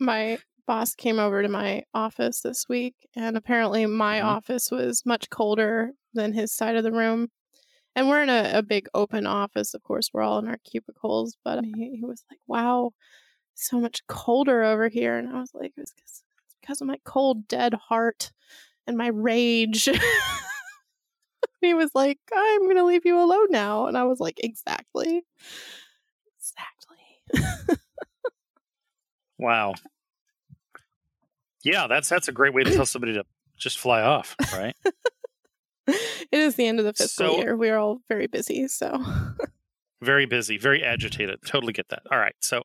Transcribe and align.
my 0.00 0.38
boss 0.66 0.94
came 0.94 1.18
over 1.18 1.42
to 1.42 1.48
my 1.48 1.84
office 1.94 2.40
this 2.42 2.68
week, 2.68 2.94
and 3.16 3.36
apparently 3.36 3.86
my 3.86 4.20
Mhm. 4.20 4.24
office 4.24 4.70
was 4.70 5.04
much 5.06 5.30
colder 5.30 5.92
than 6.14 6.32
his 6.32 6.52
side 6.52 6.76
of 6.76 6.84
the 6.84 6.92
room. 6.92 7.28
And 7.96 8.08
we're 8.08 8.22
in 8.22 8.30
a, 8.30 8.52
a 8.54 8.62
big 8.62 8.88
open 8.94 9.26
office. 9.26 9.74
Of 9.74 9.82
course, 9.82 10.10
we're 10.12 10.22
all 10.22 10.38
in 10.40 10.48
our 10.48 10.58
cubicles, 10.64 11.36
but 11.44 11.64
he, 11.64 11.96
he 11.96 12.04
was 12.04 12.24
like, 12.30 12.40
wow, 12.46 12.92
so 13.54 13.80
much 13.80 14.06
colder 14.08 14.64
over 14.64 14.88
here. 14.88 15.18
And 15.18 15.28
I 15.28 15.40
was 15.40 15.52
like, 15.54 15.72
it's 15.76 15.92
because, 15.92 16.24
it's 16.46 16.56
because 16.60 16.80
of 16.82 16.88
my 16.88 16.98
cold, 17.04 17.48
dead 17.48 17.74
heart 17.74 18.32
and 18.86 18.96
my 18.98 19.08
rage. 19.08 19.88
he 21.60 21.74
was 21.74 21.90
like, 21.94 22.18
I'm 22.34 22.62
going 22.64 22.76
to 22.76 22.84
leave 22.84 23.04
you 23.04 23.18
alone 23.20 23.48
now. 23.50 23.86
And 23.86 23.96
I 23.96 24.04
was 24.04 24.20
like, 24.20 24.38
exactly. 24.42 25.22
Exactly. 26.38 27.76
Wow. 29.40 29.74
Yeah, 31.64 31.86
that's 31.88 32.08
that's 32.08 32.28
a 32.28 32.32
great 32.32 32.54
way 32.54 32.62
to 32.62 32.74
tell 32.74 32.86
somebody 32.86 33.14
to 33.14 33.24
just 33.58 33.78
fly 33.78 34.02
off, 34.02 34.36
right? 34.52 34.76
it 35.86 36.26
is 36.30 36.54
the 36.56 36.66
end 36.66 36.78
of 36.78 36.84
the 36.84 36.92
fiscal 36.92 37.28
So- 37.34 37.36
year. 37.38 37.56
We 37.56 37.70
are 37.70 37.78
all 37.78 38.00
very 38.08 38.26
busy. 38.26 38.68
So, 38.68 39.02
very 40.02 40.26
busy, 40.26 40.58
very 40.58 40.82
agitated. 40.82 41.40
Totally 41.46 41.72
get 41.72 41.88
that. 41.88 42.02
All 42.10 42.18
right, 42.18 42.34
so 42.40 42.62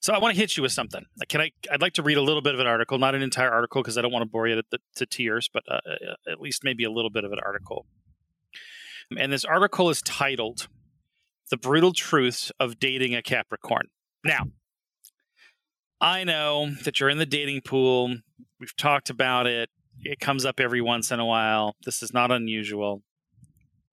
so 0.00 0.12
I 0.12 0.18
want 0.18 0.34
to 0.34 0.40
hit 0.40 0.56
you 0.56 0.62
with 0.62 0.72
something. 0.72 1.04
Can 1.28 1.40
I? 1.40 1.50
I'd 1.70 1.82
like 1.82 1.94
to 1.94 2.02
read 2.02 2.16
a 2.16 2.22
little 2.22 2.42
bit 2.42 2.54
of 2.54 2.60
an 2.60 2.66
article, 2.66 2.98
not 2.98 3.14
an 3.14 3.22
entire 3.22 3.50
article, 3.50 3.82
because 3.82 3.98
I 3.98 4.02
don't 4.02 4.12
want 4.12 4.22
to 4.22 4.30
bore 4.30 4.46
you 4.48 4.56
to, 4.62 4.78
to 4.96 5.06
tears, 5.06 5.48
but 5.52 5.62
uh, 5.68 5.80
uh, 5.88 6.30
at 6.30 6.40
least 6.40 6.62
maybe 6.64 6.84
a 6.84 6.90
little 6.90 7.10
bit 7.10 7.24
of 7.24 7.32
an 7.32 7.38
article. 7.44 7.86
And 9.16 9.32
this 9.32 9.44
article 9.44 9.90
is 9.90 10.00
titled 10.02 10.68
"The 11.50 11.56
Brutal 11.56 11.92
Truths 11.92 12.50
of 12.58 12.78
Dating 12.80 13.14
a 13.14 13.22
Capricorn." 13.22 13.88
Now, 14.24 14.44
I 16.04 16.24
know 16.24 16.70
that 16.84 17.00
you're 17.00 17.08
in 17.08 17.16
the 17.18 17.24
dating 17.26 17.62
pool. 17.62 18.14
We've 18.60 18.76
talked 18.76 19.08
about 19.08 19.46
it. 19.46 19.70
It 20.02 20.20
comes 20.20 20.44
up 20.44 20.60
every 20.60 20.82
once 20.82 21.10
in 21.10 21.18
a 21.18 21.24
while. 21.24 21.76
This 21.86 22.02
is 22.02 22.12
not 22.12 22.30
unusual. 22.30 23.02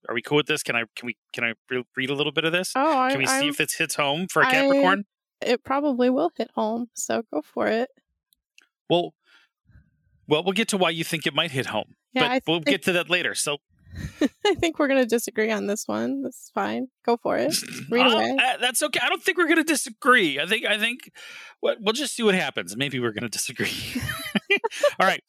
Are 0.09 0.13
we 0.15 0.21
cool 0.21 0.35
with 0.37 0.47
this? 0.47 0.61
Can 0.61 0.75
I 0.75 0.83
can 0.95 1.05
we 1.05 1.15
can 1.31 1.43
I 1.45 1.53
re- 1.69 1.85
read 1.95 2.09
a 2.09 2.13
little 2.13 2.33
bit 2.33 2.43
of 2.43 2.51
this? 2.51 2.73
oh, 2.75 2.97
I, 2.99 3.11
Can 3.11 3.19
we 3.19 3.25
see 3.27 3.33
I'm- 3.33 3.49
if 3.49 3.57
this 3.57 3.75
hits 3.75 3.95
home 3.95 4.27
for 4.27 4.41
a 4.41 4.47
I- 4.47 4.51
Capricorn? 4.51 5.05
it 5.41 5.63
probably 5.63 6.09
will 6.09 6.31
hit 6.35 6.51
home. 6.53 6.87
So 6.93 7.23
go 7.33 7.41
for 7.41 7.67
it. 7.67 7.89
well, 8.89 9.13
well, 10.27 10.43
we'll 10.43 10.53
get 10.53 10.67
to 10.69 10.77
why 10.77 10.89
you 10.89 11.03
think 11.03 11.25
it 11.25 11.33
might 11.33 11.51
hit 11.51 11.67
home, 11.67 11.95
Yeah, 12.13 12.21
but 12.23 12.31
I 12.31 12.41
we'll 12.45 12.59
get 12.59 12.83
to 12.83 12.91
that 12.93 13.09
later. 13.09 13.33
So, 13.35 13.57
I 14.45 14.55
think 14.55 14.79
we're 14.79 14.87
going 14.87 15.01
to 15.01 15.07
disagree 15.07 15.51
on 15.51 15.67
this 15.67 15.87
one. 15.87 16.23
This 16.23 16.35
is 16.35 16.51
fine. 16.53 16.87
Go 17.05 17.17
for 17.17 17.37
it. 17.37 17.55
Read 17.89 18.05
I'll- 18.05 18.13
away. 18.13 18.37
uh, 18.41 18.57
that's 18.57 18.81
okay. 18.83 18.99
I 19.01 19.09
don't 19.09 19.21
think 19.23 19.37
we're 19.37 19.45
going 19.45 19.57
to 19.57 19.63
disagree. 19.63 20.39
I 20.39 20.45
think 20.45 20.65
I 20.65 20.77
think 20.77 21.11
what 21.59 21.77
we'll 21.81 21.93
just 21.93 22.15
see 22.15 22.23
what 22.23 22.35
happens. 22.35 22.75
Maybe 22.77 22.99
we're 22.99 23.11
going 23.13 23.23
to 23.23 23.29
disagree. 23.29 23.73
All 24.99 25.07
right. 25.07 25.21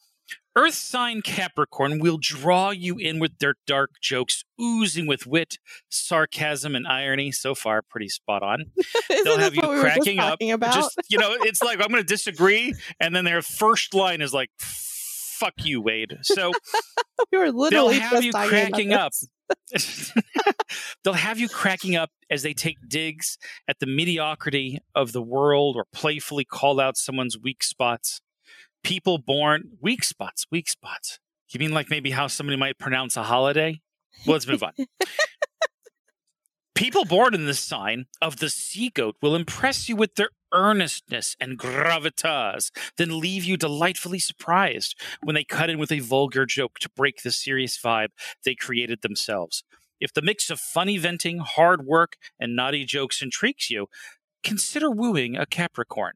Earth 0.55 0.75
sign 0.75 1.23
Capricorn 1.23 1.99
will 1.99 2.19
draw 2.21 2.71
you 2.71 2.99
in 2.99 3.19
with 3.19 3.39
their 3.39 3.55
dark 3.67 3.93
jokes, 4.03 4.45
oozing 4.61 5.07
with 5.07 5.27
wit, 5.27 5.57
sarcasm, 5.89 6.75
and 6.77 6.87
irony. 6.87 7.33
So 7.33 7.55
far, 7.55 7.81
pretty 7.81 8.11
spot 8.11 8.43
on. 8.43 8.67
They'll 9.09 9.39
have 9.39 9.55
you 9.55 9.63
what 9.63 9.71
we 9.71 9.81
cracking 9.81 10.19
up. 10.19 10.41
about? 10.43 10.75
Just 10.75 11.01
you 11.09 11.17
know, 11.19 11.35
it's 11.41 11.63
like 11.63 11.81
I'm 11.81 11.89
going 11.89 12.03
to 12.03 12.07
disagree, 12.07 12.75
and 13.01 13.17
then 13.17 13.25
their 13.25 13.41
first 13.41 13.95
line 13.95 14.21
is 14.21 14.35
like, 14.35 14.51
"Fuck 15.43 15.65
you, 15.65 15.81
Wade." 15.81 16.19
So 16.23 16.53
we 17.33 17.39
were 17.39 17.71
they'll 17.71 17.89
have 17.89 18.23
you 18.25 18.33
cracking 18.33 18.93
up. 18.93 19.12
they'll 21.05 21.15
have 21.15 21.39
you 21.39 21.48
cracking 21.48 21.97
up 21.97 22.11
as 22.31 22.43
they 22.43 22.55
take 22.55 22.77
digs 22.89 23.39
at 23.69 23.81
the 23.81 23.87
mediocrity 23.87 24.79
of 24.95 25.13
the 25.13 25.23
world 25.23 25.77
or 25.77 25.85
playfully 25.93 26.45
call 26.45 26.80
out 26.80 26.97
someone's 26.97 27.39
weak 27.39 27.63
spots. 27.63 28.20
People 28.83 29.19
born 29.19 29.73
weak 29.80 30.05
spots, 30.05 30.47
weak 30.51 30.69
spots. 30.69 31.19
You 31.51 31.59
mean 31.59 31.73
like 31.73 31.91
maybe 31.91 32.13
how 32.13 32.29
somebody 32.29 32.57
might 32.57 32.79
pronounce 32.79 33.17
a 33.17 33.23
holiday? 33.23 33.80
Well, 34.27 34.35
let's 34.35 34.47
move 34.47 34.63
on. 34.63 34.73
People 36.74 37.05
born 37.05 37.35
in 37.35 37.47
this 37.47 37.61
sign 37.61 38.07
of 38.23 38.39
the 38.39 38.48
sea 38.48 38.91
goat 38.91 39.17
will 39.20 39.36
impress 39.36 39.89
you 39.89 39.97
with 39.97 40.14
their 40.14 40.30
earnestness 40.52 41.36
and 41.40 41.58
gravitas, 41.58 42.70
then 42.96 43.20
leave 43.20 43.45
you 43.45 43.57
delightfully 43.57 44.18
surprised 44.18 44.98
when 45.23 45.35
they 45.35 45.45
cut 45.45 45.70
in 45.70 45.79
with 45.79 45.92
a 45.92 46.01
vulgar 46.01 46.46
joke 46.46 46.79
to 46.80 46.90
break 46.90 47.23
the 47.23 47.30
serious 47.30 47.79
vibe 47.79 48.11
they 48.45 48.55
created 48.55 49.02
themselves. 49.02 49.64
If 50.01 50.12
the 50.12 50.23
mix 50.23 50.51
of 50.51 50.58
funny 50.58 50.98
venting, 50.98 51.39
hard 51.39 51.86
work, 51.86 52.17
and 52.41 52.57
naughty 52.57 52.85
jokes 52.85 53.23
intrigues 53.23 53.70
you, 53.70 53.86
consider 54.42 54.91
wooing 54.91 55.36
a 55.36 55.46
Capricorn. 55.46 56.14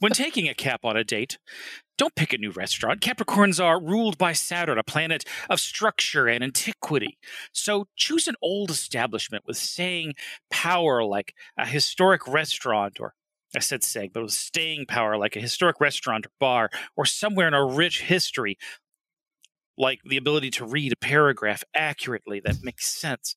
When 0.00 0.12
taking 0.12 0.48
a 0.48 0.54
Cap 0.54 0.80
on 0.82 0.96
a 0.96 1.04
date, 1.04 1.38
don't 1.98 2.14
pick 2.14 2.32
a 2.32 2.38
new 2.38 2.50
restaurant. 2.50 3.02
Capricorns 3.02 3.62
are 3.62 3.78
ruled 3.78 4.16
by 4.16 4.32
Saturn, 4.32 4.78
a 4.78 4.82
planet 4.82 5.24
of 5.50 5.60
structure 5.60 6.26
and 6.26 6.42
antiquity. 6.42 7.18
So 7.52 7.86
choose 7.96 8.26
an 8.26 8.36
old 8.40 8.70
establishment 8.70 9.44
with 9.46 9.58
staying 9.58 10.14
power 10.50 11.04
like 11.04 11.34
a 11.58 11.66
historic 11.66 12.26
restaurant 12.26 12.98
or 12.98 13.12
I 13.54 13.60
said 13.60 13.82
seg, 13.82 14.12
but 14.12 14.22
with 14.22 14.32
staying 14.32 14.86
power 14.86 15.16
like 15.16 15.36
a 15.36 15.40
historic 15.40 15.80
restaurant 15.80 16.26
or 16.26 16.30
bar 16.38 16.70
or 16.96 17.04
somewhere 17.04 17.48
in 17.48 17.54
a 17.54 17.64
rich 17.64 18.02
history 18.02 18.56
like 19.80 20.00
the 20.04 20.16
ability 20.16 20.50
to 20.50 20.64
read 20.64 20.92
a 20.92 20.96
paragraph 20.96 21.64
accurately 21.74 22.40
that 22.44 22.56
makes 22.62 22.86
sense. 22.86 23.34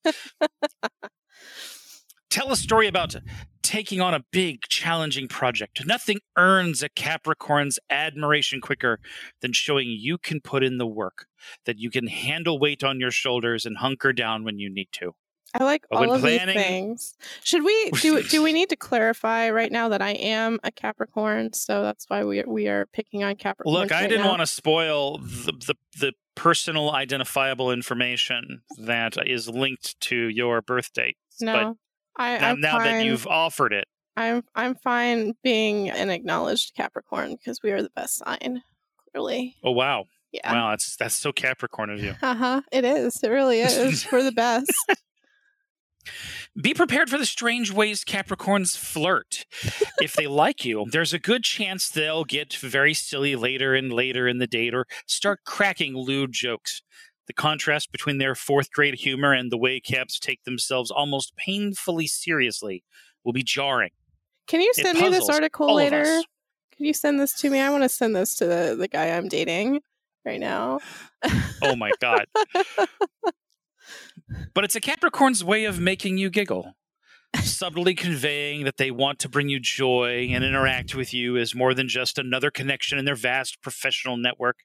Tell 2.30 2.52
a 2.52 2.56
story 2.56 2.88
about 2.88 3.16
taking 3.62 4.02
on 4.02 4.14
a 4.14 4.26
big, 4.32 4.62
challenging 4.64 5.28
project. 5.28 5.86
Nothing 5.86 6.20
earns 6.36 6.84
a 6.84 6.90
Capricorn's 6.90 7.80
admiration 7.90 8.60
quicker 8.60 9.00
than 9.42 9.54
showing 9.54 9.88
you 9.88 10.18
can 10.18 10.42
put 10.42 10.64
in 10.64 10.80
the 10.80 10.88
work, 10.88 11.28
that 11.66 11.78
you 11.80 11.90
can 11.90 12.08
handle 12.08 12.60
weight 12.60 12.84
on 12.84 13.00
your 13.00 13.12
shoulders 13.12 13.66
and 13.66 13.78
hunker 13.78 14.14
down 14.14 14.44
when 14.44 14.60
you 14.60 14.70
need 14.70 14.90
to. 14.94 15.14
I 15.54 15.64
like 15.64 15.86
But 15.90 16.08
all 16.10 16.14
of 16.16 16.22
planning- 16.22 16.56
these 16.56 16.66
things. 16.66 17.16
Should 17.44 17.64
we 17.64 17.92
do? 18.02 18.24
do 18.24 18.42
we 18.42 18.54
need 18.54 18.70
to 18.70 18.76
clarify 18.76 19.50
right 19.52 19.72
now 19.72 19.90
that 19.90 20.02
I 20.02 20.12
am 20.12 20.60
a 20.64 20.72
Capricorn? 20.72 21.54
So 21.54 21.84
that's 21.84 22.06
why 22.10 22.24
we 22.24 22.44
we 22.48 22.68
are 22.68 22.86
picking 22.88 23.24
on 23.24 23.36
Capricorn. 23.36 23.74
Look, 23.74 23.92
I 23.92 24.08
didn't 24.08 24.28
want 24.28 24.40
to 24.42 24.48
spoil 24.48 25.20
the, 25.20 25.52
the 25.52 25.76
the 26.00 26.14
personal 26.36 26.92
identifiable 26.92 27.72
information 27.72 28.62
that 28.80 29.16
is 29.28 29.48
linked 29.48 30.00
to 30.02 30.16
your 30.16 30.62
birth 30.62 30.92
date. 30.94 31.18
No, 31.40 31.78
I, 32.18 32.38
Now, 32.38 32.50
I'm 32.50 32.60
now 32.62 32.78
fine. 32.78 32.84
that 32.86 33.06
you've 33.06 33.28
offered 33.28 33.74
it, 33.74 33.86
I'm 34.18 34.44
I'm 34.56 34.76
fine 34.76 35.34
being 35.44 35.90
an 35.90 36.10
acknowledged 36.10 36.74
Capricorn 36.76 37.36
because 37.36 37.62
we 37.62 37.72
are 37.72 37.82
the 37.84 37.92
best 37.96 38.16
sign. 38.18 38.64
Clearly, 39.12 39.56
oh 39.64 39.72
wow, 39.72 40.06
yeah. 40.32 40.52
wow, 40.52 40.70
that's 40.72 40.96
that's 40.96 41.14
so 41.16 41.32
Capricorn 41.32 41.92
of 41.92 42.00
you. 42.02 42.16
Uh 42.24 42.34
huh. 42.36 42.62
It 42.72 42.86
is. 42.86 43.22
It 43.24 43.30
really 43.30 43.62
is. 43.62 44.08
We're 44.12 44.24
the 44.24 44.32
best. 44.32 44.72
Be 46.60 46.74
prepared 46.74 47.10
for 47.10 47.18
the 47.18 47.26
strange 47.26 47.72
ways 47.72 48.04
Capricorns 48.04 48.78
flirt. 48.78 49.46
if 50.02 50.14
they 50.14 50.28
like 50.28 50.66
you, 50.66 50.86
there's 50.92 51.14
a 51.14 51.20
good 51.20 51.44
chance 51.44 51.90
they'll 51.90 52.26
get 52.26 52.54
very 52.54 52.94
silly 52.94 53.36
later 53.36 53.74
and 53.74 53.92
later 53.92 54.28
in 54.28 54.38
the 54.38 54.48
date 54.48 54.74
or 54.74 54.86
start 55.08 55.42
cracking 55.46 55.96
lewd 55.96 56.32
jokes. 56.32 56.82
The 57.28 57.34
contrast 57.34 57.92
between 57.92 58.18
their 58.18 58.36
fourth 58.36 58.72
grade 58.72 58.96
humor 58.96 59.34
and 59.34 59.52
the 59.52 59.58
way 59.58 59.80
Caps 59.80 60.20
take 60.20 60.44
themselves 60.44 60.92
almost 60.92 61.36
painfully 61.38 62.08
seriously 62.08 62.84
will 63.24 63.34
be 63.34 63.44
jarring. 63.44 63.92
Can 64.48 64.60
you 64.60 64.74
send 64.74 65.00
me 65.00 65.10
this 65.10 65.30
article 65.30 65.74
later? 65.74 66.04
Can 66.76 66.86
you 66.86 66.94
send 66.94 67.20
this 67.20 67.34
to 67.36 67.50
me? 67.50 67.60
I 67.60 67.70
want 67.70 67.84
to 67.84 67.90
send 67.90 68.16
this 68.16 68.36
to 68.36 68.46
the, 68.46 68.76
the 68.78 68.88
guy 68.88 69.12
I'm 69.12 69.30
dating 69.30 69.82
right 70.26 70.40
now. 70.40 70.80
Oh 71.62 71.76
my 71.78 71.92
God. 72.02 72.26
but 74.54 74.64
it's 74.64 74.76
a 74.76 74.82
Capricorn's 74.82 75.44
way 75.44 75.66
of 75.66 75.80
making 75.80 76.18
you 76.18 76.30
giggle, 76.30 76.76
subtly 77.42 77.96
conveying 77.96 78.64
that 78.66 78.78
they 78.78 78.92
want 78.92 79.20
to 79.20 79.30
bring 79.30 79.50
you 79.50 79.60
joy 79.60 80.30
and 80.32 80.44
interact 80.44 80.96
with 80.96 81.14
you 81.14 81.38
as 81.38 81.56
more 81.56 81.74
than 81.74 81.88
just 81.88 82.18
another 82.18 82.52
connection 82.52 82.98
in 82.98 83.06
their 83.06 83.16
vast 83.16 83.62
professional 83.62 84.18
network. 84.18 84.60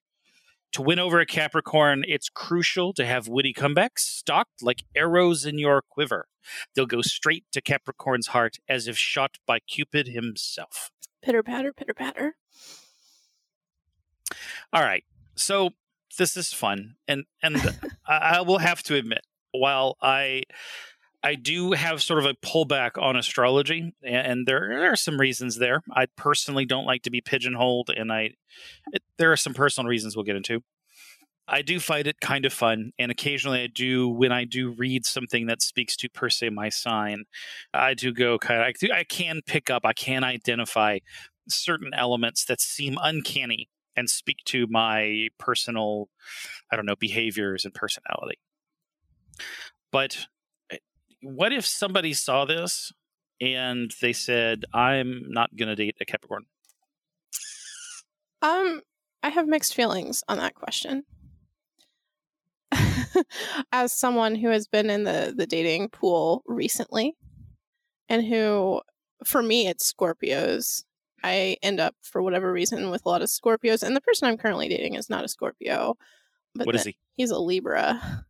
To 0.73 0.83
win 0.83 0.99
over 0.99 1.19
a 1.19 1.27
Capricorn, 1.27 2.05
it's 2.07 2.29
crucial 2.29 2.93
to 2.93 3.07
have 3.07 3.27
witty 3.27 3.55
comebacks 3.55 4.01
stocked 4.01 4.63
like 4.63 4.85
arrows 4.95 5.47
in 5.47 5.59
your 5.59 5.83
quiver. 5.83 6.29
They'll 6.75 6.87
go 6.87 7.01
straight 7.01 7.45
to 7.53 7.63
Capricorn's 7.63 8.29
heart 8.29 8.59
as 8.69 8.87
if 8.87 8.99
shot 8.99 9.39
by 9.47 9.61
Cupid 9.61 10.09
himself. 10.09 10.91
Pitter 11.23 11.43
patter, 11.43 11.73
pitter 11.73 11.95
patter. 11.95 12.37
All 14.73 14.83
right. 14.83 15.05
So 15.35 15.71
this 16.19 16.37
is 16.37 16.53
fun, 16.53 16.97
and 17.07 17.25
and 17.43 17.57
I, 18.07 18.17
I 18.17 18.41
will 18.43 18.59
have 18.59 18.83
to 18.85 18.95
admit, 18.95 19.23
while 19.53 19.97
I 20.03 20.43
I 21.23 21.35
do 21.35 21.73
have 21.73 22.03
sort 22.03 22.25
of 22.25 22.27
a 22.27 22.35
pullback 22.47 23.01
on 23.01 23.17
astrology, 23.17 23.93
and 24.05 24.47
there, 24.47 24.69
there 24.69 24.93
are 24.93 24.97
some 24.97 25.19
reasons 25.19 25.57
there. 25.57 25.83
I 25.93 26.07
personally 26.17 26.65
don't 26.65 26.85
like 26.85 27.03
to 27.03 27.11
be 27.11 27.21
pigeonholed, 27.21 27.91
and 27.91 28.13
I 28.13 28.31
it, 28.93 29.03
there 29.19 29.33
are 29.33 29.37
some 29.37 29.55
personal 29.55 29.89
reasons 29.89 30.17
we'll 30.17 30.25
get 30.25 30.37
into. 30.37 30.63
I 31.51 31.63
do 31.63 31.81
find 31.81 32.07
it 32.07 32.21
kind 32.21 32.45
of 32.45 32.53
fun, 32.53 32.93
and 32.99 33.11
occasionally 33.11 33.63
I 33.63 33.69
do 33.69 34.09
when 34.09 34.33
I 34.33 34.45
do 34.45 34.71
read 34.71 35.07
something 35.07 35.47
that 35.47 35.63
speaks 35.63 35.97
to 35.97 36.09
per 36.09 36.29
se 36.29 36.51
my 36.51 36.69
sign. 36.69 37.25
I 37.73 37.95
do 37.95 38.13
go 38.13 38.39
kind 38.39 38.61
of 38.61 38.67
I, 38.67 38.73
do, 38.79 38.93
I 38.93 39.05
can 39.05 39.41
pick 39.45 39.71
up, 39.71 39.85
I 39.85 39.95
can 39.95 40.25
identify 40.25 40.99
certain 41.49 41.93
elements 41.95 42.45
that 42.45 42.61
seem 42.61 42.97
uncanny 43.01 43.69
and 43.97 44.09
speak 44.09 44.39
to 44.47 44.67
my 44.69 45.29
personal, 45.39 46.11
I 46.71 46.77
don't 46.77 46.87
know, 46.87 46.97
behaviors 46.97 47.65
and 47.65 47.75
personality. 47.75 48.39
But 49.91 50.27
eh, 50.71 50.79
what 51.23 51.53
if 51.53 51.65
somebody 51.67 52.13
saw 52.13 52.45
this 52.45 52.93
and 53.41 53.93
they 54.01 54.13
said, 54.13 54.65
I'm 54.73 55.25
not 55.29 55.57
going 55.57 55.69
to 55.69 55.77
date 55.77 55.97
a 56.01 56.05
Capricorn? 56.05 56.47
Um, 58.43 58.83
I 59.23 59.31
have 59.31 59.49
mixed 59.49 59.75
feelings 59.75 60.23
on 60.29 60.39
that 60.39 60.55
question. 60.55 61.05
As 63.73 63.93
someone 63.93 64.35
who 64.35 64.49
has 64.49 64.69
been 64.69 64.91
in 64.91 65.05
the 65.05 65.33
the 65.37 65.47
dating 65.47 65.89
pool 65.89 66.43
recently 66.47 67.17
and 68.09 68.25
who 68.25 68.81
for 69.25 69.43
me 69.43 69.67
it's 69.67 69.93
Scorpios. 69.93 70.85
I 71.25 71.57
end 71.63 71.81
up 71.81 71.97
for 72.03 72.23
whatever 72.23 72.53
reason 72.53 72.91
with 72.91 73.03
a 73.05 73.09
lot 73.09 73.23
of 73.23 73.29
Scorpios 73.29 73.83
and 73.83 73.97
the 73.97 74.01
person 74.01 74.29
I'm 74.29 74.37
currently 74.37 74.69
dating 74.69 74.95
is 74.95 75.11
not 75.11 75.25
a 75.25 75.29
Scorpio. 75.29 75.97
But 76.55 76.67
What 76.67 76.77
is 76.77 76.85
he? 76.85 76.97
He's 77.17 77.31
a 77.31 77.39
Libra, 77.39 78.25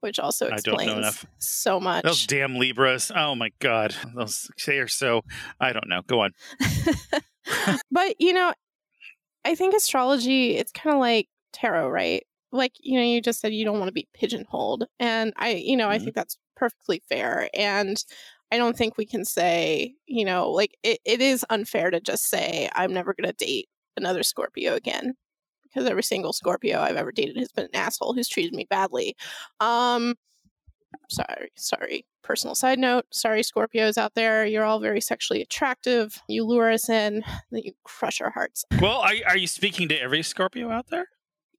which 0.00 0.18
also 0.18 0.46
I 0.46 0.50
don't 0.50 0.66
know 0.66 0.72
explains 0.74 0.98
enough. 0.98 1.26
so 1.38 1.80
much. 1.80 2.04
Those 2.04 2.26
damn 2.26 2.56
Libras. 2.56 3.10
Oh 3.14 3.34
my 3.34 3.50
God. 3.58 3.94
Those, 4.14 4.50
they 4.66 4.78
are 4.78 4.88
so, 4.88 5.22
I 5.60 5.72
don't 5.72 5.88
know. 5.88 6.02
Go 6.06 6.20
on. 6.20 6.32
but 7.90 8.14
you 8.20 8.32
know, 8.32 8.52
I 9.44 9.54
think 9.54 9.74
astrology 9.74 10.56
it's 10.56 10.72
kind 10.72 10.94
of 10.94 11.00
like 11.00 11.28
tarot, 11.52 11.88
right? 11.88 12.24
Like 12.52 12.72
you 12.80 12.98
know, 12.98 13.04
you 13.04 13.20
just 13.20 13.40
said 13.40 13.52
you 13.52 13.64
don't 13.64 13.78
want 13.78 13.88
to 13.88 13.92
be 13.92 14.08
pigeonholed, 14.14 14.86
and 14.98 15.32
I, 15.36 15.50
you 15.50 15.76
know, 15.76 15.88
I 15.88 15.98
Mhm. 15.98 16.04
think 16.04 16.14
that's 16.14 16.38
perfectly 16.56 17.02
fair. 17.08 17.50
And 17.54 18.02
I 18.52 18.56
don't 18.58 18.76
think 18.76 18.96
we 18.96 19.04
can 19.06 19.24
say, 19.24 19.94
you 20.06 20.24
know, 20.24 20.50
like 20.50 20.76
it, 20.82 21.00
it 21.04 21.20
is 21.20 21.44
unfair 21.50 21.90
to 21.90 22.00
just 22.00 22.24
say 22.28 22.68
I'm 22.74 22.92
never 22.94 23.14
going 23.14 23.28
to 23.28 23.44
date 23.44 23.68
another 23.96 24.22
Scorpio 24.22 24.74
again 24.74 25.14
because 25.76 25.90
every 25.90 26.02
single 26.02 26.32
Scorpio 26.32 26.80
I've 26.80 26.96
ever 26.96 27.12
dated 27.12 27.36
has 27.36 27.52
been 27.52 27.66
an 27.66 27.76
asshole 27.76 28.14
who's 28.14 28.28
treated 28.28 28.54
me 28.54 28.66
badly. 28.70 29.14
Um, 29.60 30.14
sorry, 31.10 31.50
sorry. 31.54 32.06
Personal 32.22 32.54
side 32.54 32.78
note, 32.78 33.04
sorry, 33.12 33.42
Scorpios 33.42 33.98
out 33.98 34.14
there. 34.14 34.46
You're 34.46 34.64
all 34.64 34.80
very 34.80 35.02
sexually 35.02 35.42
attractive. 35.42 36.18
You 36.28 36.44
lure 36.46 36.70
us 36.70 36.88
in, 36.88 37.22
then 37.50 37.62
you 37.64 37.72
crush 37.84 38.22
our 38.22 38.30
hearts. 38.30 38.64
Well, 38.80 39.00
are, 39.00 39.12
are 39.28 39.36
you 39.36 39.46
speaking 39.46 39.88
to 39.90 40.00
every 40.00 40.22
Scorpio 40.22 40.70
out 40.70 40.86
there? 40.88 41.08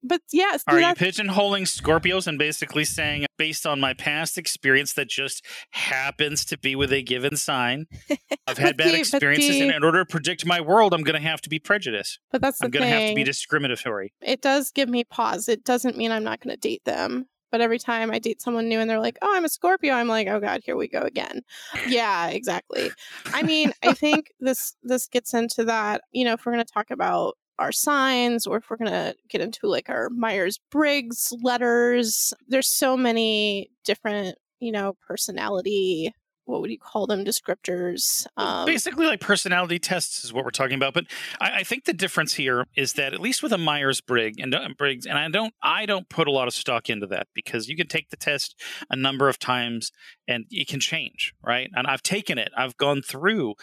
But 0.08 0.22
yes, 0.32 0.64
Are 0.68 0.80
you 0.80 0.86
pigeonholing 0.88 1.64
Scorpios 1.64 2.28
and 2.28 2.40
basically 2.40 2.86
saying, 2.86 3.26
based 3.38 3.66
on 3.68 3.80
my 3.80 3.94
past 3.94 4.38
experience 4.38 4.94
that 4.94 5.10
just 5.10 5.44
happens 5.72 6.46
to 6.46 6.58
be 6.58 6.76
with 6.76 6.92
a 6.94 7.02
given 7.02 7.36
sign, 7.36 7.86
I've 8.48 8.58
had 8.58 8.78
bad 8.78 8.94
the- 8.94 9.00
experiences, 9.00 9.50
the- 9.52 9.62
and 9.64 9.72
in 9.72 9.84
order 9.84 10.00
to 10.00 10.06
predict 10.06 10.46
my 10.46 10.62
world, 10.62 10.94
I'm 10.94 11.04
going 11.04 11.22
to 11.22 11.28
have 11.28 11.42
to 11.42 11.50
be 11.50 11.60
prejudiced. 11.60 12.20
but 12.32 12.42
that's 12.42 12.60
the 12.60 12.66
I'm 12.66 12.72
going 12.72 12.84
to 12.84 12.90
have 12.90 13.10
to 13.10 13.16
be 13.16 13.24
discriminatory. 13.24 14.14
it 14.22 14.42
does 14.42 14.72
give 14.72 14.90
me 14.90 15.04
pause. 15.04 15.50
It 15.50 15.64
doesn't 15.64 15.98
mean 15.98 16.12
I'm 16.12 16.24
not 16.24 16.40
going 16.40 16.56
to 16.56 16.60
date 16.60 16.84
them. 16.86 17.28
But 17.50 17.62
every 17.62 17.80
time 17.80 18.12
I 18.12 18.20
date 18.20 18.42
someone 18.42 18.68
new 18.68 18.78
and 18.82 18.90
they're 18.90 19.00
like, 19.00 19.18
"Oh, 19.22 19.34
I'm 19.34 19.46
a 19.46 19.50
Scorpio," 19.50 19.94
I'm 19.94 20.10
like, 20.10 20.28
"Oh 20.28 20.42
God, 20.42 20.60
here 20.66 20.76
we 20.76 20.90
go 20.90 21.00
again." 21.00 21.44
yeah, 21.88 22.28
exactly. 22.28 22.92
I 23.28 23.42
mean, 23.42 23.72
I 23.82 23.94
think 24.04 24.34
this 24.42 24.76
this 24.84 25.08
gets 25.08 25.34
into 25.34 25.64
that. 25.64 26.02
You 26.12 26.26
know, 26.26 26.34
if 26.34 26.46
we're 26.46 26.52
going 26.52 26.66
to 26.66 26.72
talk 26.74 26.92
about 26.92 27.38
our 27.60 27.72
signs, 27.72 28.46
or 28.46 28.58
if 28.58 28.70
we're 28.70 28.78
going 28.78 28.92
to 28.92 29.16
get 29.30 29.42
into 29.42 29.68
like 29.68 29.90
our 29.90 30.10
Myers 30.10 30.60
Briggs 30.72 31.34
letters, 31.42 32.34
there's 32.48 32.68
so 32.68 32.96
many 32.96 33.70
different, 33.84 34.38
you 34.60 34.72
know, 34.72 34.96
personality. 35.08 36.14
What 36.46 36.62
would 36.62 36.72
you 36.72 36.80
call 36.80 37.08
them? 37.08 37.26
Descriptors. 37.26 38.26
Um, 38.38 38.66
Basically, 38.66 39.06
like 39.06 39.20
personality 39.20 39.80
tests 39.80 40.24
is 40.24 40.32
what 40.32 40.46
we're 40.46 40.52
talking 40.52 40.76
about. 40.76 40.94
But 40.94 41.04
I, 41.42 41.58
I 41.58 41.64
think 41.64 41.84
the 41.84 41.92
difference 41.94 42.36
here 42.36 42.66
is 42.74 42.94
that 42.94 43.14
at 43.14 43.20
least 43.20 43.44
with 43.44 43.52
a 43.52 43.58
Myers 43.58 44.00
Briggs 44.00 44.38
and 44.40 44.56
uh, 44.56 44.70
Briggs, 44.78 45.06
and 45.06 45.18
I 45.18 45.28
don't, 45.28 45.54
I 45.62 45.86
don't 45.86 46.08
put 46.08 46.30
a 46.30 46.32
lot 46.32 46.48
of 46.48 46.54
stock 46.54 46.90
into 46.90 47.06
that 47.08 47.28
because 47.34 47.68
you 47.68 47.76
can 47.76 47.88
take 47.88 48.12
the 48.12 48.16
test 48.16 48.56
a 48.90 48.96
number 48.96 49.28
of 49.28 49.40
times 49.40 49.92
and 50.26 50.46
it 50.50 50.70
can 50.70 50.80
change, 50.80 51.34
right? 51.46 51.70
And 51.76 51.86
I've 51.86 52.04
taken 52.04 52.38
it. 52.38 52.54
I've 52.56 52.78
gone 52.78 53.02
through 53.02 53.56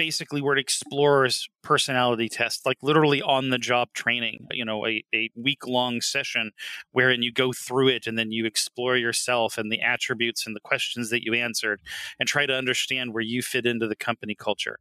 basically 0.00 0.40
where 0.40 0.56
it 0.56 0.60
explores 0.60 1.46
personality 1.62 2.26
tests, 2.26 2.64
like 2.64 2.78
literally 2.80 3.20
on 3.20 3.50
the 3.50 3.58
job 3.58 3.92
training. 3.92 4.46
You 4.50 4.64
know, 4.64 4.86
a, 4.86 5.04
a 5.14 5.28
week 5.36 5.66
long 5.66 6.00
session 6.00 6.52
wherein 6.92 7.20
you 7.20 7.30
go 7.30 7.52
through 7.52 7.88
it 7.88 8.06
and 8.06 8.18
then 8.18 8.32
you 8.32 8.46
explore 8.46 8.96
yourself 8.96 9.58
and 9.58 9.70
the 9.70 9.82
attributes 9.82 10.46
and 10.46 10.56
the 10.56 10.60
questions 10.60 11.10
that 11.10 11.22
you 11.22 11.34
answered 11.34 11.82
and 12.18 12.26
try 12.26 12.46
to 12.46 12.54
understand 12.54 13.12
where 13.12 13.22
you 13.22 13.42
fit 13.42 13.66
into 13.66 13.86
the 13.86 13.94
company 13.94 14.34
culture. 14.34 14.78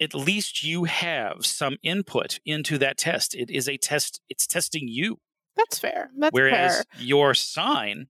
At 0.00 0.14
least 0.14 0.64
you 0.64 0.82
have 0.82 1.46
some 1.46 1.76
input 1.84 2.40
into 2.44 2.76
that 2.78 2.98
test. 2.98 3.36
It 3.36 3.50
is 3.50 3.68
a 3.68 3.76
test, 3.76 4.20
it's 4.28 4.48
testing 4.48 4.88
you. 4.88 5.20
that's 5.54 5.78
fair. 5.78 6.10
That's 6.18 6.34
Whereas 6.34 6.74
fair. 6.78 6.84
your 6.98 7.34
sign, 7.34 8.08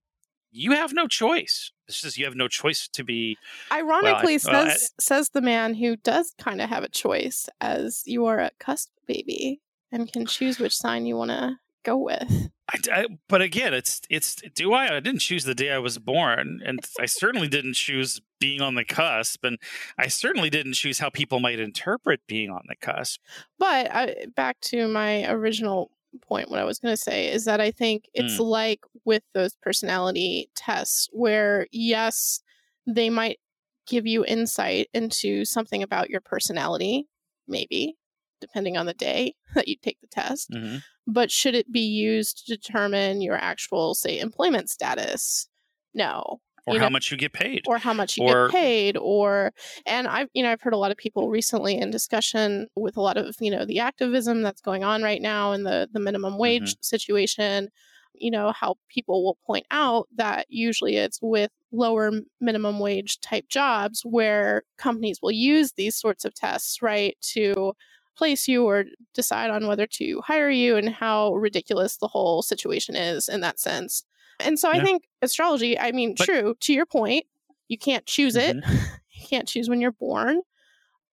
you 0.51 0.71
have 0.71 0.91
no 0.91 1.07
choice. 1.07 1.71
It's 1.87 2.01
just 2.01 2.17
you 2.17 2.25
have 2.25 2.35
no 2.35 2.47
choice 2.47 2.87
to 2.89 3.03
be. 3.03 3.37
Ironically, 3.71 4.39
well, 4.45 4.65
I- 4.65 4.69
says 4.69 4.91
says 4.99 5.29
the 5.29 5.41
man 5.41 5.75
who 5.75 5.95
does 5.97 6.33
kind 6.37 6.61
of 6.61 6.69
have 6.69 6.83
a 6.83 6.89
choice, 6.89 7.47
as 7.61 8.03
you 8.05 8.25
are 8.25 8.39
a 8.39 8.51
cusp 8.59 8.89
baby 9.07 9.61
and 9.91 10.11
can 10.11 10.25
choose 10.25 10.59
which 10.59 10.75
sign 10.75 11.05
you 11.05 11.15
want 11.15 11.31
to 11.31 11.57
go 11.83 11.97
with. 11.97 12.49
I, 12.67 12.79
I- 12.91 13.07
but 13.29 13.41
again, 13.41 13.73
it's 13.75 14.01
it's. 14.09 14.35
Do 14.55 14.73
I? 14.73 14.95
I 14.95 14.99
didn't 14.99 15.19
choose 15.19 15.43
the 15.43 15.53
day 15.53 15.71
I 15.71 15.77
was 15.77 15.99
born, 15.99 16.61
and 16.65 16.79
I 16.99 17.05
certainly 17.05 17.47
didn't 17.47 17.73
choose 17.75 18.19
being 18.39 18.61
on 18.61 18.73
the 18.75 18.83
cusp, 18.83 19.43
and 19.43 19.59
I 19.97 20.07
certainly 20.07 20.49
didn't 20.49 20.73
choose 20.73 20.97
how 20.99 21.09
people 21.09 21.39
might 21.39 21.59
interpret 21.59 22.21
being 22.27 22.49
on 22.49 22.63
the 22.67 22.75
cusp. 22.75 23.21
But 23.59 23.93
I, 23.93 24.25
back 24.35 24.59
to 24.61 24.87
my 24.87 25.29
original 25.31 25.91
point, 26.19 26.49
what 26.49 26.59
I 26.59 26.63
was 26.63 26.79
going 26.79 26.93
to 26.93 27.01
say 27.01 27.31
is 27.31 27.45
that 27.45 27.61
I 27.61 27.71
think 27.71 28.09
it's 28.13 28.39
like 28.39 28.81
with 29.05 29.23
those 29.33 29.55
personality 29.61 30.49
tests, 30.55 31.07
where 31.11 31.67
yes, 31.71 32.41
they 32.87 33.09
might 33.09 33.39
give 33.87 34.05
you 34.07 34.25
insight 34.25 34.87
into 34.93 35.45
something 35.45 35.83
about 35.83 36.09
your 36.09 36.21
personality, 36.21 37.07
maybe 37.47 37.95
depending 38.41 38.77
on 38.77 38.85
the 38.85 38.93
day 38.93 39.35
that 39.55 39.67
you 39.67 39.75
take 39.81 39.99
the 40.01 40.07
test. 40.07 40.51
Mhm. 40.51 40.81
but 41.07 41.29
should 41.31 41.53
it 41.55 41.71
be 41.71 41.81
used 41.81 42.45
to 42.47 42.55
determine 42.55 43.21
your 43.21 43.35
actual 43.35 43.93
say 43.95 44.19
employment 44.19 44.69
status 44.69 45.47
no 45.93 46.41
Or 46.67 46.73
You 46.73 46.79
how 46.79 46.87
know- 46.87 46.93
much 46.93 47.11
you 47.11 47.17
get 47.17 47.33
paid. 47.33 47.63
or 47.67 47.77
how 47.77 47.93
much 47.93 48.17
you 48.17 48.23
Or- 48.23 48.47
get 48.47 48.55
paid 48.55 48.97
or 48.97 49.53
and 49.85 50.07
i've 50.07 50.29
you 50.33 50.41
know 50.43 50.51
i've 50.51 50.61
heard 50.61 50.73
a 50.73 50.77
lot 50.77 50.91
of 50.91 50.97
people 50.97 51.29
recently 51.29 51.77
in 51.77 51.91
discussion 51.91 52.67
with 52.75 52.97
a 52.97 53.01
lot 53.01 53.17
of 53.17 53.35
you 53.39 53.51
know 53.51 53.65
the 53.65 53.79
activism 53.79 54.41
that's 54.41 54.61
going 54.61 54.83
on 54.83 55.03
right 55.03 55.21
now 55.21 55.51
and 55.51 55.65
the 55.65 55.87
the 55.93 55.99
minimum 55.99 56.37
wage 56.37 56.71
mm-hmm. 56.73 56.81
situation 56.81 57.69
you 58.13 58.31
know 58.31 58.51
how 58.51 58.75
people 58.89 59.23
will 59.23 59.37
point 59.45 59.65
out 59.71 60.07
that 60.15 60.45
usually 60.49 60.95
it's 60.97 61.19
with 61.21 61.51
lower 61.71 62.11
minimum 62.41 62.79
wage 62.79 63.19
type 63.19 63.47
jobs 63.49 64.01
where 64.03 64.63
companies 64.77 65.19
will 65.21 65.31
use 65.31 65.73
these 65.73 65.95
sorts 65.95 66.25
of 66.25 66.33
tests 66.33 66.81
right 66.81 67.15
to 67.21 67.73
place 68.17 68.47
you 68.47 68.63
or 68.65 68.85
decide 69.13 69.49
on 69.49 69.67
whether 69.67 69.85
to 69.85 70.21
hire 70.25 70.49
you 70.49 70.77
and 70.77 70.89
how 70.89 71.33
ridiculous 71.33 71.97
the 71.97 72.07
whole 72.07 72.41
situation 72.41 72.95
is 72.95 73.27
in 73.27 73.41
that 73.41 73.59
sense 73.59 74.03
and 74.39 74.57
so 74.59 74.69
i 74.69 74.75
Yeah. 74.75 74.83
think 74.83 75.03
astrology 75.21 75.77
i 75.79 75.91
mean 75.91 76.15
But- 76.17 76.25
true 76.25 76.55
to 76.61 76.73
your 76.73 76.85
point 76.85 77.25
you 77.67 77.77
can't 77.79 78.05
choose 78.05 78.35
it. 78.35 78.57
Mm-hmm. 78.57 78.75
You 79.17 79.27
can't 79.27 79.47
choose 79.47 79.69
when 79.69 79.81
you're 79.81 79.91
born. 79.93 80.41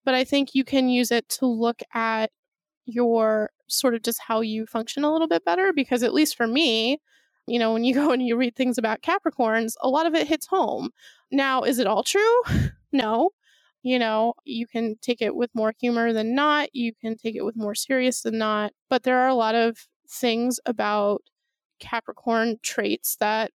But 0.05 0.15
i 0.15 0.25
think 0.25 0.55
you 0.55 0.65
can 0.65 0.89
use 0.91 1.11
it 1.11 1.29
to 1.31 1.47
look 1.47 1.81
at 1.95 2.31
your 2.85 3.51
sort 3.69 3.95
of 3.95 4.03
just 4.03 4.21
how 4.21 4.41
you 4.43 4.67
function 4.67 5.03
a 5.05 5.11
little 5.13 5.29
bit 5.29 5.45
better 5.47 5.73
because 5.73 6.03
at 6.03 6.13
least 6.13 6.37
for 6.37 6.47
me 6.47 6.99
you 7.47 7.59
know 7.59 7.73
when 7.73 7.85
you 7.85 7.95
go 8.03 8.11
and 8.11 8.27
you 8.27 8.37
read 8.37 8.55
things 8.57 8.77
about 8.77 9.01
capricorns 9.03 9.75
a 9.81 9.89
lot 9.89 10.05
of 10.07 10.15
it 10.15 10.27
hits 10.27 10.47
home. 10.47 10.91
Now 11.31 11.63
is 11.63 11.79
it 11.79 11.87
all 11.87 12.03
true? 12.03 12.43
No. 12.95 13.31
You 13.83 13.99
know 13.99 14.35
you 14.45 14.67
can 14.67 14.97
take 15.01 15.23
it 15.23 15.35
with 15.35 15.51
more 15.55 15.73
humor 15.81 16.13
than 16.13 16.35
not. 16.35 16.69
You 16.75 16.93
can 17.01 17.17
take 17.17 17.35
it 17.35 17.45
with 17.45 17.57
more 17.57 17.75
serious 17.75 18.21
than 18.23 18.37
not. 18.37 18.73
But 18.91 19.05
there 19.05 19.19
are 19.19 19.29
a 19.29 19.35
lot 19.35 19.55
of 19.55 19.79
things 20.11 20.61
about 20.67 21.23
capricorn 21.83 22.59
traits 22.63 23.17
that 23.17 23.51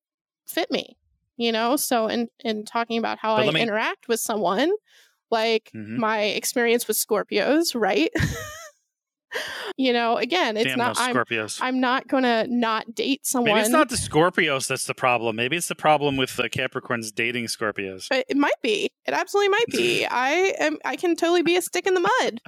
fit 0.45 0.69
me 0.69 0.97
you 1.37 1.51
know 1.51 1.75
so 1.75 2.07
in 2.07 2.27
in 2.43 2.63
talking 2.65 2.97
about 2.99 3.17
how 3.17 3.35
i 3.35 3.49
me- 3.49 3.61
interact 3.61 4.07
with 4.07 4.19
someone 4.19 4.71
like 5.31 5.71
Mhm. 5.73 5.97
my 5.97 6.21
experience 6.21 6.87
with 6.87 6.97
scorpios 6.97 7.73
right 7.79 8.11
you 9.77 9.91
know 9.93 10.15
again 10.17 10.55
it's 10.57 10.67
Damn 10.67 10.77
not 10.77 10.95
i'm 10.99 11.15
Scorpios. 11.15 11.59
i'm 11.61 11.79
not 11.79 12.07
gonna 12.07 12.47
not 12.47 12.95
date 12.95 13.25
someone 13.25 13.51
Maybe 13.53 13.59
it's 13.61 13.69
not 13.69 13.89
the 13.89 13.95
Scorpios 13.97 14.67
that's 14.67 14.85
the 14.85 14.93
problem. 14.93 15.35
Maybe 15.35 15.57
it's 15.57 15.67
the 15.67 15.75
problem 15.75 16.15
with 16.17 16.35
the 16.37 16.49
Capricorns 16.49 17.13
dating 17.13 17.45
Scorpios. 17.45 18.07
It, 18.11 18.25
it 18.29 18.37
might 18.37 18.59
be. 18.61 18.89
It 19.05 19.13
absolutely 19.13 19.49
might 19.49 19.67
be. 19.67 20.05
I 20.09 20.53
am. 20.59 20.77
I 20.85 20.95
can 20.95 21.15
totally 21.15 21.43
be 21.43 21.57
a 21.57 21.61
stick 21.61 21.85
in 21.85 21.93
the 21.93 21.99
mud. 21.99 22.39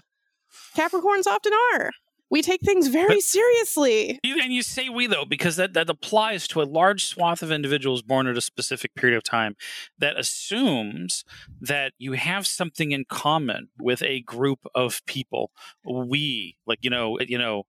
Capricorns 0.75 1.27
often 1.27 1.51
are. 1.73 1.91
We 2.29 2.41
take 2.41 2.61
things 2.61 2.87
very 2.87 3.15
But- 3.15 3.23
seriously. 3.23 4.19
You, 4.23 4.39
and 4.41 4.53
you 4.53 4.61
say 4.61 4.89
we 4.89 5.07
though 5.07 5.25
because 5.25 5.55
that, 5.55 5.73
that 5.73 5.89
applies 5.89 6.47
to 6.49 6.61
a 6.61 6.63
large 6.63 7.05
swath 7.05 7.41
of 7.41 7.51
individuals 7.51 8.01
born 8.01 8.27
at 8.27 8.37
a 8.37 8.41
specific 8.41 8.93
period 8.95 9.17
of 9.17 9.23
time 9.23 9.55
that 9.97 10.17
assumes 10.17 11.23
that 11.61 11.93
you 11.97 12.13
have 12.13 12.45
something 12.47 12.91
in 12.91 13.05
common 13.05 13.69
with 13.79 14.01
a 14.03 14.21
group 14.21 14.59
of 14.75 15.05
people. 15.05 15.51
We 15.83 16.57
like 16.67 16.79
you 16.81 16.89
know 16.89 17.19
you 17.19 17.37
know 17.37 17.63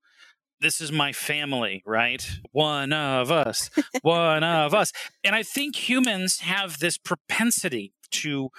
this 0.61 0.81
is 0.81 0.93
my 0.93 1.12
family 1.12 1.83
right? 1.87 2.29
One 2.52 2.93
of 2.93 3.31
us 3.31 3.71
one 4.02 4.45
of 4.45 4.75
us. 4.75 4.93
And 5.25 5.35
i 5.35 5.43
think 5.43 5.76
humans 5.88 6.40
have 6.40 6.79
this 6.81 6.99
propensity 6.99 7.93
to 8.11 8.50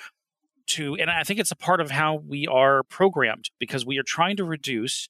to 0.68 0.96
and 0.96 1.10
i 1.12 1.24
think 1.24 1.40
it's 1.40 1.52
a 1.52 1.56
part 1.56 1.82
of 1.82 1.92
how 1.92 2.16
we 2.16 2.48
are 2.48 2.84
programmed 2.84 3.50
because 3.60 3.86
we 3.86 3.98
are 3.98 4.04
trying 4.04 4.38
to 4.38 4.44
reduce 4.44 5.10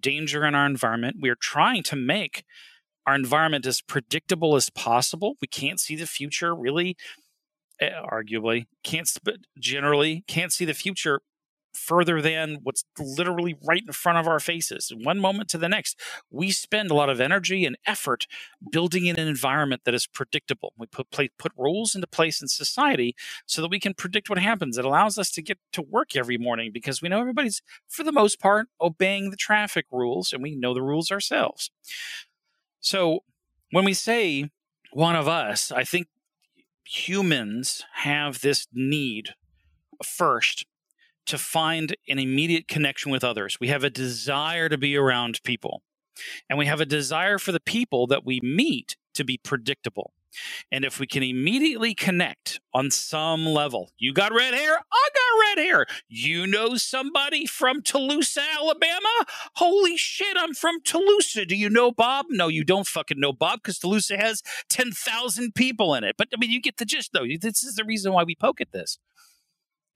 danger 0.00 0.44
in 0.44 0.54
our 0.54 0.66
environment. 0.66 1.16
We 1.20 1.30
are 1.30 1.36
trying 1.36 1.82
to 1.84 1.96
make 1.96 2.44
our 3.06 3.14
environment 3.14 3.66
as 3.66 3.80
predictable 3.80 4.56
as 4.56 4.70
possible. 4.70 5.34
We 5.40 5.48
can't 5.48 5.80
see 5.80 5.96
the 5.96 6.06
future 6.06 6.54
really, 6.54 6.96
eh, 7.80 7.90
arguably, 7.90 8.66
can't, 8.84 9.10
but 9.24 9.36
generally 9.58 10.24
can't 10.28 10.52
see 10.52 10.64
the 10.64 10.74
future 10.74 11.20
further 11.72 12.20
than 12.20 12.58
what's 12.62 12.84
literally 12.98 13.56
right 13.66 13.82
in 13.86 13.92
front 13.92 14.18
of 14.18 14.28
our 14.28 14.40
faces. 14.40 14.92
One 14.94 15.18
moment 15.18 15.48
to 15.50 15.58
the 15.58 15.68
next, 15.68 15.98
we 16.30 16.50
spend 16.50 16.90
a 16.90 16.94
lot 16.94 17.10
of 17.10 17.20
energy 17.20 17.64
and 17.64 17.76
effort 17.86 18.26
building 18.70 19.06
in 19.06 19.18
an 19.18 19.28
environment 19.28 19.82
that 19.84 19.94
is 19.94 20.06
predictable. 20.06 20.72
We 20.76 20.86
put 20.86 21.10
pla 21.10 21.24
put 21.38 21.52
rules 21.56 21.94
into 21.94 22.06
place 22.06 22.42
in 22.42 22.48
society 22.48 23.14
so 23.46 23.62
that 23.62 23.70
we 23.70 23.80
can 23.80 23.94
predict 23.94 24.28
what 24.28 24.38
happens. 24.38 24.78
It 24.78 24.84
allows 24.84 25.18
us 25.18 25.30
to 25.32 25.42
get 25.42 25.58
to 25.72 25.82
work 25.82 26.14
every 26.14 26.38
morning 26.38 26.70
because 26.72 27.02
we 27.02 27.08
know 27.08 27.20
everybody's, 27.20 27.62
for 27.88 28.04
the 28.04 28.12
most 28.12 28.40
part, 28.40 28.68
obeying 28.80 29.30
the 29.30 29.36
traffic 29.36 29.86
rules 29.90 30.32
and 30.32 30.42
we 30.42 30.54
know 30.54 30.74
the 30.74 30.82
rules 30.82 31.10
ourselves. 31.10 31.70
So 32.80 33.20
when 33.70 33.84
we 33.84 33.94
say 33.94 34.50
one 34.92 35.16
of 35.16 35.28
us, 35.28 35.72
I 35.72 35.84
think 35.84 36.08
humans 36.84 37.84
have 37.94 38.40
this 38.40 38.66
need 38.72 39.34
first 40.04 40.66
to 41.26 41.38
find 41.38 41.96
an 42.08 42.18
immediate 42.18 42.68
connection 42.68 43.12
with 43.12 43.24
others. 43.24 43.58
We 43.60 43.68
have 43.68 43.84
a 43.84 43.90
desire 43.90 44.68
to 44.68 44.78
be 44.78 44.96
around 44.96 45.40
people. 45.44 45.82
And 46.48 46.58
we 46.58 46.66
have 46.66 46.80
a 46.80 46.86
desire 46.86 47.38
for 47.38 47.52
the 47.52 47.60
people 47.60 48.06
that 48.08 48.24
we 48.24 48.40
meet 48.42 48.96
to 49.14 49.24
be 49.24 49.38
predictable. 49.38 50.12
And 50.70 50.84
if 50.84 50.98
we 50.98 51.06
can 51.06 51.22
immediately 51.22 51.94
connect 51.94 52.60
on 52.72 52.90
some 52.90 53.44
level, 53.44 53.90
you 53.98 54.14
got 54.14 54.32
red 54.32 54.54
hair, 54.54 54.78
I 54.92 55.08
got 55.14 55.56
red 55.56 55.64
hair. 55.64 55.86
You 56.08 56.46
know 56.46 56.76
somebody 56.76 57.46
from 57.46 57.82
Toulouse, 57.82 58.36
Alabama? 58.38 59.26
Holy 59.56 59.96
shit, 59.96 60.36
I'm 60.38 60.54
from 60.54 60.76
Toulouse. 60.82 61.36
Do 61.46 61.54
you 61.54 61.68
know 61.68 61.92
Bob? 61.92 62.26
No, 62.30 62.48
you 62.48 62.64
don't 62.64 62.86
fucking 62.86 63.20
know 63.20 63.32
Bob 63.32 63.60
because 63.62 63.78
Toulouse 63.78 64.08
has 64.08 64.42
10,000 64.70 65.54
people 65.54 65.94
in 65.94 66.04
it. 66.04 66.16
But 66.16 66.28
I 66.34 66.38
mean, 66.38 66.50
you 66.50 66.60
get 66.60 66.78
the 66.78 66.86
gist 66.86 67.10
though. 67.12 67.26
This 67.40 67.62
is 67.62 67.74
the 67.74 67.84
reason 67.84 68.12
why 68.12 68.24
we 68.24 68.34
poke 68.34 68.60
at 68.60 68.72
this. 68.72 68.98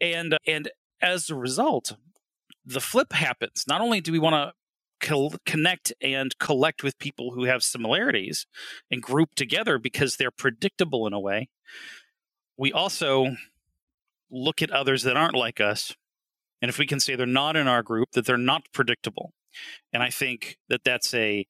And 0.00 0.36
and 0.46 0.68
as 1.00 1.30
a 1.30 1.34
result, 1.34 1.96
the 2.64 2.80
flip 2.80 3.12
happens. 3.12 3.64
Not 3.68 3.80
only 3.80 4.00
do 4.00 4.12
we 4.12 4.18
want 4.18 4.52
to 5.00 5.38
connect 5.44 5.92
and 6.00 6.36
collect 6.38 6.82
with 6.82 6.98
people 6.98 7.32
who 7.32 7.44
have 7.44 7.62
similarities 7.62 8.46
and 8.90 9.02
group 9.02 9.34
together 9.34 9.78
because 9.78 10.16
they're 10.16 10.30
predictable 10.30 11.06
in 11.06 11.12
a 11.12 11.20
way, 11.20 11.48
we 12.56 12.72
also 12.72 13.36
look 14.30 14.62
at 14.62 14.70
others 14.70 15.02
that 15.02 15.16
aren't 15.16 15.36
like 15.36 15.60
us. 15.60 15.94
And 16.60 16.68
if 16.68 16.78
we 16.78 16.86
can 16.86 17.00
say 17.00 17.14
they're 17.14 17.26
not 17.26 17.56
in 17.56 17.68
our 17.68 17.82
group, 17.82 18.12
that 18.12 18.24
they're 18.24 18.38
not 18.38 18.62
predictable. 18.72 19.32
And 19.92 20.02
I 20.02 20.10
think 20.10 20.58
that 20.68 20.82
that's 20.84 21.14
a 21.14 21.46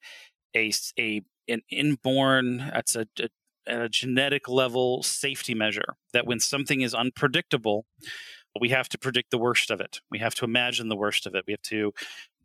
a, 0.55 0.73
a 0.99 1.23
an 1.49 1.63
inborn 1.71 2.59
that's 2.59 2.97
a, 2.97 3.07
a 3.21 3.29
a 3.67 3.89
genetic 3.89 4.49
level 4.49 5.03
safety 5.03 5.55
measure 5.55 5.97
that 6.13 6.27
when 6.27 6.41
something 6.41 6.83
is 6.83 6.95
unpredictable 6.95 7.85
we 8.61 8.71
have 8.71 8.89
to 8.91 8.99
predict 8.99 9.31
the 9.31 9.39
worst 9.39 9.71
of 9.71 9.81
it. 9.81 10.01
We 10.11 10.19
have 10.19 10.35
to 10.37 10.45
imagine 10.45 10.89
the 10.89 10.97
worst 10.97 11.27
of 11.27 11.35
it. 11.35 11.45
We 11.47 11.53
have 11.53 11.63
to 11.63 11.93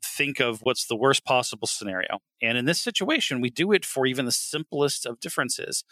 think 0.03 0.39
of 0.39 0.61
what's 0.61 0.85
the 0.85 0.95
worst 0.95 1.25
possible 1.25 1.67
scenario. 1.67 2.19
And 2.41 2.57
in 2.57 2.65
this 2.65 2.81
situation, 2.81 3.41
we 3.41 3.49
do 3.49 3.71
it 3.71 3.85
for 3.85 4.05
even 4.05 4.25
the 4.25 4.31
simplest 4.31 5.05
of 5.05 5.19
differences. 5.19 5.83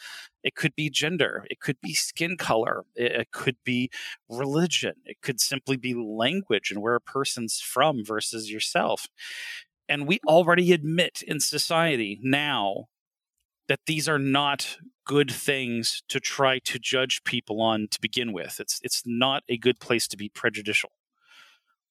It 0.43 0.55
could 0.55 0.75
be 0.75 0.89
gender, 0.89 1.45
it 1.49 1.59
could 1.59 1.79
be 1.81 1.93
skin 1.93 2.38
color, 2.38 2.85
it, 2.95 3.11
it 3.11 3.31
could 3.31 3.57
be 3.63 3.89
religion, 4.27 4.95
it 5.05 5.21
could 5.21 5.39
simply 5.39 5.77
be 5.77 5.93
language 5.93 6.71
and 6.71 6.81
where 6.81 6.95
a 6.95 7.01
person's 7.01 7.59
from 7.59 8.03
versus 8.03 8.51
yourself. 8.51 9.07
And 9.88 10.07
we 10.07 10.19
already 10.27 10.71
admit 10.71 11.21
in 11.21 11.39
society 11.39 12.19
now 12.21 12.85
that 13.67 13.79
these 13.85 14.09
are 14.09 14.19
not 14.19 14.77
good 15.10 15.32
things 15.32 16.04
to 16.08 16.20
try 16.20 16.60
to 16.60 16.78
judge 16.78 17.24
people 17.24 17.63
on 17.63 17.88
to 17.89 18.00
begin 18.00 18.32
with. 18.32 18.60
It's 18.60 18.80
it's 18.84 19.01
not 19.08 19.42
a 19.50 19.58
good 19.58 19.80
place 19.80 20.08
to 20.08 20.16
be 20.16 20.30
prejudicial. 20.30 20.92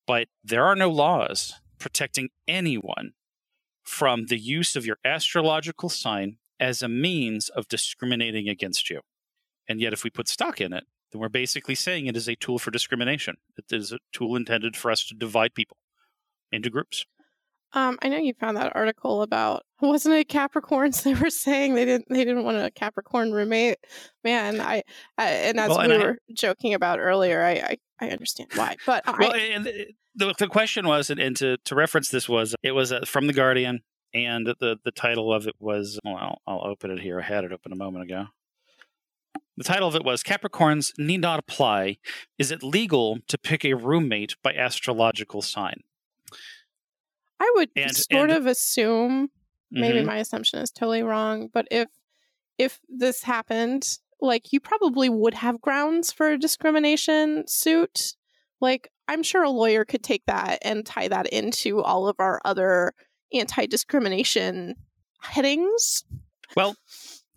But 0.06 0.28
there 0.44 0.64
are 0.64 0.76
no 0.76 0.88
laws 0.88 1.54
protecting 1.80 2.28
anyone 2.46 3.14
from 3.82 4.26
the 4.26 4.38
use 4.38 4.76
of 4.76 4.86
your 4.86 4.98
astrological 5.04 5.88
sign 5.88 6.36
as 6.60 6.80
a 6.80 6.88
means 6.88 7.48
of 7.48 7.66
discriminating 7.66 8.48
against 8.48 8.88
you. 8.88 9.00
And 9.68 9.80
yet 9.80 9.92
if 9.92 10.04
we 10.04 10.10
put 10.10 10.28
stock 10.28 10.60
in 10.60 10.72
it, 10.72 10.84
then 11.10 11.20
we're 11.20 11.28
basically 11.28 11.74
saying 11.74 12.06
it 12.06 12.16
is 12.16 12.28
a 12.28 12.36
tool 12.36 12.60
for 12.60 12.70
discrimination. 12.70 13.38
It 13.56 13.64
is 13.72 13.90
a 13.90 13.98
tool 14.12 14.36
intended 14.36 14.76
for 14.76 14.92
us 14.92 15.04
to 15.06 15.14
divide 15.14 15.56
people 15.56 15.78
into 16.52 16.70
groups. 16.70 17.04
Um, 17.74 17.98
I 18.02 18.08
know 18.08 18.16
you 18.16 18.32
found 18.34 18.56
that 18.56 18.74
article 18.74 19.22
about 19.22 19.62
wasn't 19.80 20.14
it 20.16 20.28
Capricorns? 20.28 21.02
They 21.04 21.14
were 21.14 21.30
saying 21.30 21.74
they 21.74 21.84
didn't 21.84 22.06
they 22.08 22.24
didn't 22.24 22.44
want 22.44 22.58
a 22.58 22.70
Capricorn 22.70 23.32
roommate. 23.32 23.78
Man, 24.24 24.60
I, 24.60 24.82
I 25.16 25.28
and 25.30 25.60
as 25.60 25.68
Well, 25.68 25.80
and 25.80 25.92
we 25.92 25.98
I- 25.98 26.06
were 26.06 26.18
joking 26.32 26.74
about 26.74 26.98
earlier, 26.98 27.42
I 27.42 27.52
I, 27.52 27.76
I 28.00 28.08
understand 28.10 28.50
why. 28.54 28.76
But 28.86 29.04
Well, 29.06 29.32
I, 29.32 29.38
and 29.38 29.66
the, 30.14 30.34
the 30.38 30.48
question 30.48 30.86
was, 30.86 31.10
and, 31.10 31.20
and 31.20 31.36
to, 31.36 31.58
to 31.64 31.74
reference 31.74 32.08
this 32.08 32.28
was, 32.28 32.54
it 32.62 32.72
was 32.72 32.90
uh, 32.90 33.00
from 33.06 33.28
the 33.28 33.32
Guardian, 33.32 33.80
and 34.12 34.46
the 34.46 34.76
the 34.84 34.90
title 34.90 35.32
of 35.32 35.46
it 35.46 35.54
was, 35.60 35.98
well, 36.04 36.16
I'll, 36.16 36.42
I'll 36.46 36.70
open 36.70 36.90
it 36.90 37.00
here. 37.00 37.20
I 37.20 37.24
had 37.24 37.44
it 37.44 37.52
open 37.52 37.72
a 37.72 37.76
moment 37.76 38.04
ago. 38.04 38.26
The 39.56 39.64
title 39.64 39.88
of 39.88 39.96
it 39.96 40.04
was 40.04 40.22
Capricorns 40.22 40.92
need 40.98 41.20
not 41.20 41.40
apply. 41.40 41.98
Is 42.38 42.52
it 42.52 42.62
legal 42.62 43.18
to 43.26 43.36
pick 43.36 43.64
a 43.64 43.74
roommate 43.74 44.36
by 44.42 44.54
astrological 44.54 45.42
sign? 45.42 45.82
I 47.40 47.52
would 47.56 47.70
and- 47.76 47.96
sort 47.96 48.30
and- 48.30 48.32
of 48.38 48.46
assume 48.46 49.30
maybe 49.70 49.98
Mhm. 50.00 50.06
my 50.06 50.18
assumption 50.18 50.60
is 50.60 50.70
totally 50.70 51.02
wrong, 51.02 51.48
but 51.52 51.66
if 51.70 51.88
if 52.58 52.80
this 52.88 53.22
happened, 53.22 53.98
like 54.20 54.52
you 54.52 54.58
probably 54.58 55.08
would 55.08 55.34
have 55.34 55.60
grounds 55.60 56.10
for 56.10 56.30
a 56.32 56.38
discrimination 56.38 57.46
suit. 57.46 58.14
Like 58.60 58.90
I'm 59.06 59.22
sure 59.22 59.44
a 59.44 59.50
lawyer 59.50 59.84
could 59.84 60.02
take 60.02 60.26
that 60.26 60.58
and 60.62 60.84
tie 60.84 61.06
that 61.08 61.28
into 61.28 61.80
all 61.82 62.08
of 62.08 62.16
our 62.18 62.40
other 62.44 62.94
anti-discrimination 63.32 64.74
headings. 65.20 66.04
Well, 66.56 66.76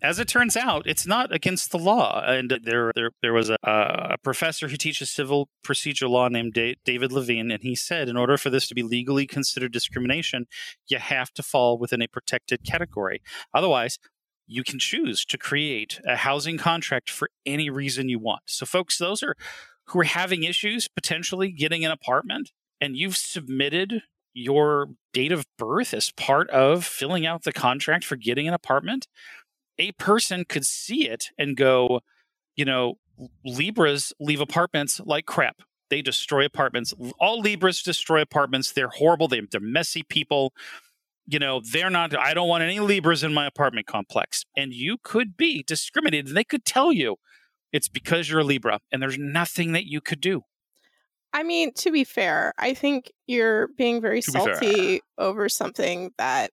as 0.02 0.18
it 0.18 0.26
turns 0.26 0.56
out, 0.56 0.82
it's 0.84 1.06
not 1.06 1.32
against 1.32 1.70
the 1.70 1.78
law. 1.78 2.22
And 2.26 2.60
there, 2.64 2.90
there, 2.94 3.10
there 3.22 3.32
was 3.32 3.50
a, 3.50 3.56
a 3.62 4.16
professor 4.22 4.68
who 4.68 4.76
teaches 4.76 5.10
civil 5.10 5.48
procedure 5.62 6.08
law 6.08 6.28
named 6.28 6.54
da- 6.54 6.76
David 6.84 7.12
Levine, 7.12 7.52
and 7.52 7.62
he 7.62 7.76
said, 7.76 8.08
in 8.08 8.16
order 8.16 8.36
for 8.36 8.50
this 8.50 8.66
to 8.68 8.74
be 8.74 8.82
legally 8.82 9.26
considered 9.26 9.72
discrimination, 9.72 10.46
you 10.88 10.98
have 10.98 11.32
to 11.34 11.42
fall 11.42 11.78
within 11.78 12.02
a 12.02 12.08
protected 12.08 12.64
category. 12.64 13.22
Otherwise, 13.54 13.98
you 14.48 14.64
can 14.64 14.80
choose 14.80 15.24
to 15.24 15.38
create 15.38 16.00
a 16.04 16.16
housing 16.16 16.58
contract 16.58 17.08
for 17.08 17.30
any 17.46 17.70
reason 17.70 18.08
you 18.08 18.18
want. 18.18 18.42
So, 18.46 18.66
folks, 18.66 18.98
those 18.98 19.22
are 19.22 19.36
who 19.86 20.00
are 20.00 20.04
having 20.04 20.42
issues 20.42 20.88
potentially 20.88 21.52
getting 21.52 21.84
an 21.84 21.92
apartment, 21.92 22.50
and 22.80 22.96
you've 22.96 23.16
submitted 23.16 24.02
your 24.34 24.88
date 25.12 25.32
of 25.32 25.46
birth 25.58 25.92
as 25.92 26.10
part 26.12 26.48
of 26.50 26.84
filling 26.84 27.26
out 27.26 27.44
the 27.44 27.52
contract 27.52 28.04
for 28.04 28.16
getting 28.16 28.48
an 28.48 28.54
apartment 28.54 29.06
a 29.78 29.92
person 29.92 30.44
could 30.48 30.66
see 30.66 31.08
it 31.08 31.30
and 31.38 31.56
go, 31.56 32.00
you 32.56 32.64
know, 32.64 32.98
Libras 33.44 34.12
leave 34.20 34.40
apartments 34.40 35.00
like 35.04 35.26
crap. 35.26 35.62
They 35.90 36.02
destroy 36.02 36.44
apartments. 36.44 36.94
All 37.18 37.40
Libras 37.40 37.82
destroy 37.82 38.22
apartments. 38.22 38.72
They're 38.72 38.88
horrible. 38.88 39.28
They, 39.28 39.42
they're 39.50 39.60
messy 39.60 40.02
people. 40.02 40.52
You 41.26 41.38
know, 41.38 41.60
they're 41.70 41.90
not, 41.90 42.16
I 42.18 42.34
don't 42.34 42.48
want 42.48 42.62
any 42.62 42.80
Libras 42.80 43.22
in 43.22 43.34
my 43.34 43.46
apartment 43.46 43.86
complex. 43.86 44.44
And 44.56 44.72
you 44.72 44.96
could 45.02 45.36
be 45.36 45.62
discriminated. 45.62 46.28
And 46.28 46.36
they 46.36 46.44
could 46.44 46.64
tell 46.64 46.92
you 46.92 47.16
it's 47.72 47.88
because 47.88 48.28
you're 48.28 48.40
a 48.40 48.44
Libra 48.44 48.80
and 48.90 49.02
there's 49.02 49.18
nothing 49.18 49.72
that 49.72 49.86
you 49.86 50.00
could 50.00 50.20
do. 50.20 50.42
I 51.34 51.42
mean, 51.42 51.72
to 51.74 51.90
be 51.90 52.04
fair, 52.04 52.52
I 52.58 52.74
think 52.74 53.10
you're 53.26 53.68
being 53.68 54.00
very 54.00 54.20
To 54.22 54.32
be 54.32 54.38
salty 54.38 55.00
over 55.16 55.48
something 55.48 56.10
that 56.18 56.50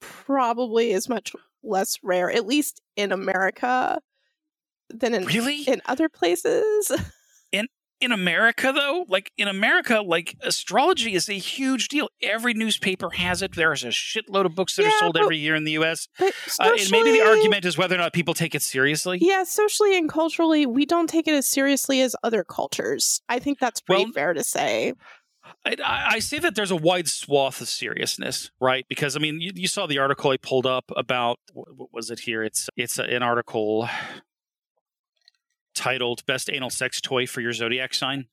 probably 0.00 0.92
is 0.92 1.08
much 1.08 1.32
less 1.64 1.98
rare, 2.02 2.30
at 2.30 2.46
least 2.46 2.80
in 2.96 3.12
America, 3.12 3.98
than 4.90 5.14
in 5.14 5.24
Really? 5.24 5.62
in 5.62 5.80
other 5.86 6.08
places. 6.08 6.90
in 7.52 7.66
in 8.00 8.12
America, 8.12 8.70
though, 8.74 9.06
like 9.08 9.32
in 9.38 9.48
America, 9.48 10.02
like 10.04 10.34
astrology 10.42 11.14
is 11.14 11.28
a 11.28 11.34
huge 11.38 11.88
deal. 11.88 12.08
Every 12.20 12.52
newspaper 12.52 13.08
has 13.10 13.40
it. 13.40 13.54
There's 13.54 13.82
a 13.84 13.88
shitload 13.88 14.44
of 14.44 14.54
books 14.54 14.76
that 14.76 14.82
Yeah, 14.82 14.88
are 14.88 14.98
sold 14.98 15.14
but- 15.14 15.22
every 15.22 15.38
year 15.38 15.54
in 15.54 15.64
the 15.64 15.72
U.S. 15.72 16.08
But 16.18 16.34
Uh, 16.60 16.72
and 16.78 16.90
maybe 16.90 17.12
the 17.12 17.22
argument 17.24 17.64
is 17.64 17.78
whether 17.78 17.94
or 17.94 17.98
not 17.98 18.12
people 18.12 18.34
take 18.34 18.54
it 18.54 18.62
seriously. 18.62 19.18
Yeah, 19.22 19.44
socially 19.44 19.96
and 19.96 20.08
culturally, 20.10 20.66
we 20.66 20.84
don't 20.84 21.08
take 21.08 21.26
it 21.28 21.34
as 21.34 21.46
seriously 21.46 22.02
as 22.02 22.14
other 22.22 22.44
cultures. 22.44 23.22
I 23.28 23.38
think 23.38 23.58
that's 23.58 23.80
pretty 23.80 24.04
Well- 24.04 24.12
fair 24.12 24.34
to 24.34 24.42
say. 24.44 24.92
I, 25.66 25.76
I 26.12 26.18
say 26.18 26.38
that 26.40 26.54
there's 26.54 26.70
a 26.70 26.76
wide 26.76 27.08
swath 27.08 27.60
of 27.62 27.68
seriousness, 27.68 28.50
right? 28.60 28.84
Because 28.88 29.16
I 29.16 29.18
mean, 29.18 29.40
you, 29.40 29.50
you 29.54 29.66
saw 29.68 29.86
the 29.86 29.98
article 29.98 30.30
I 30.30 30.36
pulled 30.36 30.66
up 30.66 30.84
about 30.96 31.38
what, 31.54 31.88
was 31.92 32.10
it 32.10 32.20
here? 32.20 32.42
It's 32.42 32.68
it's 32.76 32.98
an 32.98 33.22
article 33.22 33.88
titled 35.74 36.24
"Best 36.26 36.50
Anal 36.52 36.70
Sex 36.70 37.00
Toy 37.00 37.26
for 37.26 37.40
Your 37.40 37.52
Zodiac 37.52 37.94
Sign." 37.94 38.26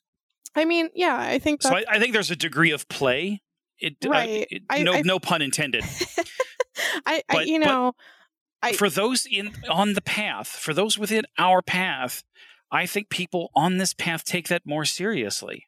I 0.56 0.66
mean, 0.66 0.90
yeah, 0.94 1.18
I 1.18 1.40
think 1.40 1.62
So 1.62 1.74
I, 1.76 1.86
I 1.90 2.00
think 2.00 2.14
there's 2.14 2.32
a 2.32 2.36
degree 2.36 2.72
of 2.72 2.88
play. 2.90 3.42
It, 3.80 3.96
I- 4.04 4.08
Right. 4.08 4.48
it- 4.52 4.64
no, 4.84 4.94
I- 4.94 5.02
no 5.02 5.20
pun 5.20 5.42
intended. 5.42 5.84
I, 7.06 7.24
I 7.30 7.34
but- 7.34 7.48
you 7.48 7.60
know, 7.60 7.94
I- 8.62 8.74
for 8.74 8.90
those 8.90 9.26
in 9.26 9.54
on 9.70 9.94
the 9.94 10.02
path, 10.02 10.48
for 10.50 10.74
those 10.74 10.98
within 10.98 11.24
our 11.38 11.62
path, 11.62 12.24
I 12.72 12.86
think 12.86 13.10
people 13.10 13.50
on 13.56 13.78
this 13.78 13.94
path 13.94 14.24
take 14.26 14.50
that 14.50 14.64
more 14.66 14.86
seriously. 14.86 15.68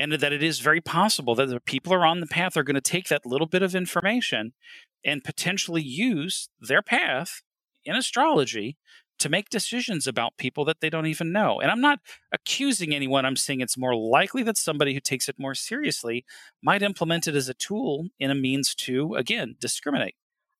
And 0.00 0.12
that 0.14 0.32
it 0.32 0.42
is 0.42 0.60
very 0.60 0.80
possible 0.80 1.34
that 1.34 1.50
the 1.50 1.60
people 1.60 1.92
are 1.92 2.06
on 2.06 2.20
the 2.20 2.26
path 2.26 2.56
are 2.56 2.62
going 2.62 2.74
to 2.74 2.80
take 2.80 3.08
that 3.08 3.26
little 3.26 3.46
bit 3.46 3.62
of 3.62 3.74
information 3.74 4.54
and 5.04 5.22
potentially 5.22 5.82
use 5.82 6.48
their 6.58 6.80
path 6.80 7.42
in 7.84 7.94
astrology 7.94 8.78
to 9.18 9.28
make 9.28 9.50
decisions 9.50 10.06
about 10.06 10.38
people 10.38 10.64
that 10.64 10.80
they 10.80 10.88
don't 10.88 11.04
even 11.04 11.32
know. 11.32 11.60
And 11.60 11.70
I'm 11.70 11.82
not 11.82 11.98
accusing 12.32 12.94
anyone. 12.94 13.26
I'm 13.26 13.36
saying 13.36 13.60
it's 13.60 13.76
more 13.76 13.94
likely 13.94 14.42
that 14.44 14.56
somebody 14.56 14.94
who 14.94 15.00
takes 15.00 15.28
it 15.28 15.38
more 15.38 15.54
seriously 15.54 16.24
might 16.62 16.82
implement 16.82 17.28
it 17.28 17.34
as 17.34 17.50
a 17.50 17.54
tool 17.54 18.08
in 18.18 18.30
a 18.30 18.34
means 18.34 18.74
to, 18.76 19.14
again, 19.16 19.56
discriminate. 19.60 20.14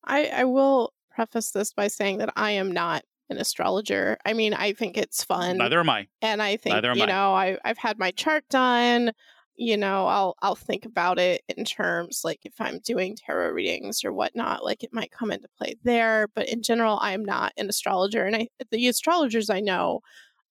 I, 0.05 0.27
I 0.27 0.45
will 0.45 0.93
preface 1.11 1.51
this 1.51 1.73
by 1.73 1.89
saying 1.89 2.19
that 2.19 2.35
I 2.37 2.51
am 2.51 2.71
not 2.71 3.05
an 3.31 3.39
astrologer. 3.39 4.17
I 4.25 4.33
mean, 4.33 4.55
I 4.55 4.73
think 4.73 4.97
it's 4.97 5.25
fun. 5.25 5.59
Neither 5.59 5.81
am 5.81 5.89
I. 5.91 6.09
and 6.21 6.43
I 6.43 6.57
think 6.57 6.75
you 6.85 7.03
I. 7.05 7.07
know 7.07 7.35
I 7.35 7.59
I've 7.65 7.79
had 7.79 7.99
my 7.99 8.11
chart 8.11 8.45
done. 8.51 9.13
You 9.57 9.77
know, 9.77 10.07
I'll 10.07 10.37
I'll 10.43 10.55
think 10.55 10.87
about 10.87 11.19
it 11.19 11.43
in 11.55 11.65
terms 11.65 12.23
like 12.25 12.41
if 12.45 12.55
I'm 12.61 12.79
doing 12.81 13.15
tarot 13.17 13.51
readings 13.51 14.05
or 14.05 14.13
whatnot, 14.13 14.65
like 14.65 14.83
it 14.83 14.93
might 14.93 15.11
come 15.13 15.31
into 15.31 15.49
play 15.59 15.77
there. 15.85 16.29
But 16.35 16.49
in 16.49 16.63
general, 16.63 16.99
I 17.01 17.13
am 17.13 17.25
not 17.25 17.53
an 17.59 17.69
astrologer, 17.69 18.25
and 18.25 18.35
I 18.37 18.49
the 18.71 18.89
astrologers 18.89 19.51
I 19.51 19.61
know. 19.61 20.01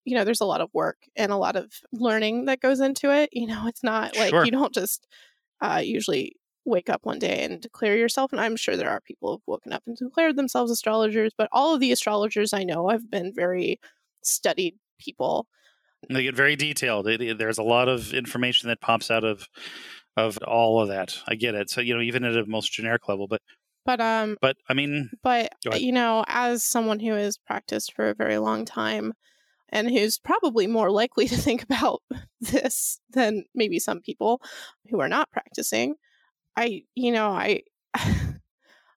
You 0.05 0.15
know, 0.15 0.23
there's 0.23 0.41
a 0.41 0.45
lot 0.45 0.61
of 0.61 0.69
work 0.73 0.97
and 1.15 1.31
a 1.31 1.37
lot 1.37 1.55
of 1.55 1.71
learning 1.91 2.45
that 2.45 2.61
goes 2.61 2.79
into 2.79 3.11
it. 3.13 3.29
You 3.31 3.45
know, 3.47 3.67
it's 3.67 3.83
not 3.83 4.15
like 4.15 4.29
Sure. 4.29 4.45
you 4.45 4.51
don't 4.51 4.73
just 4.73 5.05
uh, 5.61 5.81
usually 5.83 6.35
wake 6.69 6.89
up 6.89 7.05
one 7.05 7.19
day 7.19 7.43
and 7.43 7.61
declare 7.61 7.97
yourself. 7.97 8.31
And 8.31 8.39
I'm 8.39 8.55
sure 8.55 8.77
there 8.77 8.89
are 8.89 9.01
people 9.01 9.31
who've 9.31 9.47
woken 9.47 9.73
up 9.73 9.83
and 9.85 9.97
declared 9.97 10.35
themselves 10.35 10.71
astrologers, 10.71 11.33
but 11.37 11.49
all 11.51 11.73
of 11.73 11.79
the 11.79 11.91
astrologers 11.91 12.53
I 12.53 12.63
know 12.63 12.89
have 12.89 13.09
been 13.09 13.33
very 13.33 13.79
studied 14.21 14.75
people 14.99 15.47
And 16.07 16.15
They 16.15 16.23
get 16.23 16.35
very 16.35 16.55
detailed. 16.55 17.05
There's 17.05 17.57
a 17.57 17.63
lot 17.63 17.89
of 17.89 18.13
information 18.13 18.69
that 18.69 18.81
pops 18.81 19.11
out 19.11 19.23
of 19.23 19.47
of 20.17 20.37
all 20.39 20.81
of 20.81 20.89
that. 20.89 21.17
I 21.27 21.35
get 21.35 21.55
it. 21.55 21.69
So 21.69 21.81
you 21.81 21.95
know, 21.95 22.01
even 22.01 22.23
at 22.23 22.35
a 22.35 22.45
most 22.45 22.71
generic 22.71 23.07
level, 23.07 23.27
but 23.27 23.41
But 23.85 24.01
um, 24.01 24.37
but 24.41 24.57
I 24.69 24.73
mean, 24.73 25.09
but 25.23 25.53
you 25.75 25.91
know, 25.91 26.23
as 26.27 26.63
someone 26.63 26.99
who 26.99 27.13
has 27.13 27.37
practiced 27.37 27.93
for 27.93 28.09
a 28.09 28.15
very 28.15 28.37
long 28.37 28.65
time, 28.65 29.13
and 29.69 29.89
who's 29.89 30.17
probably 30.17 30.67
more 30.67 30.91
likely 30.91 31.27
to 31.27 31.37
think 31.37 31.63
about 31.69 32.01
this 32.41 32.99
than 33.11 33.45
maybe 33.55 33.79
some 33.79 34.01
people 34.01 34.41
who 34.89 34.99
are 34.99 35.09
not 35.09 35.31
practicing, 35.31 35.95
I 36.55 36.83
you 36.95 37.11
know 37.11 37.29
I. 37.29 37.61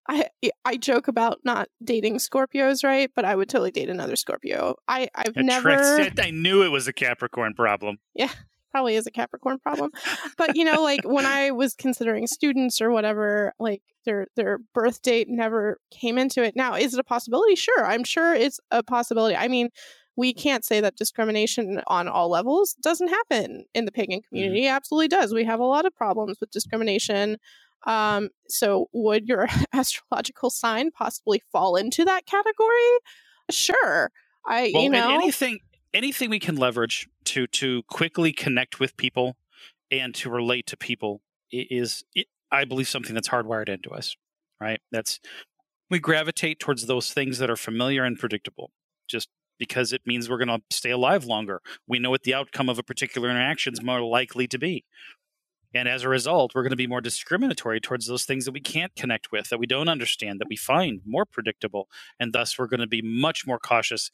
I 0.09 0.28
I 0.64 0.76
joke 0.78 1.06
about 1.06 1.38
not 1.44 1.68
dating 1.82 2.16
Scorpios, 2.16 2.82
right? 2.82 3.09
But 3.14 3.25
I 3.25 3.37
would 3.37 3.49
totally 3.49 3.71
date 3.71 3.88
another 3.88 4.16
Scorpio. 4.16 4.75
I 4.88 5.09
I've 5.14 5.37
never 5.37 6.11
I 6.18 6.32
knew 6.32 6.64
it 6.64 6.71
was 6.71 6.88
a 6.88 6.92
Capricorn 6.92 7.54
problem. 7.54 7.99
Yeah, 8.14 8.30
probably 8.73 8.96
is 8.96 9.07
a 9.07 9.12
Capricorn 9.12 9.61
problem. 9.61 9.92
But 10.37 10.57
you 10.57 10.64
know, 10.64 10.83
like 10.83 11.03
when 11.05 11.24
I 11.24 11.53
was 11.53 11.74
considering 11.74 12.26
students 12.26 12.81
or 12.81 12.90
whatever, 12.90 13.53
like 13.61 13.83
their 14.05 14.26
their 14.35 14.59
birth 14.74 15.03
date 15.03 15.29
never 15.29 15.79
came 15.90 16.18
into 16.18 16.42
it. 16.42 16.57
Now, 16.57 16.74
is 16.74 16.94
it 16.94 17.00
a 17.00 17.05
possibility? 17.05 17.55
Sure. 17.55 17.87
I'm 17.87 18.05
sure 18.05 18.35
it's 18.35 18.59
a 18.70 18.83
possibility. 18.83 19.37
I 19.37 19.48
mean, 19.48 19.68
we 20.16 20.35
can't 20.35 20.64
say 20.64 20.81
that 20.81 20.96
discrimination 20.96 21.81
on 21.87 22.09
all 22.09 22.29
levels 22.29 22.75
doesn't 22.75 23.09
happen 23.09 23.64
in 23.75 23.85
the 23.85 23.92
pagan 23.92 24.20
community. 24.22 24.66
It 24.66 24.70
absolutely 24.70 25.09
does. 25.09 25.33
We 25.33 25.44
have 25.44 25.61
a 25.61 25.64
lot 25.64 25.87
of 25.87 25.94
problems 25.94 26.38
with 26.40 26.51
discrimination. 26.51 27.38
Um, 27.87 28.29
so 28.48 28.88
would 28.92 29.27
your 29.27 29.48
astrological 29.72 30.51
sign 30.51 30.90
possibly 30.90 31.42
fall 31.51 31.77
into 31.77 32.05
that 32.05 32.27
category? 32.27 32.98
Sure. 33.51 34.11
I 34.46 34.70
Well, 34.75 34.83
you 34.83 34.90
know 34.90 35.14
anything 35.14 35.61
anything 35.94 36.31
we 36.31 36.38
can 36.38 36.57
leverage 36.57 37.09
to 37.25 37.46
to 37.46 37.83
quickly 37.85 38.33
connect 38.33 38.81
with 38.81 38.96
people 38.96 39.37
and 39.90 40.14
to 40.16 40.31
relate 40.31 40.66
to 40.66 40.77
people 40.77 41.22
is, 41.51 42.05
i 42.16 42.25
I 42.55 42.66
believe, 42.66 42.87
something 42.87 43.14
that's 43.14 43.31
hardwired 43.31 43.70
into 43.70 43.90
us. 43.90 44.14
Right? 44.61 44.81
That's 44.90 45.20
we 45.90 45.98
gravitate 45.98 46.59
towards 46.59 46.87
those 46.87 47.12
things 47.12 47.38
that 47.38 47.51
are 47.51 47.57
familiar 47.57 48.05
and 48.05 48.18
predictable, 48.18 48.70
just 49.09 49.29
because 49.58 49.92
it 49.92 50.02
means 50.06 50.28
we're 50.28 50.38
going 50.38 50.48
to 50.48 50.60
stay 50.70 50.90
alive 50.90 51.24
longer. 51.24 51.60
We 51.86 51.98
know 51.98 52.10
what 52.10 52.24
the 52.24 52.34
outcome 52.34 52.68
of 52.68 52.78
a 52.78 52.82
particular 52.82 53.30
interaction 53.30 53.72
is 53.72 53.82
more 53.82 54.00
likely 54.00 54.46
to 54.48 54.58
be. 54.58 54.84
And 55.74 55.88
as 55.88 56.02
a 56.02 56.08
result, 56.08 56.52
we're 56.54 56.62
going 56.62 56.70
to 56.70 56.76
be 56.76 56.86
more 56.86 57.00
discriminatory 57.00 57.80
towards 57.80 58.06
those 58.06 58.24
things 58.24 58.44
that 58.44 58.52
we 58.52 58.60
can't 58.60 58.94
connect 58.94 59.32
with, 59.32 59.48
that 59.48 59.58
we 59.58 59.66
don't 59.66 59.88
understand, 59.88 60.40
that 60.40 60.48
we 60.48 60.56
find 60.56 61.00
more 61.06 61.24
predictable. 61.24 61.88
And 62.20 62.32
thus, 62.32 62.58
we're 62.58 62.66
going 62.66 62.80
to 62.80 62.86
be 62.86 63.00
much 63.02 63.46
more 63.46 63.58
cautious, 63.58 64.10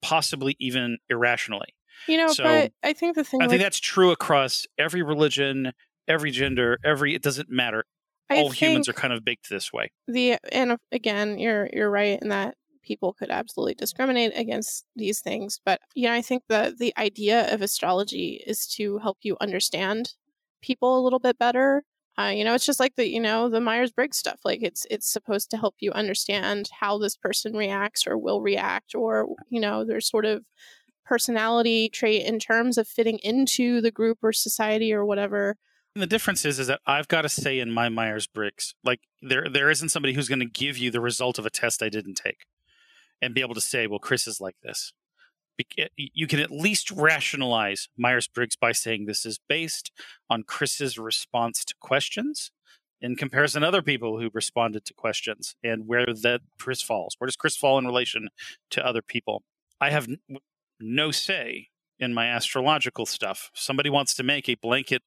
possibly 0.00 0.56
even 0.58 0.98
irrationally. 1.10 1.74
you 2.08 2.16
know, 2.16 2.28
so, 2.28 2.44
but 2.44 2.72
I 2.82 2.94
think 2.94 3.16
the 3.16 3.24
thing 3.24 3.42
I 3.42 3.44
with 3.44 3.50
think 3.50 3.62
that's 3.62 3.80
true 3.80 4.12
across 4.12 4.66
every 4.78 5.02
religion, 5.02 5.72
every 6.08 6.30
gender, 6.30 6.78
every, 6.82 7.14
it 7.14 7.22
doesn't 7.22 7.50
matter. 7.50 7.84
I 8.30 8.38
All 8.38 8.50
humans 8.50 8.88
are 8.88 8.94
kind 8.94 9.12
of 9.12 9.24
baked 9.24 9.50
this 9.50 9.72
way. 9.72 9.92
the 10.08 10.38
and 10.50 10.72
uh, 10.72 10.76
again 10.92 11.38
you're 11.38 11.68
you're 11.72 11.90
right 11.90 12.18
in 12.20 12.30
that 12.30 12.56
people 12.84 13.12
could 13.12 13.30
absolutely 13.30 13.74
discriminate 13.74 14.32
against 14.36 14.84
these 14.94 15.20
things 15.20 15.60
but 15.64 15.80
you 15.94 16.06
know 16.06 16.14
i 16.14 16.22
think 16.22 16.42
the 16.48 16.74
the 16.78 16.92
idea 16.96 17.52
of 17.52 17.62
astrology 17.62 18.42
is 18.46 18.66
to 18.66 18.98
help 18.98 19.18
you 19.22 19.36
understand 19.40 20.14
people 20.64 20.98
a 20.98 21.04
little 21.04 21.18
bit 21.18 21.38
better. 21.38 21.84
Uh, 22.16 22.28
you 22.28 22.44
know 22.44 22.54
it's 22.54 22.64
just 22.64 22.78
like 22.78 22.94
the 22.94 23.08
you 23.08 23.18
know 23.18 23.48
the 23.48 23.60
myers-briggs 23.60 24.16
stuff 24.16 24.38
like 24.44 24.60
it's 24.62 24.86
it's 24.88 25.12
supposed 25.12 25.50
to 25.50 25.56
help 25.56 25.74
you 25.80 25.90
understand 25.90 26.68
how 26.78 26.96
this 26.96 27.16
person 27.16 27.54
reacts 27.54 28.06
or 28.06 28.16
will 28.16 28.40
react 28.40 28.94
or 28.94 29.26
you 29.50 29.58
know 29.58 29.84
their 29.84 30.00
sort 30.00 30.24
of 30.24 30.44
personality 31.04 31.88
trait 31.88 32.24
in 32.24 32.38
terms 32.38 32.78
of 32.78 32.86
fitting 32.86 33.18
into 33.24 33.80
the 33.80 33.90
group 33.90 34.18
or 34.22 34.32
society 34.32 34.92
or 34.92 35.04
whatever. 35.04 35.56
And 35.96 36.02
the 36.02 36.06
difference 36.06 36.44
is, 36.44 36.58
is 36.58 36.68
that 36.68 36.80
I've 36.86 37.08
got 37.08 37.22
to 37.22 37.28
say 37.28 37.58
in 37.58 37.70
my 37.70 37.88
Myers 37.88 38.26
Briggs, 38.26 38.74
like 38.82 39.00
there, 39.20 39.48
there 39.52 39.70
isn't 39.70 39.90
somebody 39.90 40.14
who's 40.14 40.28
going 40.28 40.40
to 40.40 40.46
give 40.46 40.78
you 40.78 40.90
the 40.90 41.00
result 41.00 41.38
of 41.38 41.46
a 41.46 41.50
test 41.50 41.82
I 41.82 41.88
didn't 41.88 42.14
take, 42.14 42.46
and 43.22 43.34
be 43.34 43.40
able 43.40 43.54
to 43.54 43.60
say, 43.60 43.86
well, 43.86 43.98
Chris 43.98 44.26
is 44.26 44.40
like 44.40 44.56
this. 44.62 44.92
Eh, 45.78 45.86
you 45.96 46.26
can 46.26 46.40
at 46.40 46.50
least 46.50 46.90
rationalize 46.90 47.88
Myers 47.96 48.28
Briggs 48.28 48.56
by 48.56 48.72
saying 48.72 49.06
this 49.06 49.24
is 49.24 49.38
based 49.48 49.92
on 50.28 50.42
Chris's 50.42 50.98
response 50.98 51.64
to 51.64 51.74
questions, 51.80 52.50
in 53.00 53.16
comparison 53.16 53.62
to 53.62 53.68
other 53.68 53.82
people 53.82 54.18
who 54.18 54.30
responded 54.32 54.84
to 54.86 54.94
questions, 54.94 55.54
and 55.62 55.86
where 55.86 56.06
that 56.06 56.40
Chris 56.58 56.82
falls. 56.82 57.14
Where 57.18 57.26
does 57.26 57.36
Chris 57.36 57.56
fall 57.56 57.78
in 57.78 57.86
relation 57.86 58.28
to 58.70 58.84
other 58.84 59.02
people? 59.02 59.42
I 59.80 59.90
have 59.90 60.08
no 60.80 61.10
say 61.10 61.68
in 61.98 62.12
my 62.14 62.26
astrological 62.26 63.06
stuff. 63.06 63.50
Somebody 63.54 63.88
wants 63.90 64.14
to 64.14 64.22
make 64.22 64.48
a 64.48 64.56
blanket 64.56 65.02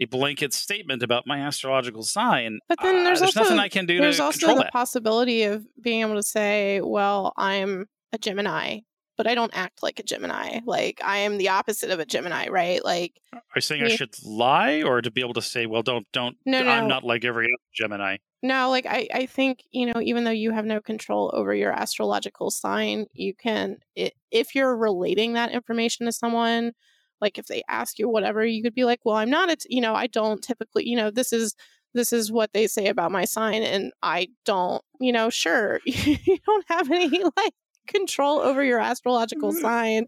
a 0.00 0.06
blanket 0.06 0.52
statement 0.52 1.02
about 1.02 1.26
my 1.26 1.38
astrological 1.38 2.02
sign. 2.02 2.58
But 2.68 2.78
then 2.82 3.00
uh, 3.00 3.04
there's 3.04 3.22
also- 3.22 3.40
nothing 3.42 3.58
I 3.58 3.68
can 3.68 3.86
do 3.86 3.98
There's 4.00 4.18
also 4.20 4.48
the 4.48 4.54
that. 4.62 4.72
possibility 4.72 5.44
of 5.44 5.64
being 5.80 6.00
able 6.00 6.14
to 6.16 6.22
say, 6.22 6.80
well, 6.80 7.32
I'm 7.36 7.86
a 8.12 8.18
Gemini, 8.18 8.80
but 9.22 9.30
I 9.30 9.36
don't 9.36 9.52
act 9.54 9.84
like 9.84 10.00
a 10.00 10.02
Gemini. 10.02 10.58
Like 10.64 11.00
I 11.04 11.18
am 11.18 11.38
the 11.38 11.50
opposite 11.50 11.90
of 11.90 12.00
a 12.00 12.04
Gemini, 12.04 12.48
right? 12.48 12.84
Like 12.84 13.20
Are 13.32 13.40
you 13.54 13.60
saying 13.60 13.84
I 13.84 13.88
should 13.88 14.16
lie, 14.24 14.82
or 14.82 15.00
to 15.00 15.12
be 15.12 15.20
able 15.20 15.34
to 15.34 15.42
say, 15.42 15.66
"Well, 15.66 15.82
don't, 15.82 16.04
don't"? 16.12 16.36
No, 16.44 16.60
no. 16.60 16.68
I'm 16.68 16.88
not 16.88 17.04
like 17.04 17.24
every 17.24 17.46
other 17.46 17.52
Gemini. 17.72 18.16
no, 18.42 18.68
like 18.68 18.84
I, 18.84 19.06
I 19.14 19.26
think, 19.26 19.62
you 19.70 19.86
know, 19.86 20.00
even 20.00 20.24
though 20.24 20.32
you 20.32 20.50
have 20.50 20.64
no 20.64 20.80
control 20.80 21.30
over 21.34 21.54
your 21.54 21.70
astrological 21.70 22.50
sign, 22.50 23.06
you 23.12 23.32
can 23.32 23.76
i 23.96 24.10
if 24.32 24.56
you're 24.56 24.76
relating 24.76 25.34
that 25.34 25.52
information 25.52 26.06
to 26.06 26.12
someone, 26.12 26.72
like 27.20 27.38
if 27.38 27.46
they 27.46 27.62
ask 27.68 28.00
you 28.00 28.08
whatever, 28.08 28.44
you 28.44 28.60
could 28.60 28.74
be 28.74 28.84
like, 28.84 29.00
well, 29.04 29.16
I'm 29.16 29.30
not 29.30 29.52
a, 29.52 29.56
t- 29.56 29.72
you 29.72 29.80
know, 29.80 29.94
I 29.94 30.08
don't 30.08 30.42
typically, 30.42 30.88
you 30.88 30.96
know, 30.96 31.12
this 31.12 31.32
is 31.32 31.54
this 31.94 32.12
is 32.12 32.32
what 32.32 32.52
they 32.52 32.66
say 32.66 32.88
about 32.88 33.12
my 33.12 33.24
sign 33.24 33.62
and 33.62 33.92
I 34.02 34.28
don't, 34.44 34.82
you 34.98 35.12
know, 35.12 35.30
sure. 35.30 35.80
you 35.86 36.38
don't 36.44 36.64
have 36.68 36.90
any 36.90 37.22
like 37.36 37.54
control 37.86 38.38
over 38.40 38.62
your 38.62 38.78
astrological 38.78 39.52
Mm. 39.52 39.60
sign. 39.60 40.06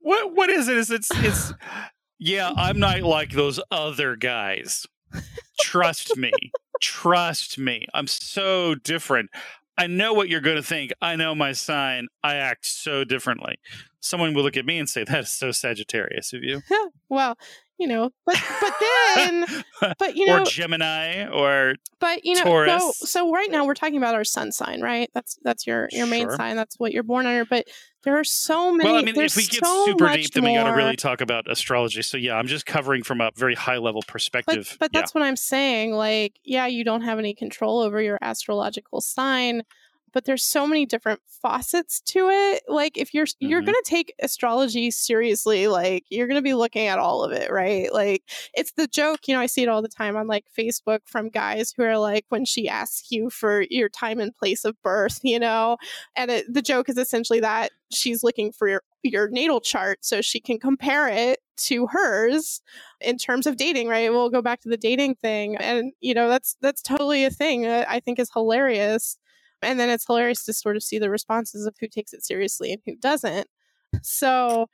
What 0.00 0.34
what 0.34 0.50
is 0.50 0.68
it? 0.68 0.76
Is 0.76 0.90
it's 0.90 1.10
it's 1.16 1.52
Yeah, 2.18 2.52
I'm 2.56 2.78
not 2.78 3.02
like 3.02 3.32
those 3.32 3.60
other 3.70 4.16
guys. 4.16 4.86
Trust 5.60 6.16
me. 6.16 6.32
Trust 6.80 7.58
me. 7.58 7.86
I'm 7.94 8.06
so 8.06 8.74
different. 8.74 9.30
I 9.78 9.86
know 9.86 10.12
what 10.14 10.28
you're 10.28 10.40
going 10.40 10.56
to 10.56 10.62
think. 10.62 10.92
I 11.02 11.16
know 11.16 11.34
my 11.34 11.52
sign. 11.52 12.08
I 12.22 12.36
act 12.36 12.64
so 12.66 13.04
differently. 13.04 13.56
Someone 14.00 14.32
will 14.34 14.42
look 14.42 14.56
at 14.56 14.64
me 14.64 14.78
and 14.78 14.88
say, 14.88 15.04
"That 15.04 15.20
is 15.20 15.30
so 15.30 15.52
Sagittarius 15.52 16.32
of 16.32 16.42
you." 16.42 16.62
well, 17.08 17.36
you 17.78 17.86
know, 17.86 18.10
but 18.24 18.42
but 18.60 18.74
then, 19.16 19.46
but 19.98 20.16
you 20.16 20.26
know, 20.26 20.42
or 20.42 20.44
Gemini, 20.44 21.26
or 21.26 21.74
but 22.00 22.24
you 22.24 22.34
know, 22.34 22.42
Taurus. 22.44 22.98
so 22.98 23.06
so 23.06 23.32
right 23.32 23.50
now 23.50 23.64
we're 23.66 23.74
talking 23.74 23.96
about 23.98 24.14
our 24.14 24.24
sun 24.24 24.52
sign, 24.52 24.80
right? 24.80 25.10
That's 25.14 25.38
that's 25.42 25.66
your 25.66 25.88
your 25.92 26.06
main 26.06 26.28
Sure. 26.28 26.36
sign. 26.36 26.56
That's 26.56 26.78
what 26.78 26.92
you're 26.92 27.02
born 27.02 27.26
under. 27.26 27.44
But 27.44 27.66
there 28.04 28.18
are 28.18 28.24
so 28.24 28.72
many. 28.72 28.88
well, 28.88 28.98
I 28.98 29.02
mean, 29.02 29.20
if 29.20 29.36
we 29.36 29.46
get 29.46 29.64
so 29.64 29.84
super 29.86 30.08
deep, 30.14 30.32
then 30.32 30.44
we 30.44 30.54
got 30.54 30.70
to 30.70 30.76
really 30.76 30.96
talk 30.96 31.20
about 31.20 31.50
astrology. 31.50 32.02
So 32.02 32.16
yeah, 32.16 32.36
I'm 32.36 32.46
just 32.46 32.64
covering 32.64 33.02
from 33.02 33.20
a 33.20 33.30
very 33.36 33.54
high 33.54 33.78
level 33.78 34.02
perspective. 34.06 34.76
but 34.78 34.90
yeah. 34.92 35.00
that's 35.00 35.14
what 35.14 35.22
I'm 35.24 35.36
saying. 35.36 35.92
Like, 35.92 36.38
yeah, 36.44 36.66
you 36.66 36.84
don't 36.84 37.02
have 37.02 37.18
any 37.18 37.34
control 37.34 37.80
over 37.80 38.00
your 38.00 38.18
astrological 38.22 39.00
sign, 39.00 39.62
but 40.12 40.24
there's 40.24 40.44
so 40.44 40.66
many 40.66 40.86
different 40.86 41.20
faucets 41.26 42.00
to 42.00 42.28
it. 42.30 42.62
Like, 42.68 42.96
if 42.96 43.12
you're 43.14 43.26
you're 43.40 43.62
Mhm. 43.62 43.66
gonna 43.66 43.78
take 43.84 44.14
astrology 44.20 44.90
seriously, 44.90 45.68
like 45.68 46.04
you're 46.10 46.26
gonna 46.26 46.42
be 46.42 46.54
looking 46.54 46.86
at 46.86 46.98
all 46.98 47.22
of 47.22 47.32
it, 47.32 47.50
right? 47.50 47.92
Like, 47.92 48.22
it's 48.54 48.72
the 48.72 48.86
joke. 48.86 49.28
You 49.28 49.34
know, 49.34 49.40
I 49.40 49.46
see 49.46 49.62
it 49.62 49.68
all 49.68 49.82
the 49.82 49.88
time 49.88 50.16
on 50.16 50.26
like 50.26 50.44
Facebook 50.56 51.00
from 51.06 51.28
guys 51.28 51.72
who 51.76 51.82
are 51.84 51.98
like, 51.98 52.24
when 52.30 52.44
she 52.44 52.68
asks 52.68 53.10
you 53.10 53.30
for 53.30 53.62
your 53.70 53.88
time 53.88 54.20
and 54.20 54.34
place 54.36 54.64
of 54.64 54.80
birth, 54.82 55.20
you 55.22 55.38
know, 55.38 55.76
and 56.16 56.30
it, 56.30 56.52
the 56.52 56.62
joke 56.62 56.88
is 56.88 56.98
essentially 56.98 57.40
that 57.40 57.72
she's 57.92 58.22
looking 58.24 58.52
for 58.52 58.68
your 58.68 58.82
your 59.02 59.28
natal 59.28 59.60
chart 59.60 59.98
so 60.04 60.20
she 60.20 60.40
can 60.40 60.58
compare 60.58 61.06
it 61.08 61.38
to 61.56 61.86
hers 61.86 62.60
in 63.00 63.16
terms 63.16 63.46
of 63.46 63.56
dating 63.56 63.86
right 63.86 64.10
we'll 64.10 64.28
go 64.30 64.42
back 64.42 64.60
to 64.60 64.68
the 64.68 64.76
dating 64.76 65.14
thing 65.14 65.56
and 65.58 65.92
you 66.00 66.12
know 66.12 66.28
that's 66.28 66.56
that's 66.60 66.82
totally 66.82 67.24
a 67.24 67.30
thing 67.30 67.62
that 67.62 67.88
i 67.88 68.00
think 68.00 68.18
is 68.18 68.30
hilarious 68.32 69.16
and 69.66 69.78
then 69.80 69.90
it's 69.90 70.06
hilarious 70.06 70.44
to 70.44 70.52
sort 70.52 70.76
of 70.76 70.82
see 70.82 70.98
the 70.98 71.10
responses 71.10 71.66
of 71.66 71.74
who 71.80 71.88
takes 71.88 72.12
it 72.12 72.24
seriously 72.24 72.72
and 72.72 72.80
who 72.86 72.96
doesn't 72.96 73.46
so 74.02 74.66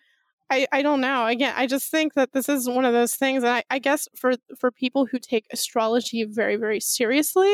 I, 0.51 0.67
I 0.71 0.83
don't 0.83 1.01
know. 1.01 1.27
Again, 1.27 1.55
I 1.57 1.67
just 1.67 1.91
think 1.91 2.13
that 2.13 2.33
this 2.33 2.47
is 2.47 2.69
one 2.69 2.85
of 2.85 2.93
those 2.93 3.15
things, 3.15 3.43
and 3.43 3.51
I, 3.53 3.65
I 3.71 3.79
guess 3.79 4.07
for 4.15 4.35
for 4.59 4.71
people 4.71 5.07
who 5.07 5.19
take 5.19 5.47
astrology 5.51 6.25
very 6.25 6.57
very 6.57 6.79
seriously, 6.81 7.51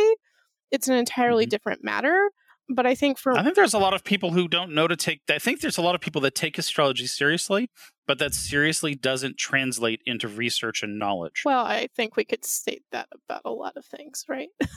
it's 0.72 0.88
an 0.88 0.94
entirely 0.96 1.46
Mhm. 1.46 1.51
different 1.51 1.85
matter. 1.85 2.31
But 2.70 2.87
I 2.87 2.94
think 2.96 3.16
for 3.16 3.33
I 3.38 3.42
think 3.44 3.55
there's 3.55 3.72
a 3.72 3.79
lot 3.79 3.94
of 3.94 4.03
people 4.03 4.33
who 4.33 4.48
don't 4.48 4.74
know 4.74 4.88
to 4.88 4.96
take. 4.96 5.20
I 5.31 5.38
think 5.38 5.61
there's 5.61 5.79
a 5.79 5.83
lot 5.83 5.94
of 5.94 6.01
people 6.01 6.20
that 6.22 6.35
take 6.35 6.59
astrology 6.59 7.07
seriously, 7.07 7.70
but 8.07 8.18
that 8.18 8.35
seriously 8.35 8.94
doesn't 8.96 9.38
translate 9.38 10.01
into 10.05 10.27
research 10.27 10.83
and 10.83 10.98
knowledge. 10.98 11.42
well, 11.44 11.64
I 11.64 11.87
think 11.94 12.16
we 12.16 12.24
could 12.24 12.44
state 12.44 12.83
that 12.90 13.09
about 13.12 13.42
a 13.44 13.51
lot 13.51 13.77
of 13.77 13.85
things, 13.87 14.24
right? 14.29 14.48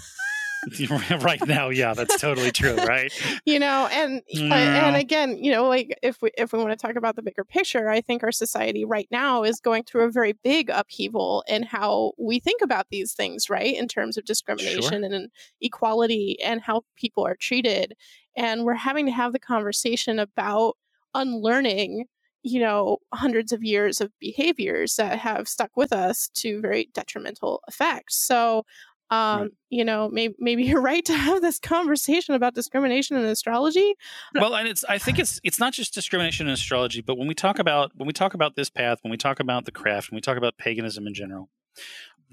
right 1.22 1.46
now, 1.48 1.70
yeah, 1.70 1.94
that's 1.94 2.20
totally 2.20 2.52
true, 2.52 2.76
right? 2.76 3.12
you 3.46 3.60
know 3.60 3.88
and 3.92 4.20
uh, 4.20 4.22
Yeah. 4.30 4.88
and 4.88 4.96
again 4.96 5.38
you 5.44 5.52
know 5.52 5.68
like 5.68 5.98
if 6.02 6.22
we 6.22 6.32
if 6.38 6.54
we 6.54 6.60
want 6.60 6.72
to 6.72 6.76
talk 6.76 6.96
about 6.96 7.16
the 7.16 7.22
bigger 7.22 7.44
picture 7.44 7.90
i 7.90 8.02
think 8.02 8.24
our 8.24 8.32
society 8.32 8.86
right 8.86 9.08
now 9.12 9.44
is 9.44 9.60
going 9.60 9.84
through 9.84 10.04
a 10.04 10.12
very 10.12 10.34
big 10.34 10.70
upheaval 10.70 11.44
in 11.48 11.64
how 11.64 12.14
we 12.18 12.40
think 12.40 12.62
about 12.62 12.88
these 12.90 13.14
things 13.14 13.50
right 13.50 13.76
in 13.76 13.88
terms 13.88 14.18
of 14.18 14.26
discrimination 14.26 15.04
and 15.04 15.30
equality 15.62 16.38
and 16.44 16.62
how 16.62 16.82
people 16.96 17.26
are 17.26 17.36
treated 17.36 17.94
and 18.36 18.64
we're 18.64 18.74
having 18.74 19.06
to 19.06 19.12
have 19.12 19.34
the 19.34 19.40
conversation 19.40 20.20
about 20.20 20.76
unlearning 21.14 22.06
you 22.44 22.60
know 22.60 22.98
hundreds 23.14 23.52
of 23.52 23.64
years 23.64 24.02
of 24.02 24.12
behaviors 24.20 24.96
that 24.96 25.20
have 25.20 25.48
stuck 25.48 25.72
with 25.76 25.94
us 25.94 26.30
to 26.34 26.60
very 26.62 26.90
detrimental 26.94 27.62
effects 27.68 28.16
so 28.16 28.64
um, 29.12 29.50
you 29.70 29.84
know, 29.84 30.10
maybe 30.10 30.34
maybe 30.40 30.64
you're 30.72 30.82
right 30.82 31.06
to 31.06 31.14
have 31.14 31.42
this 31.42 31.60
conversation 31.60 32.34
about 32.34 32.56
discrimination 32.56 33.18
in 33.18 33.26
astrology. 33.26 33.94
well 34.36 34.56
and 34.56 34.68
it's 34.68 34.84
i 34.86 34.98
think 34.98 35.20
it's 35.20 35.40
it's 35.44 35.60
not 35.60 35.74
just 35.74 35.94
discrimination 35.94 36.48
in 36.48 36.54
astrology 36.54 37.02
but 37.02 37.18
when 37.18 37.28
we 37.28 37.36
talk 37.36 37.60
about 37.60 37.92
when 37.96 38.08
we 38.08 38.14
talk 38.14 38.34
about 38.34 38.56
this 38.56 38.70
path 38.70 39.00
when 39.04 39.12
we 39.12 39.18
talk 39.18 39.40
about 39.40 39.66
the 39.66 39.72
craft 39.72 40.10
when 40.10 40.18
we 40.18 40.22
talk 40.22 40.38
about 40.38 40.58
paganism 40.58 41.06
in 41.06 41.14
general 41.14 41.50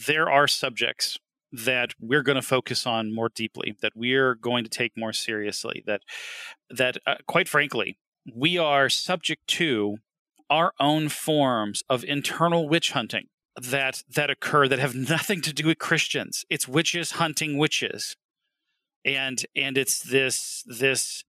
there 0.06 0.30
are 0.30 0.46
subjects 0.46 1.18
that 1.50 1.92
we're 2.00 2.22
going 2.22 2.36
to 2.36 2.42
focus 2.42 2.86
on 2.86 3.14
more 3.14 3.30
deeply 3.34 3.76
that 3.82 3.92
we're 3.94 4.34
going 4.34 4.64
to 4.64 4.70
take 4.70 4.92
more 4.96 5.12
seriously 5.12 5.82
that 5.86 6.02
that 6.70 6.96
uh, 7.06 7.14
quite 7.26 7.48
frankly 7.48 7.98
we 8.34 8.58
are 8.58 8.88
subject 8.88 9.46
to 9.46 9.96
our 10.50 10.72
own 10.78 11.08
forms 11.08 11.82
of 11.88 12.04
internal 12.04 12.68
witch 12.68 12.92
hunting 12.92 13.26
that 13.62 14.02
that 14.14 14.30
occur 14.30 14.68
that 14.68 14.78
have 14.78 14.94
nothing 14.94 15.40
to 15.42 15.52
do 15.52 15.66
with 15.66 15.78
Christians. 15.78 16.44
It's 16.50 16.68
witches 16.68 17.12
hunting 17.12 17.56
witches. 17.56 18.16
And 19.04 19.44
and 19.56 19.78
it's 19.78 20.00
this 20.00 20.64
this 20.66 21.24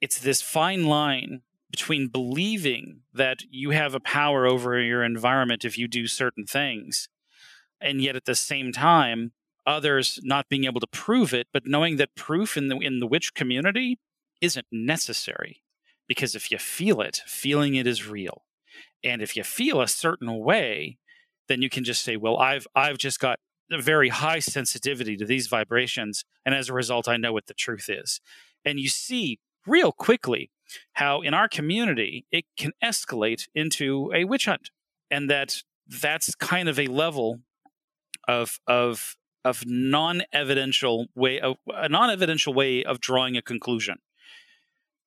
it's 0.00 0.18
this 0.18 0.42
fine 0.42 0.84
line 0.84 1.42
between 1.70 2.08
believing 2.08 3.00
that 3.12 3.42
you 3.50 3.70
have 3.70 3.94
a 3.94 4.00
power 4.00 4.46
over 4.46 4.80
your 4.80 5.04
environment 5.04 5.64
if 5.64 5.76
you 5.76 5.86
do 5.88 6.06
certain 6.06 6.46
things 6.46 7.08
and 7.80 8.00
yet 8.00 8.16
at 8.16 8.24
the 8.24 8.34
same 8.34 8.72
time 8.72 9.32
others 9.66 10.18
not 10.22 10.48
being 10.48 10.64
able 10.64 10.80
to 10.80 10.86
prove 10.86 11.34
it 11.34 11.46
but 11.52 11.66
knowing 11.66 11.96
that 11.96 12.14
proof 12.14 12.56
in 12.56 12.68
the 12.68 12.78
in 12.78 13.00
the 13.00 13.06
witch 13.06 13.34
community 13.34 13.98
isn't 14.40 14.66
necessary 14.72 15.62
because 16.06 16.34
if 16.34 16.50
you 16.50 16.58
feel 16.58 17.00
it 17.00 17.20
feeling 17.26 17.74
it 17.74 17.86
is 17.86 18.08
real 18.08 18.44
and 19.04 19.20
if 19.20 19.36
you 19.36 19.44
feel 19.44 19.80
a 19.80 19.88
certain 19.88 20.38
way 20.38 20.96
then 21.48 21.62
you 21.62 21.70
can 21.70 21.84
just 21.84 22.02
say 22.04 22.16
well 22.16 22.36
i've 22.38 22.66
i've 22.74 22.98
just 22.98 23.20
got 23.20 23.38
a 23.70 23.80
very 23.80 24.08
high 24.08 24.38
sensitivity 24.38 25.16
to 25.16 25.24
these 25.24 25.46
vibrations 25.46 26.24
and 26.44 26.54
as 26.54 26.68
a 26.68 26.72
result 26.72 27.08
i 27.08 27.16
know 27.16 27.32
what 27.32 27.46
the 27.46 27.54
truth 27.54 27.88
is. 27.88 28.20
And 28.64 28.80
you 28.80 28.88
see 28.88 29.38
real 29.66 29.92
quickly 29.92 30.50
how 30.94 31.20
in 31.20 31.34
our 31.34 31.48
community 31.48 32.26
it 32.30 32.44
can 32.56 32.72
escalate 32.82 33.48
into 33.54 34.12
a 34.14 34.24
witch 34.24 34.46
hunt 34.46 34.70
and 35.10 35.30
that 35.30 35.62
that's 35.88 36.34
kind 36.34 36.68
of 36.68 36.78
a 36.78 36.86
level 36.86 37.40
of 38.26 38.60
of 38.66 39.16
of 39.44 39.64
non-evidential 39.66 41.06
way 41.14 41.40
of 41.40 41.56
a 41.68 41.88
non-evidential 41.88 42.52
way 42.52 42.84
of 42.84 43.00
drawing 43.00 43.36
a 43.36 43.42
conclusion 43.42 43.98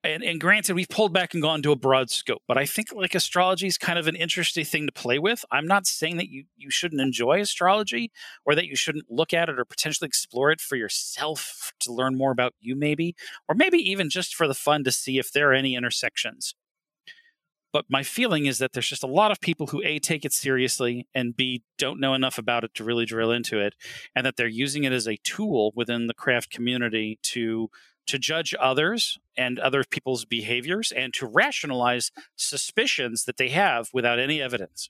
and, 0.03 0.23
and 0.23 0.41
granted 0.41 0.75
we've 0.75 0.89
pulled 0.89 1.13
back 1.13 1.33
and 1.33 1.43
gone 1.43 1.61
to 1.61 1.71
a 1.71 1.75
broad 1.75 2.09
scope 2.09 2.41
but 2.47 2.57
i 2.57 2.65
think 2.65 2.91
like 2.93 3.15
astrology 3.15 3.67
is 3.67 3.77
kind 3.77 3.99
of 3.99 4.07
an 4.07 4.15
interesting 4.15 4.65
thing 4.65 4.85
to 4.85 4.91
play 4.91 5.19
with. 5.19 5.43
I'm 5.51 5.67
not 5.67 5.87
saying 5.87 6.17
that 6.17 6.29
you 6.29 6.45
you 6.57 6.69
shouldn't 6.69 7.01
enjoy 7.01 7.41
astrology 7.41 8.11
or 8.45 8.55
that 8.55 8.67
you 8.67 8.75
shouldn't 8.75 9.09
look 9.09 9.33
at 9.33 9.49
it 9.49 9.59
or 9.59 9.65
potentially 9.65 10.07
explore 10.07 10.51
it 10.51 10.61
for 10.61 10.75
yourself 10.75 11.73
to 11.79 11.91
learn 11.91 12.17
more 12.17 12.31
about 12.31 12.53
you 12.59 12.75
maybe 12.75 13.15
or 13.47 13.55
maybe 13.55 13.77
even 13.77 14.09
just 14.09 14.35
for 14.35 14.47
the 14.47 14.53
fun 14.53 14.83
to 14.83 14.91
see 14.91 15.17
if 15.17 15.31
there 15.31 15.49
are 15.49 15.53
any 15.53 15.75
intersections. 15.75 16.53
But 17.73 17.85
my 17.89 18.03
feeling 18.03 18.47
is 18.47 18.57
that 18.57 18.73
there's 18.73 18.89
just 18.89 19.03
a 19.03 19.07
lot 19.07 19.31
of 19.31 19.39
people 19.39 19.67
who 19.67 19.81
a 19.85 19.97
take 19.97 20.25
it 20.25 20.33
seriously 20.33 21.07
and 21.15 21.35
b 21.35 21.63
don't 21.77 21.99
know 21.99 22.13
enough 22.13 22.37
about 22.37 22.63
it 22.63 22.73
to 22.75 22.83
really 22.83 23.05
drill 23.05 23.31
into 23.31 23.59
it 23.59 23.75
and 24.15 24.25
that 24.25 24.35
they're 24.35 24.47
using 24.47 24.83
it 24.83 24.91
as 24.91 25.07
a 25.07 25.17
tool 25.23 25.71
within 25.75 26.07
the 26.07 26.13
craft 26.13 26.49
community 26.51 27.17
to 27.23 27.69
to 28.07 28.19
judge 28.19 28.53
others 28.59 29.17
and 29.37 29.59
other 29.59 29.83
people's 29.89 30.25
behaviors 30.25 30.91
and 30.91 31.13
to 31.13 31.25
rationalize 31.25 32.11
suspicions 32.35 33.25
that 33.25 33.37
they 33.37 33.49
have 33.49 33.89
without 33.93 34.19
any 34.19 34.41
evidence. 34.41 34.89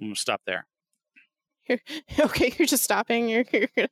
I'm 0.00 0.08
gonna 0.08 0.16
stop 0.16 0.42
there. 0.46 0.66
okay, 2.18 2.52
you're 2.58 2.66
just 2.66 2.84
stopping. 2.84 3.28
You're, 3.28 3.44
you're 3.52 3.68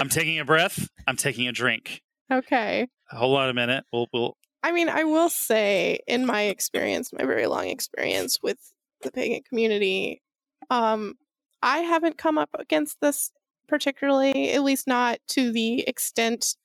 I'm 0.00 0.08
taking 0.08 0.38
a 0.38 0.44
breath. 0.44 0.88
I'm 1.06 1.16
taking 1.16 1.48
a 1.48 1.52
drink. 1.52 2.02
okay. 2.32 2.88
Hold 3.10 3.38
on 3.38 3.48
a 3.50 3.54
minute. 3.54 3.84
We'll 3.92 4.08
we'll 4.12 4.36
I 4.62 4.72
mean, 4.72 4.88
I 4.88 5.04
will 5.04 5.28
say, 5.28 5.98
in 6.06 6.24
my 6.24 6.42
experience, 6.42 7.12
my 7.12 7.24
very 7.24 7.46
long 7.46 7.66
experience 7.66 8.38
with 8.42 8.58
the 9.02 9.10
pagan 9.10 9.42
community, 9.42 10.22
um, 10.70 11.14
I 11.62 11.78
haven't 11.78 12.16
come 12.16 12.38
up 12.38 12.50
against 12.58 13.00
this 13.00 13.32
particularly, 13.68 14.52
at 14.52 14.62
least 14.62 14.86
not 14.86 15.18
to 15.28 15.50
the 15.50 15.80
extent 15.88 16.56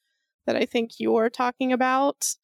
that 0.47 0.55
I 0.55 0.65
think 0.65 0.93
you're 0.99 1.29
talking 1.29 1.71
about. 1.71 2.35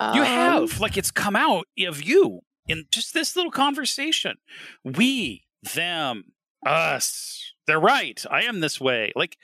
you 0.00 0.06
Um, 0.22 0.26
have 0.26 0.80
like 0.80 0.96
it's 0.96 1.10
come 1.10 1.36
out 1.36 1.66
of 1.86 2.02
you 2.02 2.40
in 2.66 2.86
just 2.90 3.12
this 3.14 3.36
little 3.36 3.52
conversation. 3.52 4.36
We, 4.84 5.44
them, 5.74 6.32
us. 6.66 7.52
They're 7.66 7.78
right. 7.80 8.22
I 8.30 8.42
am 8.44 8.60
this 8.60 8.80
way. 8.80 9.12
Like 9.14 9.36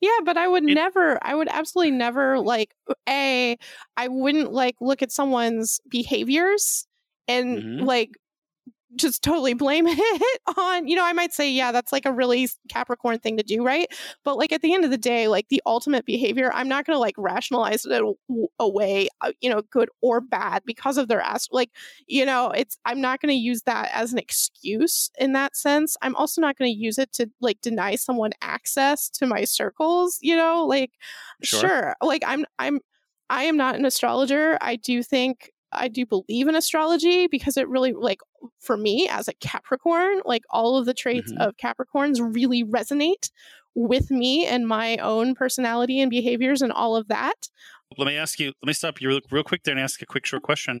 Yeah, 0.00 0.18
but 0.24 0.36
I 0.36 0.46
would 0.48 0.68
It- 0.68 0.74
never, 0.74 1.18
I 1.24 1.34
would 1.34 1.48
absolutely 1.48 1.92
never 1.92 2.38
like, 2.38 2.74
A, 3.08 3.56
I 3.96 4.08
wouldn't 4.08 4.52
like 4.52 4.76
look 4.80 5.02
at 5.02 5.10
someone's 5.12 5.80
behaviors 5.88 6.86
and 7.28 7.58
Mhm. 7.80 7.84
like 7.86 8.10
just 8.96 9.22
totally 9.22 9.54
blame 9.54 9.86
it 9.88 10.40
on, 10.56 10.86
you 10.88 10.96
know, 10.96 11.04
I 11.04 11.12
might 11.12 11.32
say, 11.32 11.50
yeah, 11.50 11.72
that's 11.72 11.92
like 11.92 12.06
a 12.06 12.12
really 12.12 12.48
Capricorn 12.68 13.18
thing 13.18 13.36
to 13.36 13.42
do, 13.42 13.64
right? 13.64 13.88
But 14.24 14.36
like 14.36 14.52
at 14.52 14.62
the 14.62 14.74
end 14.74 14.84
of 14.84 14.90
the 14.90 14.98
day, 14.98 15.28
like 15.28 15.48
the 15.48 15.62
ultimate 15.66 16.04
behavior, 16.04 16.50
I'm 16.52 16.68
not 16.68 16.86
going 16.86 16.96
to 16.96 17.00
like 17.00 17.14
rationalize 17.18 17.84
it 17.84 18.02
away, 18.58 19.08
uh, 19.20 19.32
you 19.40 19.50
know, 19.50 19.62
good 19.70 19.88
or 20.00 20.20
bad 20.20 20.62
because 20.64 20.98
of 20.98 21.08
their 21.08 21.20
ass. 21.20 21.48
Like, 21.50 21.70
you 22.06 22.24
know, 22.24 22.50
it's, 22.50 22.76
I'm 22.84 23.00
not 23.00 23.20
going 23.20 23.32
to 23.32 23.38
use 23.38 23.62
that 23.62 23.90
as 23.92 24.12
an 24.12 24.18
excuse 24.18 25.10
in 25.18 25.32
that 25.32 25.56
sense. 25.56 25.96
I'm 26.02 26.16
also 26.16 26.40
not 26.40 26.56
going 26.56 26.72
to 26.72 26.78
use 26.78 26.98
it 26.98 27.12
to 27.14 27.30
like 27.40 27.60
deny 27.60 27.96
someone 27.96 28.32
access 28.42 29.08
to 29.10 29.26
my 29.26 29.44
circles, 29.44 30.18
you 30.20 30.36
know, 30.36 30.64
like, 30.66 30.92
sure. 31.42 31.60
sure. 31.60 31.96
Like, 32.02 32.22
I'm, 32.26 32.44
I'm, 32.58 32.80
I 33.28 33.44
am 33.44 33.56
not 33.56 33.74
an 33.74 33.84
astrologer. 33.84 34.56
I 34.60 34.76
do 34.76 35.02
think 35.02 35.52
I 35.72 35.88
do 35.88 36.06
believe 36.06 36.48
in 36.48 36.54
astrology 36.54 37.26
because 37.26 37.56
it 37.56 37.68
really 37.68 37.92
like 37.92 38.20
for 38.60 38.76
me 38.76 39.08
as 39.08 39.28
a 39.28 39.34
Capricorn, 39.34 40.20
like 40.24 40.42
all 40.50 40.76
of 40.76 40.86
the 40.86 40.94
traits 40.94 41.32
mm-hmm. 41.32 41.42
of 41.42 41.56
Capricorns 41.56 42.18
really 42.34 42.64
resonate 42.64 43.30
with 43.74 44.10
me 44.10 44.46
and 44.46 44.66
my 44.66 44.96
own 44.98 45.34
personality 45.34 46.00
and 46.00 46.10
behaviors 46.10 46.62
and 46.62 46.72
all 46.72 46.96
of 46.96 47.08
that. 47.08 47.48
Let 47.96 48.06
me 48.06 48.16
ask 48.16 48.40
you, 48.40 48.52
let 48.62 48.66
me 48.66 48.72
stop 48.72 49.00
you 49.00 49.08
real, 49.08 49.20
real 49.30 49.44
quick 49.44 49.62
there 49.62 49.72
and 49.72 49.80
ask 49.80 50.00
a 50.02 50.06
quick 50.06 50.26
short 50.26 50.42
question. 50.42 50.80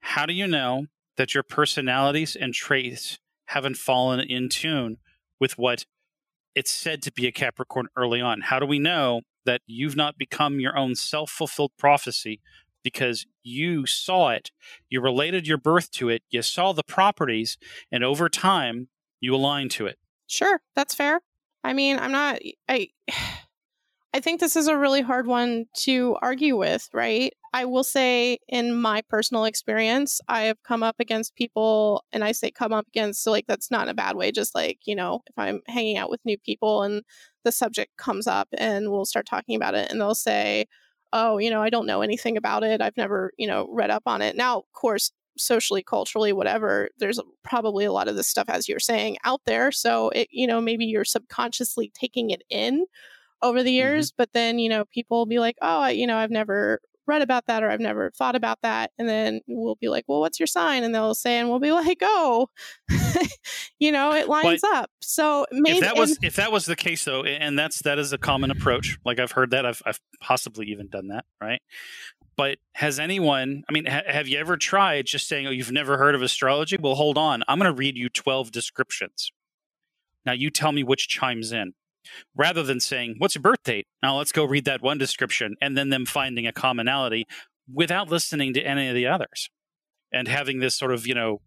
How 0.00 0.26
do 0.26 0.32
you 0.32 0.46
know 0.46 0.86
that 1.16 1.34
your 1.34 1.42
personalities 1.42 2.36
and 2.36 2.52
traits 2.52 3.18
haven't 3.46 3.76
fallen 3.76 4.20
in 4.20 4.48
tune 4.48 4.98
with 5.38 5.56
what 5.56 5.84
it's 6.54 6.70
said 6.70 7.02
to 7.02 7.12
be 7.12 7.26
a 7.26 7.32
Capricorn 7.32 7.88
early 7.96 8.20
on? 8.20 8.40
How 8.42 8.58
do 8.58 8.66
we 8.66 8.78
know 8.78 9.22
that 9.44 9.62
you've 9.66 9.96
not 9.96 10.18
become 10.18 10.60
your 10.60 10.76
own 10.76 10.94
self 10.94 11.30
fulfilled 11.30 11.72
prophecy 11.78 12.40
because 12.82 13.26
you 13.42 13.86
saw 13.86 14.30
it, 14.30 14.50
you 14.88 15.00
related 15.00 15.46
your 15.46 15.58
birth 15.58 15.90
to 15.92 16.08
it, 16.08 16.22
you 16.30 16.42
saw 16.42 16.72
the 16.72 16.84
properties, 16.84 17.58
and 17.90 18.04
over 18.04 18.28
time 18.28 18.88
you 19.20 19.34
aligned 19.34 19.70
to 19.72 19.86
it. 19.86 19.98
Sure, 20.26 20.60
that's 20.74 20.94
fair. 20.94 21.20
I 21.62 21.72
mean, 21.72 21.98
I'm 21.98 22.12
not 22.12 22.40
I 22.68 22.88
I 24.12 24.18
think 24.20 24.40
this 24.40 24.56
is 24.56 24.66
a 24.66 24.76
really 24.76 25.02
hard 25.02 25.26
one 25.28 25.66
to 25.74 26.16
argue 26.20 26.56
with, 26.56 26.88
right? 26.92 27.32
I 27.52 27.64
will 27.64 27.84
say 27.84 28.38
in 28.48 28.74
my 28.74 29.02
personal 29.08 29.44
experience, 29.44 30.20
I 30.28 30.42
have 30.42 30.62
come 30.64 30.82
up 30.82 30.96
against 30.98 31.36
people 31.36 32.04
and 32.12 32.24
I 32.24 32.32
say 32.32 32.50
come 32.50 32.72
up 32.72 32.88
against 32.88 33.22
so 33.22 33.30
like 33.30 33.46
that's 33.46 33.70
not 33.70 33.84
in 33.84 33.90
a 33.90 33.94
bad 33.94 34.16
way, 34.16 34.32
just 34.32 34.54
like, 34.54 34.78
you 34.84 34.96
know, 34.96 35.20
if 35.26 35.38
I'm 35.38 35.60
hanging 35.66 35.96
out 35.96 36.10
with 36.10 36.24
new 36.24 36.38
people 36.38 36.82
and 36.82 37.02
the 37.44 37.52
subject 37.52 37.96
comes 37.96 38.26
up 38.26 38.48
and 38.58 38.90
we'll 38.90 39.04
start 39.04 39.26
talking 39.26 39.54
about 39.54 39.74
it 39.74 39.90
and 39.90 40.00
they'll 40.00 40.14
say, 40.14 40.66
oh, 41.12 41.38
you 41.38 41.50
know, 41.50 41.62
I 41.62 41.70
don't 41.70 41.86
know 41.86 42.02
anything 42.02 42.36
about 42.36 42.62
it. 42.62 42.80
I've 42.80 42.96
never, 42.96 43.32
you 43.36 43.46
know, 43.46 43.68
read 43.70 43.90
up 43.90 44.04
on 44.06 44.22
it. 44.22 44.36
Now, 44.36 44.58
of 44.58 44.72
course, 44.72 45.10
socially, 45.36 45.82
culturally, 45.82 46.32
whatever, 46.32 46.88
there's 46.98 47.20
probably 47.42 47.84
a 47.84 47.92
lot 47.92 48.08
of 48.08 48.16
this 48.16 48.26
stuff, 48.26 48.48
as 48.48 48.68
you're 48.68 48.78
saying, 48.78 49.16
out 49.24 49.40
there. 49.46 49.72
So, 49.72 50.10
it, 50.10 50.28
you 50.30 50.46
know, 50.46 50.60
maybe 50.60 50.84
you're 50.84 51.04
subconsciously 51.04 51.90
taking 51.94 52.30
it 52.30 52.42
in 52.50 52.86
over 53.42 53.62
the 53.62 53.70
mm-hmm. 53.70 53.74
years, 53.76 54.10
mm-hmm. 54.10 54.16
but 54.18 54.32
then, 54.32 54.58
you 54.58 54.68
know, 54.68 54.84
people 54.86 55.18
will 55.18 55.26
be 55.26 55.38
like, 55.38 55.56
oh, 55.62 55.80
I, 55.80 55.90
you 55.90 56.06
know, 56.06 56.16
I've 56.16 56.30
never 56.30 56.80
read 57.10 57.22
about 57.22 57.46
that 57.46 57.62
or 57.62 57.70
I've 57.70 57.80
never 57.80 58.10
thought 58.12 58.36
about 58.36 58.58
that. 58.62 58.92
And 58.98 59.08
then 59.08 59.40
we'll 59.46 59.74
be 59.74 59.88
like, 59.88 60.04
well, 60.06 60.20
what's 60.20 60.40
your 60.40 60.46
sign? 60.46 60.84
And 60.84 60.94
they'll 60.94 61.14
say, 61.14 61.36
and 61.38 61.50
we'll 61.50 61.58
be 61.58 61.72
like, 61.72 61.98
oh, 62.00 62.48
you 63.78 63.92
know, 63.92 64.12
it 64.12 64.28
lines 64.28 64.62
but 64.62 64.74
up. 64.74 64.90
So 65.02 65.46
maybe 65.50 65.78
if 65.78 65.84
that 65.84 65.96
was 65.96 66.18
if 66.22 66.36
that 66.36 66.52
was 66.52 66.66
the 66.66 66.76
case 66.76 67.04
though, 67.04 67.24
and 67.24 67.58
that's 67.58 67.82
that 67.82 67.98
is 67.98 68.12
a 68.12 68.18
common 68.18 68.50
approach. 68.50 68.98
Like 69.04 69.18
I've 69.18 69.32
heard 69.32 69.50
that, 69.50 69.66
I've 69.66 69.82
I've 69.84 70.00
possibly 70.20 70.66
even 70.66 70.88
done 70.88 71.08
that, 71.08 71.24
right? 71.40 71.60
But 72.36 72.58
has 72.74 72.98
anyone? 72.98 73.64
I 73.68 73.72
mean, 73.72 73.86
ha- 73.86 74.02
have 74.06 74.28
you 74.28 74.38
ever 74.38 74.56
tried 74.56 75.06
just 75.06 75.28
saying, 75.28 75.46
"Oh, 75.46 75.50
you've 75.50 75.72
never 75.72 75.98
heard 75.98 76.14
of 76.14 76.22
astrology"? 76.22 76.78
Well, 76.80 76.94
hold 76.94 77.18
on, 77.18 77.42
I'm 77.48 77.58
going 77.58 77.70
to 77.70 77.76
read 77.76 77.96
you 77.96 78.08
twelve 78.08 78.52
descriptions. 78.52 79.32
Now 80.24 80.32
you 80.32 80.50
tell 80.50 80.72
me 80.72 80.84
which 80.84 81.08
chimes 81.08 81.52
in 81.52 81.72
rather 82.36 82.62
than 82.62 82.80
saying, 82.80 83.16
What's 83.18 83.34
your 83.34 83.42
birth 83.42 83.62
date? 83.64 83.86
Now 84.02 84.18
let's 84.18 84.32
go 84.32 84.44
read 84.44 84.64
that 84.64 84.82
one 84.82 84.98
description 84.98 85.56
and 85.60 85.76
then 85.76 85.90
them 85.90 86.06
finding 86.06 86.46
a 86.46 86.52
commonality 86.52 87.26
without 87.72 88.10
listening 88.10 88.54
to 88.54 88.62
any 88.62 88.88
of 88.88 88.94
the 88.94 89.06
others 89.06 89.50
and 90.12 90.26
having 90.28 90.58
this 90.58 90.74
sort 90.74 90.92
of, 90.92 91.06
you 91.06 91.14
know, 91.14 91.40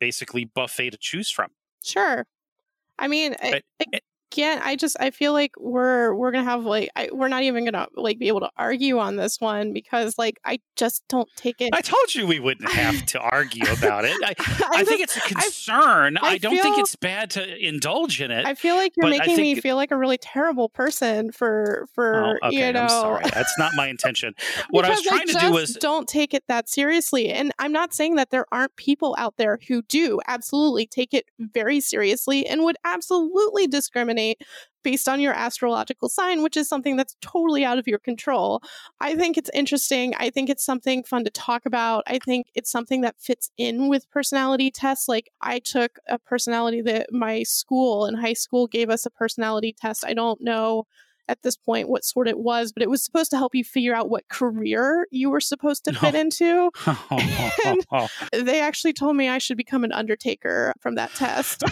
basically 0.00 0.44
buffet 0.44 0.90
to 0.90 0.98
choose 1.00 1.30
from. 1.30 1.50
Sure. 1.84 2.26
I 2.98 3.06
mean, 3.06 3.36
it, 3.40 3.64
it, 3.78 4.02
can't 4.30 4.64
i 4.64 4.76
just 4.76 4.96
i 5.00 5.10
feel 5.10 5.32
like 5.32 5.52
we're 5.58 6.14
we're 6.14 6.30
gonna 6.30 6.44
have 6.44 6.64
like 6.64 6.90
I, 6.94 7.08
we're 7.12 7.28
not 7.28 7.42
even 7.42 7.64
gonna 7.64 7.86
like 7.94 8.18
be 8.18 8.28
able 8.28 8.40
to 8.40 8.50
argue 8.56 8.98
on 8.98 9.16
this 9.16 9.40
one 9.40 9.72
because 9.72 10.18
like 10.18 10.38
i 10.44 10.58
just 10.76 11.02
don't 11.08 11.28
take 11.36 11.60
it 11.60 11.70
i 11.72 11.80
told 11.80 12.14
you 12.14 12.26
we 12.26 12.38
wouldn't 12.38 12.70
have 12.70 13.04
to 13.06 13.20
argue 13.20 13.64
about 13.72 14.04
it. 14.04 14.16
I, 14.22 14.34
I, 14.38 14.80
I 14.80 14.84
think 14.84 15.00
it's 15.00 15.16
a 15.16 15.20
concern. 15.20 16.18
I, 16.18 16.38
don't 16.38 16.54
feel, 16.54 16.62
think 16.62 16.78
it's 16.78 16.96
bad 16.96 17.30
to 17.30 17.66
indulge 17.66 18.20
in 18.20 18.30
it 18.30 18.44
i 18.44 18.54
feel 18.54 18.76
like 18.76 18.92
you're 18.96 19.10
making 19.10 19.36
me 19.36 19.54
feel 19.54 19.76
like 19.76 19.90
a 19.90 19.96
really 19.96 20.18
terrible 20.18 20.68
person 20.68 21.32
for 21.32 21.84
oh, 21.84 21.92
for 21.94 22.38
oh, 22.42 22.48
okay, 22.48 22.66
you 22.66 22.72
know 22.72 22.82
I'm 22.82 22.88
sorry. 22.88 23.24
that's 23.32 23.58
not 23.58 23.72
my 23.74 23.88
intention. 23.88 24.34
What 24.70 24.84
i 24.84 24.90
was 24.90 25.02
trying 25.02 25.26
to 25.28 25.38
do 25.38 25.52
was 25.52 25.74
don't 25.74 26.06
take 26.06 26.34
it 26.34 26.44
that 26.48 26.68
seriously 26.68 27.30
and 27.30 27.52
i'm 27.58 27.72
not 27.72 27.94
saying 27.94 28.16
that 28.16 28.30
there 28.30 28.44
aren't 28.52 28.76
people 28.76 29.14
out 29.18 29.36
there 29.36 29.58
who 29.68 29.82
do 29.82 30.20
absolutely 30.26 30.86
take 30.86 31.14
it 31.14 31.26
very 31.38 31.80
seriously 31.80 32.46
and 32.46 32.64
would 32.64 32.76
absolutely 32.84 33.66
discriminate 33.66 34.17
based 34.82 35.08
on 35.08 35.20
your 35.20 35.34
astrological 35.34 36.08
sign, 36.08 36.42
which 36.42 36.56
is 36.56 36.68
something 36.68 36.96
that's 36.96 37.16
totally 37.20 37.64
out 37.64 37.78
of 37.78 37.86
your 37.86 37.98
control. 37.98 38.62
I 39.00 39.14
think 39.16 39.36
it's 39.36 39.50
interesting. 39.52 40.14
I 40.18 40.30
think 40.30 40.48
it's 40.48 40.64
something 40.64 41.02
fun 41.02 41.24
to 41.24 41.30
talk 41.30 41.66
about. 41.66 42.04
I 42.06 42.18
think 42.24 42.46
it's 42.54 42.70
something 42.70 43.02
that 43.02 43.16
fits 43.18 43.50
in 43.58 43.88
with 43.88 44.10
personality 44.10 44.70
tests. 44.70 45.08
Like 45.08 45.30
I 45.42 45.58
took 45.58 45.98
a 46.08 46.18
personality 46.18 46.80
that 46.82 47.12
my 47.12 47.42
school 47.42 48.06
in 48.06 48.14
high 48.14 48.34
school 48.34 48.66
gave 48.66 48.88
us 48.88 49.04
a 49.04 49.10
personality 49.10 49.74
test. 49.78 50.04
I 50.06 50.14
don't 50.14 50.40
know 50.40 50.86
at 51.28 51.42
this 51.42 51.56
point 51.56 51.88
what 51.88 52.04
sort 52.04 52.28
it 52.28 52.38
was, 52.38 52.72
but 52.72 52.82
it 52.82 52.90
was 52.90 53.02
supposed 53.02 53.30
to 53.30 53.36
help 53.36 53.54
you 53.54 53.64
figure 53.64 53.94
out 53.94 54.08
what 54.08 54.28
career 54.28 55.06
you 55.10 55.30
were 55.30 55.40
supposed 55.40 55.84
to 55.84 55.92
fit 55.92 56.14
into. 56.14 56.70
they 58.32 58.60
actually 58.60 58.92
told 58.92 59.16
me 59.16 59.28
I 59.28 59.38
should 59.38 59.56
become 59.56 59.84
an 59.84 59.92
undertaker 59.92 60.72
from 60.80 60.94
that 60.96 61.10
test, 61.14 61.62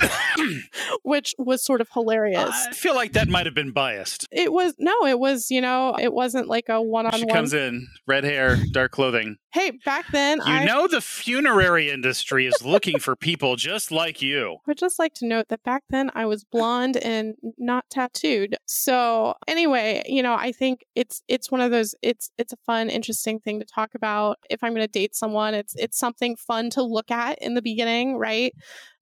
which 1.03 1.35
was 1.39 1.63
sort 1.63 1.81
of 1.81 1.89
hilarious. 1.93 2.51
I 2.69 2.73
feel 2.73 2.95
like 2.95 3.13
that 3.13 3.29
might 3.29 3.47
have 3.47 3.55
been 3.55 3.73
biased. 3.73 4.27
It 4.31 4.53
was 4.53 4.75
no, 4.79 5.07
it 5.07 5.19
was, 5.19 5.51
you 5.51 5.61
know, 5.61 5.97
it 5.99 6.13
wasn't 6.13 6.49
like 6.49 6.69
a 6.69 6.81
one 6.81 7.07
on 7.07 7.13
one. 7.13 7.21
She 7.21 7.27
comes 7.27 7.55
in, 7.55 7.89
red 8.07 8.25
hair, 8.25 8.59
dark 8.73 8.93
clothing. 8.93 9.37
Hey, 9.53 9.73
back 9.85 10.07
then, 10.13 10.39
you 10.39 10.53
I, 10.53 10.65
know 10.65 10.87
the 10.87 11.01
funerary 11.01 11.91
industry 11.91 12.47
is 12.47 12.63
looking 12.63 12.99
for 12.99 13.17
people 13.17 13.57
just 13.57 13.91
like 13.91 14.21
you. 14.21 14.57
I 14.67 14.71
would 14.71 14.79
just 14.79 14.99
like 14.99 15.15
to 15.15 15.27
note 15.27 15.49
that 15.49 15.63
back 15.63 15.85
then 15.89 16.11
I 16.15 16.27
was 16.27 16.45
blonde 16.45 16.97
and 16.99 17.35
not 17.57 17.85
tattooed. 17.91 18.57
So 18.67 19.35
anyway, 19.47 20.03
you 20.07 20.23
know, 20.23 20.35
I 20.35 20.53
think 20.53 20.85
it's 20.95 21.23
it's 21.29 21.51
one 21.51 21.61
of 21.61 21.71
those. 21.71 21.95
It's 22.03 22.31
it's 22.39 22.53
a 22.53 22.59
fun, 22.67 22.91
interesting 22.91 23.41
thing 23.41 23.61
to 23.61 23.67
talk 23.67 23.95
about. 23.95 24.39
If 24.51 24.63
I'm 24.63 24.73
going 24.75 24.87
to 24.87 24.91
date 24.93 25.15
someone, 25.15 25.55
it's 25.55 25.75
it's 25.77 25.99
something 25.99 26.37
fun 26.37 26.71
to 26.71 26.83
look 26.83 27.11
at 27.11 27.39
in 27.41 27.55
the 27.55 27.63
beginning, 27.63 28.17
right? 28.17 28.55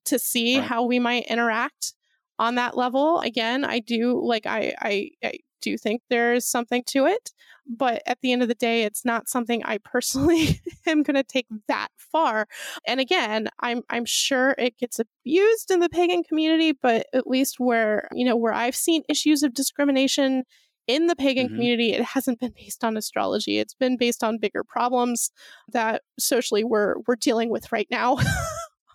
To 0.07 0.18
see 0.18 0.59
right. 0.59 0.66
how 0.66 0.85
we 0.85 0.98
might 0.98 1.26
interact 1.26 1.94
on 2.38 2.57
that 2.57 2.76
level. 2.76 3.20
Again, 3.20 3.64
I 3.64 3.80
do 3.80 4.20
like 4.24 4.46
I 4.46 4.74
I, 4.80 5.11
I 5.22 5.33
do 5.64 5.79
think 5.79 6.03
there's 6.11 6.46
something 6.46 6.83
to 6.88 7.07
it. 7.07 7.31
But 7.66 8.03
at 8.07 8.18
the 8.20 8.31
end 8.33 8.42
of 8.42 8.48
the 8.48 8.55
day, 8.55 8.83
it's 8.83 9.05
not 9.07 9.29
something 9.29 9.64
I 9.64 9.79
personally 9.79 10.61
am 10.87 11.03
going 11.03 11.14
to 11.14 11.22
take 11.22 11.46
that 11.66 11.88
far. 11.96 12.46
And 12.87 13.00
again, 13.00 13.48
I'm 13.61 13.83
I'm 13.88 14.05
sure 14.05 14.55
it 14.59 14.77
gets 14.77 15.00
abused 15.00 15.70
in 15.70 15.81
the 15.81 15.88
pagan 15.88 16.22
community, 16.24 16.72
but 16.72 17.07
at 17.14 17.27
least 17.27 17.57
where, 17.59 18.09
you 18.12 18.24
know, 18.24 18.37
where 18.37 18.53
I've 18.53 18.77
seen 18.77 19.03
issues 19.09 19.42
of 19.42 19.55
discrimination 19.55 20.44
in 20.87 21.07
the 21.07 21.16
pagan 21.16 21.46
mm-hmm. 21.46 21.55
community, 21.55 21.92
it 21.94 22.03
hasn't 22.03 22.40
been 22.40 22.53
based 22.55 22.85
on 22.85 22.98
astrology. 22.98 23.59
It's 23.59 23.74
been 23.74 23.96
based 23.96 24.22
on 24.22 24.38
bigger 24.38 24.62
problems 24.62 25.31
that 25.72 26.03
socially 26.18 26.64
we're 26.64 26.96
we're 27.07 27.16
dealing 27.16 27.48
with 27.48 27.72
right 27.72 27.88
now. 27.90 28.18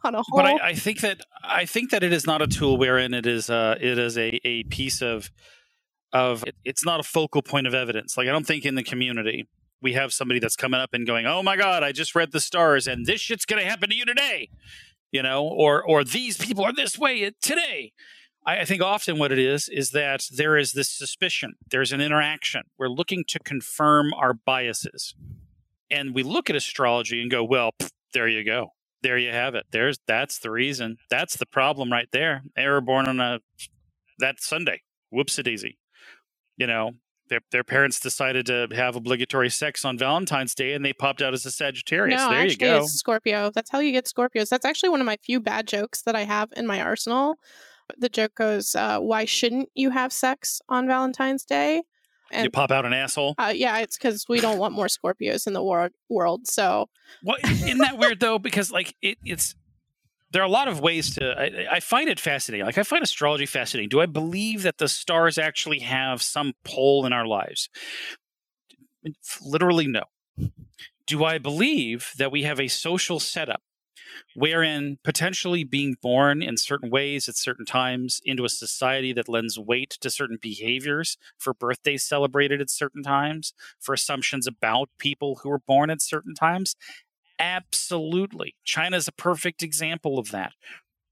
on 0.03 0.15
a 0.15 0.21
whole. 0.21 0.41
But 0.41 0.45
I, 0.45 0.69
I, 0.69 0.73
think 0.75 1.01
that 1.01 1.21
I 1.43 1.65
think 1.65 1.91
that 1.91 2.03
it 2.03 2.13
is 2.13 2.25
not 2.25 2.41
a 2.41 2.47
tool 2.47 2.77
wherein 2.77 3.13
it 3.13 3.25
is 3.25 3.49
uh, 3.49 3.75
it 3.79 3.97
is 3.97 4.17
a, 4.17 4.39
a 4.47 4.63
piece 4.63 5.01
of 5.01 5.29
of 6.13 6.43
it, 6.45 6.55
it's 6.65 6.85
not 6.85 6.99
a 6.99 7.03
focal 7.03 7.41
point 7.41 7.67
of 7.67 7.73
evidence. 7.73 8.17
Like 8.17 8.27
I 8.27 8.31
don't 8.31 8.47
think 8.47 8.65
in 8.65 8.75
the 8.75 8.83
community 8.83 9.47
we 9.81 9.93
have 9.93 10.11
somebody 10.13 10.39
that's 10.39 10.55
coming 10.55 10.79
up 10.79 10.93
and 10.93 11.05
going, 11.05 11.25
"Oh 11.25 11.43
my 11.43 11.55
god, 11.55 11.83
I 11.83 11.91
just 11.91 12.15
read 12.15 12.31
the 12.31 12.39
stars 12.39 12.87
and 12.87 13.05
this 13.05 13.21
shit's 13.21 13.45
going 13.45 13.61
to 13.61 13.69
happen 13.69 13.89
to 13.89 13.95
you 13.95 14.05
today." 14.05 14.49
You 15.11 15.23
know, 15.23 15.43
or 15.43 15.83
or 15.83 16.03
these 16.03 16.37
people 16.37 16.63
are 16.63 16.73
this 16.73 16.97
way 16.97 17.31
today. 17.41 17.93
I, 18.45 18.61
I 18.61 18.65
think 18.65 18.81
often 18.81 19.17
what 19.17 19.31
it 19.31 19.39
is 19.39 19.69
is 19.69 19.91
that 19.91 20.21
there 20.31 20.57
is 20.57 20.73
this 20.73 20.89
suspicion. 20.89 21.53
There's 21.69 21.91
an 21.91 22.01
interaction. 22.01 22.63
We're 22.77 22.89
looking 22.89 23.23
to 23.29 23.39
confirm 23.39 24.13
our 24.13 24.33
biases. 24.33 25.15
And 25.91 26.13
we 26.13 26.21
look 26.21 26.49
at 26.49 26.55
astrology 26.55 27.21
and 27.21 27.31
go, 27.31 27.43
"Well, 27.43 27.71
pff, 27.79 27.91
there 28.13 28.27
you 28.27 28.43
go. 28.43 28.73
There 29.01 29.17
you 29.17 29.31
have 29.31 29.55
it. 29.55 29.65
There's 29.71 29.97
that's 30.07 30.39
the 30.39 30.51
reason. 30.51 30.97
That's 31.09 31.37
the 31.37 31.45
problem 31.45 31.91
right 31.91 32.09
there. 32.11 32.43
Were 32.57 32.81
born 32.81 33.07
on 33.07 33.19
a 33.19 33.39
that 34.19 34.41
Sunday. 34.41 34.81
Whoops 35.09 35.39
a 35.39 35.43
daisy 35.43 35.79
you 36.59 36.67
know 36.67 36.91
their, 37.29 37.39
their 37.51 37.63
parents 37.63 37.99
decided 37.99 38.45
to 38.47 38.67
have 38.75 38.95
obligatory 38.95 39.49
sex 39.51 39.85
on 39.85 39.97
Valentine's 39.99 40.55
Day 40.55 40.73
and 40.73 40.83
they 40.83 40.93
popped 40.93 41.21
out 41.21 41.33
as 41.33 41.45
a 41.45 41.51
Sagittarius. 41.51 42.17
No, 42.19 42.29
there 42.29 42.39
actually, 42.39 42.51
you 42.67 42.73
go. 42.73 42.77
it's 42.83 42.93
Scorpio. 42.93 43.51
That's 43.53 43.69
how 43.69 43.79
you 43.79 43.91
get 43.91 44.05
Scorpios. 44.05 44.49
That's 44.49 44.65
actually 44.65 44.89
one 44.89 44.99
of 44.99 45.05
my 45.05 45.17
few 45.23 45.39
bad 45.39 45.67
jokes 45.67 46.01
that 46.03 46.15
I 46.15 46.23
have 46.23 46.49
in 46.57 46.65
my 46.65 46.81
arsenal. 46.81 47.35
The 47.97 48.09
joke 48.09 48.33
goes, 48.35 48.75
uh, 48.75 48.99
"Why 48.99 49.25
shouldn't 49.25 49.69
you 49.75 49.89
have 49.91 50.11
sex 50.13 50.59
on 50.69 50.87
Valentine's 50.87 51.43
Day?" 51.45 51.75
you 52.31 52.37
And 52.37 52.53
pop 52.53 52.69
out 52.71 52.85
an 52.85 52.93
asshole. 52.93 53.33
uh, 53.39 53.51
yeah, 53.55 53.79
it's 53.79 53.97
because 53.97 54.25
we 54.29 54.39
don't 54.39 54.59
want 54.59 54.73
more 54.75 54.85
Scorpios 54.97 55.47
in 55.47 55.53
the 55.53 55.63
wor- 55.63 55.89
world. 56.09 56.47
So 56.47 56.89
What 57.23 57.39
isn't 57.43 57.77
that 57.79 57.97
weird 57.97 58.19
though? 58.19 58.37
Because 58.39 58.71
like 58.71 58.95
it, 59.01 59.17
it's 59.23 59.55
there 60.31 60.41
are 60.41 60.45
a 60.45 60.51
lot 60.51 60.67
of 60.67 60.79
ways 60.79 61.15
to. 61.15 61.31
I, 61.37 61.75
I 61.75 61.79
find 61.79 62.09
it 62.09 62.19
fascinating. 62.19 62.65
Like 62.65 62.77
I 62.77 62.83
find 62.83 63.03
astrology 63.03 63.45
fascinating. 63.45 63.89
Do 63.89 64.01
I 64.01 64.05
believe 64.05 64.63
that 64.63 64.77
the 64.77 64.87
stars 64.87 65.37
actually 65.37 65.79
have 65.79 66.21
some 66.21 66.53
pull 66.63 67.05
in 67.05 67.13
our 67.13 67.25
lives? 67.25 67.69
Literally, 69.41 69.87
no. 69.87 70.03
Do 71.07 71.23
I 71.23 71.37
believe 71.37 72.11
that 72.17 72.31
we 72.31 72.43
have 72.43 72.59
a 72.59 72.67
social 72.67 73.19
setup 73.19 73.61
wherein 74.35 74.97
potentially 75.03 75.63
being 75.63 75.95
born 76.01 76.41
in 76.41 76.57
certain 76.57 76.89
ways 76.89 77.27
at 77.27 77.35
certain 77.35 77.65
times 77.65 78.21
into 78.23 78.45
a 78.45 78.49
society 78.49 79.13
that 79.13 79.29
lends 79.29 79.57
weight 79.57 79.97
to 80.01 80.09
certain 80.09 80.37
behaviors 80.41 81.17
for 81.37 81.53
birthdays 81.53 82.03
celebrated 82.03 82.61
at 82.61 82.69
certain 82.69 83.03
times, 83.03 83.53
for 83.79 83.93
assumptions 83.93 84.47
about 84.47 84.89
people 84.99 85.39
who 85.41 85.49
were 85.49 85.59
born 85.59 85.89
at 85.89 86.01
certain 86.01 86.33
times? 86.33 86.75
Absolutely. 87.39 88.55
China 88.63 88.97
is 88.97 89.07
a 89.07 89.11
perfect 89.13 89.63
example 89.63 90.19
of 90.19 90.31
that. 90.31 90.53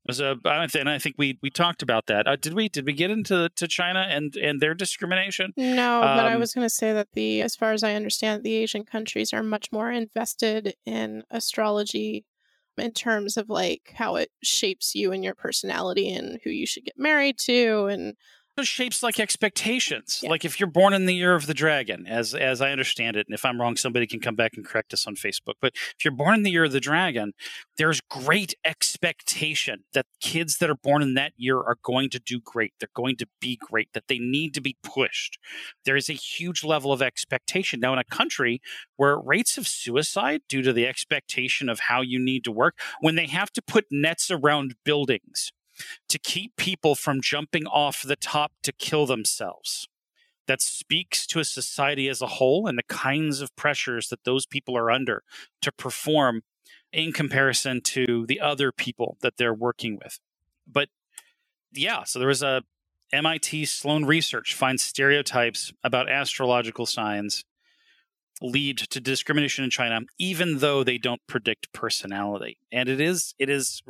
A, 0.09 0.37
and 0.45 0.89
I 0.89 0.99
think 0.99 1.15
we 1.17 1.37
we 1.41 1.49
talked 1.49 1.81
about 1.81 2.05
that. 2.05 2.27
Uh, 2.27 2.37
did 2.37 2.53
we? 2.53 2.69
Did 2.69 2.85
we 2.85 2.93
get 2.93 3.11
into 3.11 3.49
to 3.53 3.67
China 3.67 4.07
and 4.09 4.35
and 4.37 4.61
their 4.61 4.73
discrimination? 4.73 5.51
no, 5.57 5.99
but 6.01 6.25
I 6.25 6.35
Um, 6.35 6.39
was 6.39 6.53
going 6.53 6.63
to 6.65 6.73
say 6.73 6.93
that 6.93 7.09
the, 7.11 7.41
as 7.41 7.57
far 7.57 7.73
as 7.73 7.83
I 7.83 7.93
understand, 7.93 8.43
the 8.43 8.55
Asian 8.55 8.85
countries 8.85 9.33
are 9.33 9.43
much 9.43 9.69
more 9.69 9.91
invested 9.91 10.75
in 10.85 11.23
astrology 11.29 12.23
in 12.77 12.91
terms 12.91 13.35
of 13.35 13.49
like 13.49 13.93
how 13.95 14.15
it 14.15 14.29
shapes 14.41 14.95
you 14.95 15.11
and 15.11 15.25
your 15.25 15.35
personality 15.35 16.09
and 16.13 16.39
who 16.43 16.51
you 16.51 16.65
should 16.65 16.85
get 16.85 16.97
married 16.97 17.37
to 17.39 17.87
and 17.87 18.15
shapes 18.65 19.03
like 19.03 19.19
expectations. 19.19 20.21
Yeah. 20.23 20.29
Like 20.29 20.45
if 20.45 20.59
you're 20.59 20.69
born 20.69 20.93
in 20.93 21.05
the 21.05 21.13
year 21.13 21.35
of 21.35 21.47
the 21.47 21.53
dragon, 21.53 22.05
as 22.07 22.33
as 22.33 22.61
I 22.61 22.71
understand 22.71 23.15
it, 23.15 23.27
and 23.27 23.33
if 23.33 23.45
I'm 23.45 23.59
wrong, 23.59 23.75
somebody 23.75 24.07
can 24.07 24.19
come 24.19 24.35
back 24.35 24.53
and 24.55 24.65
correct 24.65 24.93
us 24.93 25.07
on 25.07 25.15
Facebook. 25.15 25.55
But 25.61 25.73
if 25.75 26.05
you're 26.05 26.13
born 26.13 26.35
in 26.35 26.43
the 26.43 26.51
year 26.51 26.63
of 26.63 26.71
the 26.71 26.79
dragon, 26.79 27.33
there's 27.77 28.01
great 28.01 28.55
expectation 28.65 29.83
that 29.93 30.05
kids 30.19 30.57
that 30.57 30.69
are 30.69 30.75
born 30.75 31.01
in 31.01 31.13
that 31.15 31.33
year 31.37 31.57
are 31.57 31.77
going 31.83 32.09
to 32.11 32.19
do 32.19 32.39
great. 32.39 32.73
They're 32.79 32.89
going 32.95 33.17
to 33.17 33.27
be 33.39 33.57
great. 33.57 33.89
That 33.93 34.07
they 34.07 34.19
need 34.19 34.53
to 34.55 34.61
be 34.61 34.77
pushed. 34.83 35.37
There 35.85 35.95
is 35.95 36.09
a 36.09 36.13
huge 36.13 36.63
level 36.63 36.91
of 36.91 37.01
expectation 37.01 37.79
now 37.79 37.93
in 37.93 37.99
a 37.99 38.03
country 38.03 38.61
where 38.95 39.19
rates 39.19 39.57
of 39.57 39.67
suicide 39.67 40.41
due 40.47 40.61
to 40.61 40.73
the 40.73 40.87
expectation 40.87 41.69
of 41.69 41.81
how 41.81 42.01
you 42.01 42.19
need 42.19 42.43
to 42.43 42.51
work 42.51 42.79
when 43.01 43.15
they 43.15 43.27
have 43.27 43.51
to 43.53 43.61
put 43.61 43.85
nets 43.91 44.31
around 44.31 44.75
buildings 44.83 45.51
to 46.09 46.19
keep 46.19 46.55
people 46.55 46.95
from 46.95 47.21
jumping 47.21 47.65
off 47.65 48.03
the 48.03 48.15
top 48.15 48.51
to 48.63 48.71
kill 48.71 49.05
themselves. 49.05 49.87
That 50.47 50.61
speaks 50.61 51.27
to 51.27 51.39
a 51.39 51.43
society 51.43 52.07
as 52.07 52.21
a 52.21 52.27
whole 52.27 52.67
and 52.67 52.77
the 52.77 52.83
kinds 52.83 53.41
of 53.41 53.53
pressures 53.57 54.07
that 54.07 54.23
those 54.23 54.45
people 54.45 54.77
are 54.77 54.89
under 54.89 55.23
to 55.61 55.73
perform 55.73 56.43
in 56.93 57.11
comparison 57.11 57.81
to 57.81 58.25
the 58.27 58.39
other 58.39 58.71
people 58.71 59.17
that 59.21 59.33
they're 59.37 59.53
working 59.53 59.99
with. 60.01 60.19
But 60.65 60.87
yeah, 61.73 62.05
so 62.05 62.19
there 62.19 62.29
was 62.29 62.41
a 62.41 62.63
MIT 63.11 63.65
Sloan 63.65 64.05
research 64.05 64.53
finds 64.53 64.83
stereotypes 64.83 65.71
about 65.83 66.09
astrological 66.09 66.85
signs 66.85 67.43
lead 68.41 68.77
to 68.77 68.99
discrimination 68.99 69.63
in 69.63 69.69
China, 69.69 70.01
even 70.19 70.59
though 70.59 70.83
they 70.83 70.97
don't 70.97 71.21
predict 71.27 71.71
personality. 71.73 72.57
And 72.71 72.89
it 72.89 73.01
is 73.01 73.33
it 73.39 73.49
is 73.49 73.81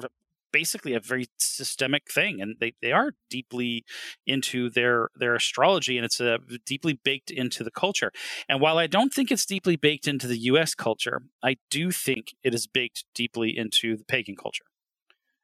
basically 0.52 0.94
a 0.94 1.00
very 1.00 1.28
systemic 1.38 2.12
thing 2.12 2.42
and 2.42 2.56
they, 2.60 2.74
they 2.82 2.92
are 2.92 3.12
deeply 3.30 3.86
into 4.26 4.70
their 4.70 5.10
their 5.16 5.36
astrology 5.36 5.98
and 5.98 6.06
it's 6.06 6.20
a 6.20 6.40
deeply 6.66 7.00
baked 7.04 7.32
into 7.32 7.64
the 7.64 7.72
culture. 7.72 8.12
And 8.50 8.62
while 8.62 8.78
i 8.78 8.88
don't 8.88 9.14
think 9.14 9.32
it's 9.32 9.46
deeply 9.46 9.76
baked 9.76 10.08
into 10.08 10.28
the 10.28 10.38
us 10.38 10.74
culture 10.76 11.24
i 11.44 11.58
do 11.70 11.92
think 11.92 12.36
it 12.44 12.54
is 12.54 12.68
baked 12.68 13.06
deeply 13.14 13.58
into 13.58 13.98
the 13.98 14.04
pagan 14.04 14.36
culture 14.36 14.66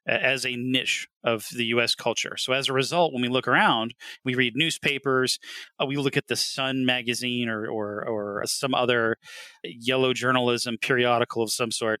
as 0.06 0.44
a 0.44 0.56
niche 0.56 1.08
of 1.22 1.46
the 1.54 1.66
us 1.66 1.94
culture. 1.94 2.36
So 2.36 2.52
as 2.52 2.68
a 2.68 2.72
result 2.72 3.12
when 3.12 3.22
we 3.22 3.28
look 3.28 3.48
around 3.48 3.94
we 4.24 4.34
read 4.34 4.54
newspapers 4.56 5.38
uh, 5.80 5.86
we 5.86 5.96
look 5.96 6.16
at 6.16 6.28
the 6.28 6.36
sun 6.36 6.84
magazine 6.84 7.48
or, 7.48 7.66
or 7.66 8.06
or 8.06 8.42
some 8.46 8.74
other 8.74 9.16
yellow 9.64 10.12
journalism 10.12 10.76
periodical 10.80 11.42
of 11.42 11.50
some 11.50 11.70
sort 11.70 12.00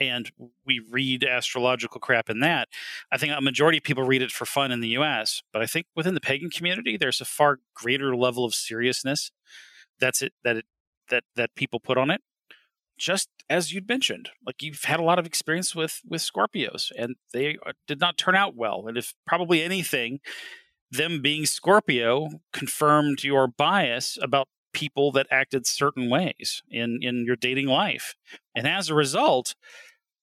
and 0.00 0.32
we 0.64 0.80
read 0.90 1.22
astrological 1.24 2.00
crap 2.00 2.30
in 2.30 2.40
that. 2.40 2.68
I 3.12 3.18
think 3.18 3.32
a 3.36 3.40
majority 3.40 3.78
of 3.78 3.84
people 3.84 4.02
read 4.04 4.22
it 4.22 4.30
for 4.30 4.46
fun 4.46 4.72
in 4.72 4.80
the 4.80 4.88
US, 4.98 5.42
but 5.52 5.62
I 5.62 5.66
think 5.66 5.86
within 5.94 6.14
the 6.14 6.20
pagan 6.20 6.50
community 6.50 6.96
there's 6.96 7.20
a 7.20 7.26
far 7.26 7.58
greater 7.74 8.16
level 8.16 8.44
of 8.44 8.54
seriousness 8.54 9.30
that's 10.00 10.22
it 10.22 10.32
that 10.42 10.56
it 10.56 10.64
that 11.10 11.24
that 11.36 11.54
people 11.54 11.78
put 11.78 11.98
on 11.98 12.10
it. 12.10 12.22
Just 12.98 13.28
as 13.48 13.72
you'd 13.72 13.88
mentioned, 13.88 14.30
like 14.44 14.62
you've 14.62 14.84
had 14.84 15.00
a 15.00 15.04
lot 15.04 15.18
of 15.18 15.26
experience 15.26 15.74
with 15.74 16.00
with 16.08 16.22
Scorpios 16.22 16.90
and 16.96 17.16
they 17.32 17.58
did 17.86 18.00
not 18.00 18.18
turn 18.18 18.34
out 18.34 18.56
well. 18.56 18.86
And 18.88 18.96
if 18.96 19.14
probably 19.26 19.62
anything, 19.62 20.20
them 20.90 21.22
being 21.22 21.46
Scorpio 21.46 22.40
confirmed 22.52 23.22
your 23.22 23.46
bias 23.46 24.18
about 24.20 24.48
people 24.72 25.10
that 25.12 25.26
acted 25.30 25.66
certain 25.66 26.10
ways 26.10 26.62
in 26.70 26.98
in 27.02 27.24
your 27.24 27.36
dating 27.36 27.68
life. 27.68 28.16
And 28.54 28.66
as 28.66 28.88
a 28.88 28.94
result, 28.94 29.54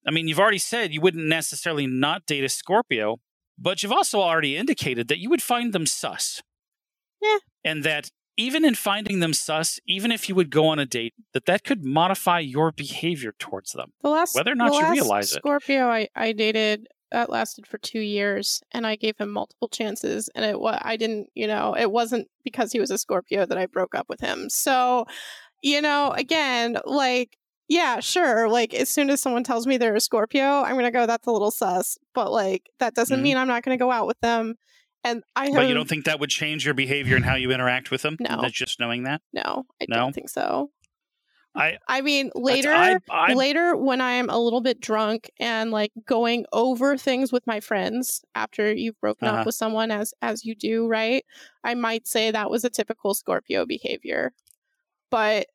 I 0.07 0.11
mean, 0.11 0.27
you've 0.27 0.39
already 0.39 0.57
said 0.57 0.93
you 0.93 1.01
wouldn't 1.01 1.25
necessarily 1.25 1.85
not 1.85 2.25
date 2.25 2.45
a 2.45 2.49
Scorpio, 2.49 3.17
but 3.59 3.83
you've 3.83 3.91
also 3.91 4.21
already 4.21 4.55
indicated 4.55 5.09
that 5.09 5.19
you 5.19 5.29
would 5.29 5.41
find 5.41 5.73
them 5.73 5.85
sus. 5.85 6.41
Yeah. 7.21 7.37
And 7.65 7.83
that 7.83 8.09
even 8.37 8.63
in 8.63 8.75
finding 8.75 9.19
them 9.19 9.33
sus, 9.33 9.79
even 9.85 10.11
if 10.11 10.29
you 10.29 10.35
would 10.35 10.49
go 10.49 10.67
on 10.67 10.79
a 10.79 10.85
date, 10.85 11.13
that 11.33 11.45
that 11.47 11.63
could 11.63 11.83
modify 11.83 12.39
your 12.39 12.71
behavior 12.71 13.33
towards 13.37 13.73
them. 13.73 13.91
The 14.01 14.09
last, 14.09 14.35
Whether 14.35 14.51
or 14.51 14.55
not 14.55 14.73
you 14.73 14.89
realize 14.91 15.33
it. 15.33 15.39
Scorpio 15.39 15.87
I, 15.87 16.07
I 16.15 16.31
dated 16.31 16.87
that 17.11 17.29
lasted 17.29 17.65
for 17.65 17.77
two 17.77 17.99
years, 18.01 18.61
and 18.71 18.85
I 18.85 18.95
gave 18.95 19.17
him 19.17 19.31
multiple 19.31 19.69
chances, 19.69 20.29
and 20.35 20.45
it 20.45 20.59
was 20.59 20.77
I 20.81 20.97
didn't, 20.97 21.29
you 21.33 21.47
know, 21.47 21.75
it 21.75 21.91
wasn't 21.91 22.27
because 22.43 22.71
he 22.71 22.79
was 22.79 22.91
a 22.91 22.97
Scorpio 22.97 23.45
that 23.45 23.57
I 23.57 23.65
broke 23.65 23.95
up 23.95 24.07
with 24.07 24.19
him. 24.21 24.49
So, 24.49 25.05
you 25.61 25.81
know, 25.81 26.11
again, 26.11 26.77
like. 26.85 27.37
Yeah, 27.69 27.99
sure. 27.99 28.47
Like 28.49 28.73
as 28.73 28.89
soon 28.89 29.09
as 29.09 29.21
someone 29.21 29.43
tells 29.43 29.67
me 29.67 29.77
they're 29.77 29.95
a 29.95 29.99
Scorpio, 30.01 30.61
I'm 30.63 30.75
gonna 30.75 30.91
go, 30.91 31.05
that's 31.05 31.27
a 31.27 31.31
little 31.31 31.51
sus. 31.51 31.97
But 32.13 32.31
like 32.31 32.69
that 32.79 32.93
doesn't 32.95 33.19
Mhm. 33.19 33.23
mean 33.23 33.37
I'm 33.37 33.47
not 33.47 33.63
gonna 33.63 33.77
go 33.77 33.91
out 33.91 34.07
with 34.07 34.19
them. 34.21 34.55
And 35.03 35.23
I 35.35 35.45
have 35.47 35.55
But 35.55 35.67
you 35.67 35.73
don't 35.73 35.87
think 35.87 36.05
that 36.05 36.19
would 36.19 36.29
change 36.29 36.65
your 36.65 36.73
behavior 36.73 37.15
and 37.15 37.23
how 37.25 37.35
you 37.35 37.51
interact 37.51 37.91
with 37.91 38.01
them? 38.01 38.17
No. 38.19 38.39
That's 38.41 38.53
just 38.53 38.79
knowing 38.79 39.03
that? 39.03 39.21
no, 39.33 39.65
I 39.81 39.85
No? 39.89 39.97
don't 39.97 40.13
think 40.13 40.29
so. 40.29 40.71
I 41.55 41.77
I 41.87 42.01
mean, 42.01 42.29
later 42.35 42.71
I, 42.71 42.97
I, 43.09 43.33
later 43.33 43.75
when 43.75 43.99
I'm 43.99 44.29
a 44.29 44.37
little 44.37 44.61
bit 44.61 44.79
drunk 44.79 45.31
and 45.39 45.71
like 45.71 45.91
going 46.05 46.45
over 46.53 46.97
things 46.97 47.31
with 47.31 47.47
my 47.47 47.59
friends 47.59 48.23
after 48.35 48.71
you've 48.71 48.99
broken 49.01 49.27
Uh-huh. 49.27 49.39
up 49.39 49.45
with 49.45 49.55
someone 49.55 49.89
as 49.91 50.13
as 50.21 50.45
you 50.45 50.53
do, 50.55 50.87
right? 50.87 51.25
I 51.63 51.73
might 51.73 52.07
say 52.07 52.29
that 52.31 52.49
was 52.51 52.63
a 52.63 52.69
typical 52.69 53.13
Scorpio 53.15 53.65
behavior. 53.65 54.33
But 55.09 55.47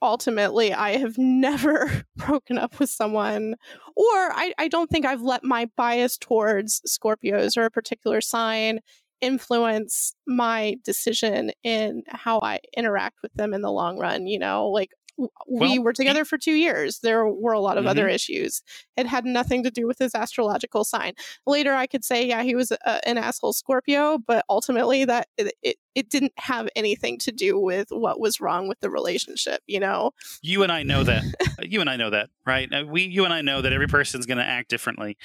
ultimately 0.00 0.72
I 0.72 0.96
have 0.98 1.18
never 1.18 2.04
broken 2.16 2.58
up 2.58 2.78
with 2.78 2.90
someone 2.90 3.54
or 3.96 4.04
I, 4.04 4.52
I 4.58 4.68
don't 4.68 4.90
think 4.90 5.04
I've 5.06 5.22
let 5.22 5.44
my 5.44 5.68
bias 5.76 6.16
towards 6.18 6.80
Scorpios 6.86 7.56
or 7.56 7.64
a 7.64 7.70
particular 7.70 8.20
sign 8.20 8.80
influence 9.20 10.14
my 10.26 10.76
decision 10.84 11.50
in 11.64 12.02
how 12.06 12.40
I 12.40 12.60
interact 12.76 13.16
with 13.22 13.32
them 13.34 13.52
in 13.52 13.62
the 13.62 13.72
long 13.72 13.98
run, 13.98 14.26
you 14.26 14.38
know, 14.38 14.68
like 14.68 14.90
we 15.18 15.28
Well, 15.46 15.82
were 15.82 15.92
together 15.92 16.24
for 16.24 16.38
two 16.38 16.52
years. 16.52 17.00
There 17.00 17.26
were 17.26 17.52
a 17.52 17.60
lot 17.60 17.76
of 17.76 17.86
other 17.86 18.08
issues. 18.08 18.62
It 18.96 19.06
had 19.06 19.24
nothing 19.24 19.62
to 19.64 19.70
do 19.70 19.86
with 19.86 19.98
his 19.98 20.14
astrological 20.14 20.84
sign. 20.84 21.14
Later, 21.46 21.74
I 21.74 21.86
could 21.86 22.04
say, 22.04 22.24
yeah, 22.26 22.42
he 22.44 22.54
was 22.54 22.70
a, 22.70 23.08
an 23.08 23.18
asshole 23.18 23.52
Scorpio, 23.52 24.18
but 24.18 24.44
ultimately, 24.48 25.04
that 25.04 25.28
it, 25.36 25.54
it 25.62 25.76
it 25.94 26.10
didn't 26.10 26.32
have 26.36 26.68
anything 26.76 27.18
to 27.18 27.32
do 27.32 27.58
with 27.58 27.88
what 27.90 28.20
was 28.20 28.40
wrong 28.40 28.68
with 28.68 28.78
the 28.80 28.90
relationship. 28.90 29.60
You 29.66 29.80
know, 29.80 30.12
you 30.42 30.62
and 30.62 30.70
I 30.70 30.84
know 30.84 31.02
that. 31.02 31.24
you 31.62 31.80
and 31.80 31.90
I 31.90 31.96
know 31.96 32.10
that, 32.10 32.30
right? 32.46 32.72
Uh, 32.72 32.84
We, 32.86 33.02
you 33.02 33.24
and 33.24 33.34
I 33.34 33.42
know 33.42 33.60
that 33.60 33.72
every 33.72 33.88
person's 33.88 34.26
going 34.26 34.38
to 34.38 34.44
act 34.44 34.70
differently. 34.70 35.16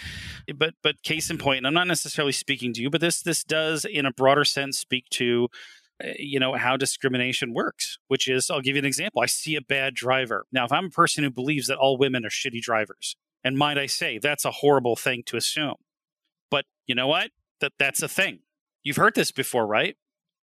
But, 0.55 0.73
but 0.81 1.03
case 1.03 1.29
in 1.29 1.37
point, 1.37 1.59
and 1.59 1.67
I'm 1.67 1.73
not 1.73 1.87
necessarily 1.87 2.31
speaking 2.31 2.73
to 2.73 2.81
you, 2.81 2.89
but 2.89 3.01
this, 3.01 3.21
this 3.21 3.43
does, 3.43 3.85
in 3.85 4.05
a 4.05 4.11
broader 4.11 4.43
sense, 4.43 4.79
speak 4.79 5.05
to, 5.11 5.47
uh, 5.47 5.49
Uh, 6.03 6.13
you 6.17 6.39
know, 6.39 6.53
how 6.53 6.77
discrimination 6.77 7.53
works. 7.53 7.97
Which 8.07 8.27
is, 8.27 8.49
I'll 8.49 8.61
give 8.61 8.75
you 8.75 8.81
an 8.81 8.85
example. 8.85 9.21
I 9.21 9.27
see 9.27 9.55
a 9.55 9.61
bad 9.61 9.95
driver. 9.95 10.45
Now, 10.51 10.65
if 10.65 10.71
I'm 10.71 10.85
a 10.85 10.89
person 10.89 11.23
who 11.23 11.31
believes 11.31 11.67
that 11.67 11.77
all 11.77 11.97
women 11.97 12.25
are 12.25 12.29
shitty 12.29 12.61
drivers, 12.61 13.15
and 13.43 13.57
might 13.57 13.77
I 13.77 13.87
say, 13.87 14.19
that's 14.19 14.45
a 14.45 14.51
horrible 14.51 14.95
thing 14.95 15.23
to 15.27 15.37
assume. 15.37 15.75
But 16.49 16.65
you 16.87 16.95
know 16.95 17.07
what? 17.07 17.31
That 17.61 17.73
that's 17.77 18.01
a 18.01 18.07
thing. 18.07 18.39
You've 18.83 18.97
heard 18.97 19.15
this 19.15 19.31
before, 19.31 19.65
right? 19.65 19.95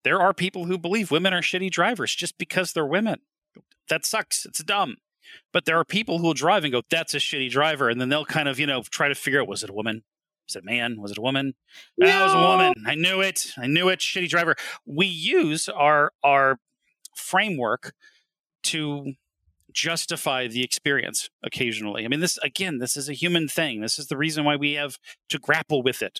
There 0.03 0.21
are 0.21 0.33
people 0.33 0.65
who 0.65 0.77
believe 0.77 1.11
women 1.11 1.33
are 1.33 1.41
shitty 1.41 1.71
drivers 1.71 2.15
just 2.15 2.37
because 2.37 2.71
they're 2.71 2.85
women. 2.85 3.19
That 3.89 4.05
sucks. 4.05 4.45
It's 4.45 4.63
dumb. 4.63 4.97
But 5.51 5.65
there 5.65 5.77
are 5.77 5.85
people 5.85 6.19
who 6.19 6.25
will 6.25 6.33
drive 6.33 6.63
and 6.63 6.71
go, 6.71 6.81
that's 6.89 7.13
a 7.13 7.17
shitty 7.17 7.49
driver. 7.49 7.89
And 7.89 7.99
then 7.99 8.09
they'll 8.09 8.25
kind 8.25 8.47
of, 8.47 8.59
you 8.59 8.65
know, 8.65 8.83
try 8.83 9.09
to 9.09 9.15
figure 9.15 9.41
out 9.41 9.47
was 9.47 9.63
it 9.63 9.69
a 9.69 9.73
woman? 9.73 10.03
Was 10.49 10.55
it 10.55 10.63
a 10.63 10.65
man? 10.65 10.99
Was 10.99 11.11
it 11.11 11.17
a 11.17 11.21
woman? 11.21 11.53
No. 11.97 12.07
That 12.07 12.23
was 12.23 12.33
a 12.33 12.39
woman. 12.39 12.73
I 12.87 12.95
knew 12.95 13.21
it. 13.21 13.53
I 13.57 13.67
knew 13.67 13.89
it. 13.89 13.99
Shitty 13.99 14.29
driver. 14.29 14.55
We 14.85 15.05
use 15.05 15.69
our 15.69 16.11
our 16.23 16.57
framework 17.15 17.93
to 18.63 19.13
justify 19.71 20.47
the 20.47 20.63
experience 20.63 21.29
occasionally. 21.43 22.03
I 22.03 22.07
mean, 22.07 22.19
this 22.19 22.39
again, 22.39 22.79
this 22.79 22.97
is 22.97 23.09
a 23.09 23.13
human 23.13 23.47
thing. 23.47 23.81
This 23.81 23.99
is 23.99 24.07
the 24.07 24.17
reason 24.17 24.43
why 24.43 24.55
we 24.55 24.73
have 24.73 24.97
to 25.29 25.37
grapple 25.37 25.83
with 25.83 26.01
it. 26.01 26.19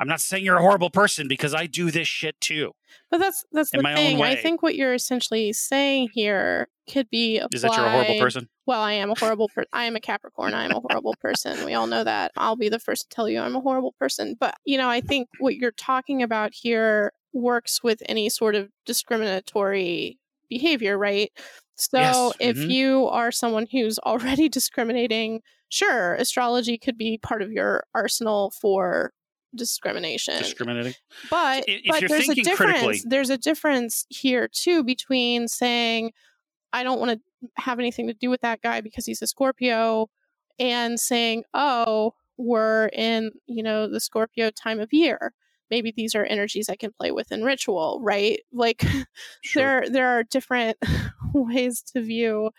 I'm 0.00 0.08
not 0.08 0.20
saying 0.20 0.44
you're 0.44 0.56
a 0.56 0.62
horrible 0.62 0.90
person 0.90 1.28
because 1.28 1.54
I 1.54 1.66
do 1.66 1.90
this 1.90 2.08
shit 2.08 2.40
too. 2.40 2.72
But 3.10 3.18
that's 3.18 3.44
that's 3.52 3.70
In 3.72 3.78
the 3.78 3.84
my 3.84 3.92
own 3.92 3.96
thing. 3.96 4.22
I 4.22 4.34
think 4.36 4.62
what 4.62 4.74
you're 4.74 4.94
essentially 4.94 5.52
saying 5.52 6.10
here 6.14 6.68
could 6.90 7.08
be 7.10 7.38
applied. 7.38 7.54
Is 7.54 7.62
that 7.62 7.76
you're 7.76 7.86
a 7.86 7.90
horrible 7.90 8.14
person? 8.14 8.48
Well, 8.66 8.80
I 8.80 8.92
am 8.94 9.10
a 9.10 9.14
horrible 9.18 9.48
person. 9.48 9.68
I 9.72 9.84
am 9.84 9.96
a 9.96 10.00
Capricorn. 10.00 10.54
I 10.54 10.64
am 10.64 10.72
a 10.72 10.80
horrible 10.80 11.14
person. 11.20 11.64
We 11.64 11.74
all 11.74 11.86
know 11.86 12.02
that. 12.04 12.32
I'll 12.36 12.56
be 12.56 12.68
the 12.68 12.78
first 12.78 13.10
to 13.10 13.14
tell 13.14 13.28
you 13.28 13.40
I'm 13.40 13.56
a 13.56 13.60
horrible 13.60 13.92
person. 13.98 14.36
But, 14.40 14.54
you 14.64 14.78
know, 14.78 14.88
I 14.88 15.00
think 15.00 15.28
what 15.38 15.56
you're 15.56 15.72
talking 15.72 16.22
about 16.22 16.52
here 16.54 17.12
works 17.32 17.82
with 17.82 18.02
any 18.08 18.28
sort 18.28 18.54
of 18.54 18.70
discriminatory 18.86 20.18
behavior, 20.48 20.98
right? 20.98 21.30
So 21.76 21.98
Yes. 22.00 22.36
if 22.38 22.56
Mhm. 22.56 22.70
you 22.70 23.06
are 23.06 23.32
someone 23.32 23.66
who's 23.70 23.98
already 24.00 24.48
discriminating, 24.48 25.42
sure, 25.68 26.14
astrology 26.14 26.78
could 26.78 26.96
be 26.98 27.18
part 27.18 27.42
of 27.42 27.52
your 27.52 27.84
arsenal 27.94 28.50
for 28.60 29.12
discrimination. 29.54 30.38
Discriminating. 30.38 30.94
But 31.30 31.64
If- 31.66 31.82
but 31.88 32.00
you're 32.00 32.08
there's 32.08 32.28
a 32.28 32.34
difference. 32.34 32.56
critically- 32.80 33.02
There's 33.04 33.30
a 33.30 33.38
difference 33.38 34.06
here 34.08 34.48
too 34.48 34.82
between 34.84 35.48
saying 35.48 36.12
I 36.72 36.82
don't 36.84 37.00
want 37.00 37.12
to 37.20 37.48
have 37.62 37.78
anything 37.78 38.06
to 38.08 38.14
do 38.14 38.30
with 38.30 38.42
that 38.42 38.62
guy 38.62 38.80
because 38.80 39.06
he's 39.06 39.22
a 39.22 39.26
Scorpio 39.26 40.08
and 40.58 41.00
saying, 41.00 41.44
"Oh, 41.54 42.14
we're 42.36 42.86
in, 42.92 43.32
you 43.46 43.62
know, 43.62 43.86
the 43.88 44.00
Scorpio 44.00 44.50
time 44.50 44.78
of 44.80 44.92
year. 44.92 45.32
Maybe 45.70 45.92
these 45.96 46.14
are 46.14 46.24
energies 46.24 46.68
I 46.68 46.76
can 46.76 46.92
play 46.92 47.10
with 47.12 47.32
in 47.32 47.42
ritual, 47.44 47.98
right? 48.02 48.40
Like 48.52 48.82
Sure. 49.42 49.62
there 49.82 49.90
there 49.90 50.08
are 50.08 50.22
different 50.24 50.76
ways 51.34 51.82
to 51.92 52.00
view 52.02 52.50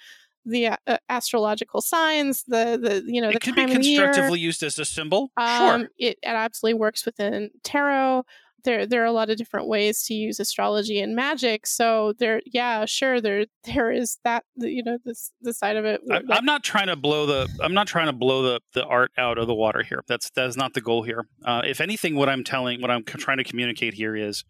the 0.45 0.67
uh, 0.67 0.97
astrological 1.09 1.81
signs, 1.81 2.43
the 2.47 2.79
the 2.81 3.03
you 3.05 3.21
know, 3.21 3.29
the 3.29 3.35
it 3.35 3.41
could 3.41 3.55
be 3.55 3.65
constructively 3.65 4.39
used 4.39 4.63
as 4.63 4.77
a 4.79 4.85
symbol. 4.85 5.31
Um, 5.37 5.81
sure. 5.81 5.89
it, 5.97 6.17
it 6.21 6.27
absolutely 6.27 6.79
works 6.79 7.05
within 7.05 7.49
tarot. 7.63 8.23
There, 8.63 8.85
there 8.85 9.01
are 9.01 9.05
a 9.05 9.11
lot 9.11 9.31
of 9.31 9.37
different 9.37 9.67
ways 9.67 10.03
to 10.03 10.13
use 10.13 10.39
astrology 10.39 10.99
and 10.99 11.15
magic. 11.15 11.65
So 11.65 12.13
there, 12.19 12.41
yeah, 12.45 12.85
sure, 12.85 13.19
there, 13.19 13.45
there 13.63 13.91
is 13.91 14.19
that, 14.23 14.43
you 14.55 14.83
know, 14.83 14.99
this, 15.03 15.31
the 15.41 15.51
side 15.51 15.77
of 15.77 15.85
it. 15.85 16.01
I, 16.11 16.21
I'm 16.29 16.45
not 16.45 16.63
trying 16.63 16.85
to 16.85 16.95
blow 16.95 17.25
the 17.25 17.49
I'm 17.59 17.73
not 17.73 17.87
trying 17.87 18.05
to 18.07 18.13
blow 18.13 18.43
the 18.43 18.59
the 18.73 18.85
art 18.85 19.11
out 19.17 19.37
of 19.37 19.47
the 19.47 19.55
water 19.55 19.83
here. 19.83 20.03
That's 20.07 20.29
that 20.31 20.47
is 20.47 20.57
not 20.57 20.73
the 20.73 20.81
goal 20.81 21.03
here. 21.03 21.25
Uh, 21.43 21.61
if 21.65 21.81
anything, 21.81 22.15
what 22.15 22.29
I'm 22.29 22.43
telling, 22.43 22.81
what 22.81 22.91
I'm 22.91 23.03
trying 23.03 23.37
to 23.37 23.43
communicate 23.43 23.95
here 23.95 24.15
is, 24.15 24.43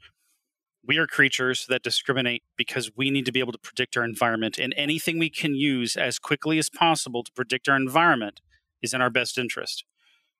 we 0.85 0.97
are 0.97 1.07
creatures 1.07 1.65
that 1.69 1.83
discriminate 1.83 2.43
because 2.57 2.91
we 2.95 3.11
need 3.11 3.25
to 3.25 3.31
be 3.31 3.39
able 3.39 3.51
to 3.51 3.59
predict 3.59 3.95
our 3.97 4.03
environment, 4.03 4.57
and 4.57 4.73
anything 4.75 5.19
we 5.19 5.29
can 5.29 5.55
use 5.55 5.95
as 5.95 6.19
quickly 6.19 6.57
as 6.57 6.69
possible 6.69 7.23
to 7.23 7.31
predict 7.33 7.69
our 7.69 7.75
environment 7.75 8.41
is 8.81 8.93
in 8.93 9.01
our 9.01 9.09
best 9.09 9.37
interest. 9.37 9.85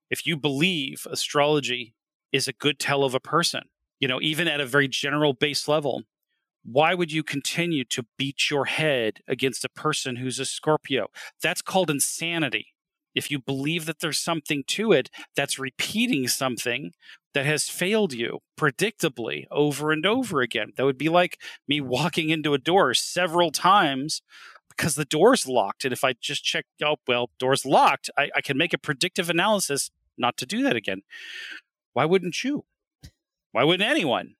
If 0.10 0.26
you 0.26 0.36
believe 0.36 1.08
astrology 1.10 1.94
is 2.32 2.48
a 2.48 2.54
good 2.54 2.80
tell 2.80 3.04
of 3.04 3.14
a 3.14 3.20
person, 3.20 3.64
you 4.00 4.08
know, 4.08 4.20
even 4.22 4.48
at 4.48 4.60
a 4.60 4.66
very 4.66 4.88
general 4.88 5.34
base 5.34 5.68
level, 5.68 6.04
why 6.64 6.94
would 6.94 7.12
you 7.12 7.24
continue 7.24 7.84
to 7.86 8.06
beat 8.18 8.50
your 8.50 8.66
head 8.66 9.20
against 9.28 9.66
a 9.66 9.70
person 9.70 10.18
who's 10.18 10.40
a 10.40 10.46
Scorpio? 10.46 11.08
That's 11.42 11.62
called 11.62 11.90
insanity. 11.90 12.68
If 13.16 13.32
you 13.32 13.40
believe 13.40 13.86
that 13.86 14.00
there's 14.00 14.20
something 14.20 14.64
to 14.68 14.92
it, 14.92 15.10
that's 15.36 15.60
repeating 15.60 16.28
something 16.28 16.92
that 17.34 17.46
has 17.46 17.70
failed 17.70 18.14
you 18.14 18.40
predictably 18.58 19.46
over 19.52 19.92
and 19.92 20.06
over 20.06 20.42
again. 20.42 20.74
That 20.76 20.86
would 20.86 20.98
be 20.98 21.10
like 21.10 21.40
me 21.68 21.82
walking 21.82 22.30
into 22.30 22.54
a 22.54 22.58
door 22.58 22.94
several 22.94 23.52
times 23.52 24.22
because 24.70 24.96
the 24.96 25.06
door's 25.06 25.48
locked. 25.48 25.86
And 25.86 25.94
if 25.94 26.04
I 26.04 26.14
just 26.14 26.44
check, 26.44 26.66
oh, 26.84 26.98
well, 27.08 27.30
door's 27.40 27.66
locked, 27.66 28.10
I, 28.18 28.30
I 28.36 28.42
can 28.42 28.58
make 28.58 28.74
a 28.74 28.78
predictive 28.78 29.30
analysis 29.30 29.92
not 30.18 30.38
to 30.38 30.46
do 30.46 30.64
that 30.64 30.76
again. 30.76 31.02
Why 31.94 32.06
wouldn't 32.06 32.44
you? 32.44 32.66
Why 33.52 33.64
wouldn't 33.64 33.90
anyone? 33.90 34.36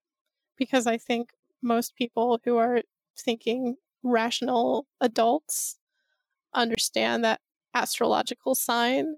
because 0.62 0.86
I 0.86 1.00
think 1.00 1.32
most 1.64 1.96
people 1.96 2.40
who 2.46 2.58
are 2.58 2.84
thinking 3.18 3.78
rational 4.04 4.86
adults 5.02 5.80
understand 6.54 7.24
that 7.24 7.42
astrological 7.74 8.56
sign 8.56 9.16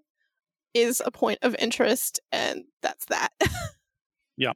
is 0.74 1.02
a 1.06 1.12
point 1.12 1.40
of 1.42 1.56
interest 1.60 2.20
and 2.32 2.64
that's 2.82 3.06
that. 3.06 3.32
Yeah 4.36 4.54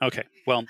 okay, 0.00 0.24
well, 0.46 0.60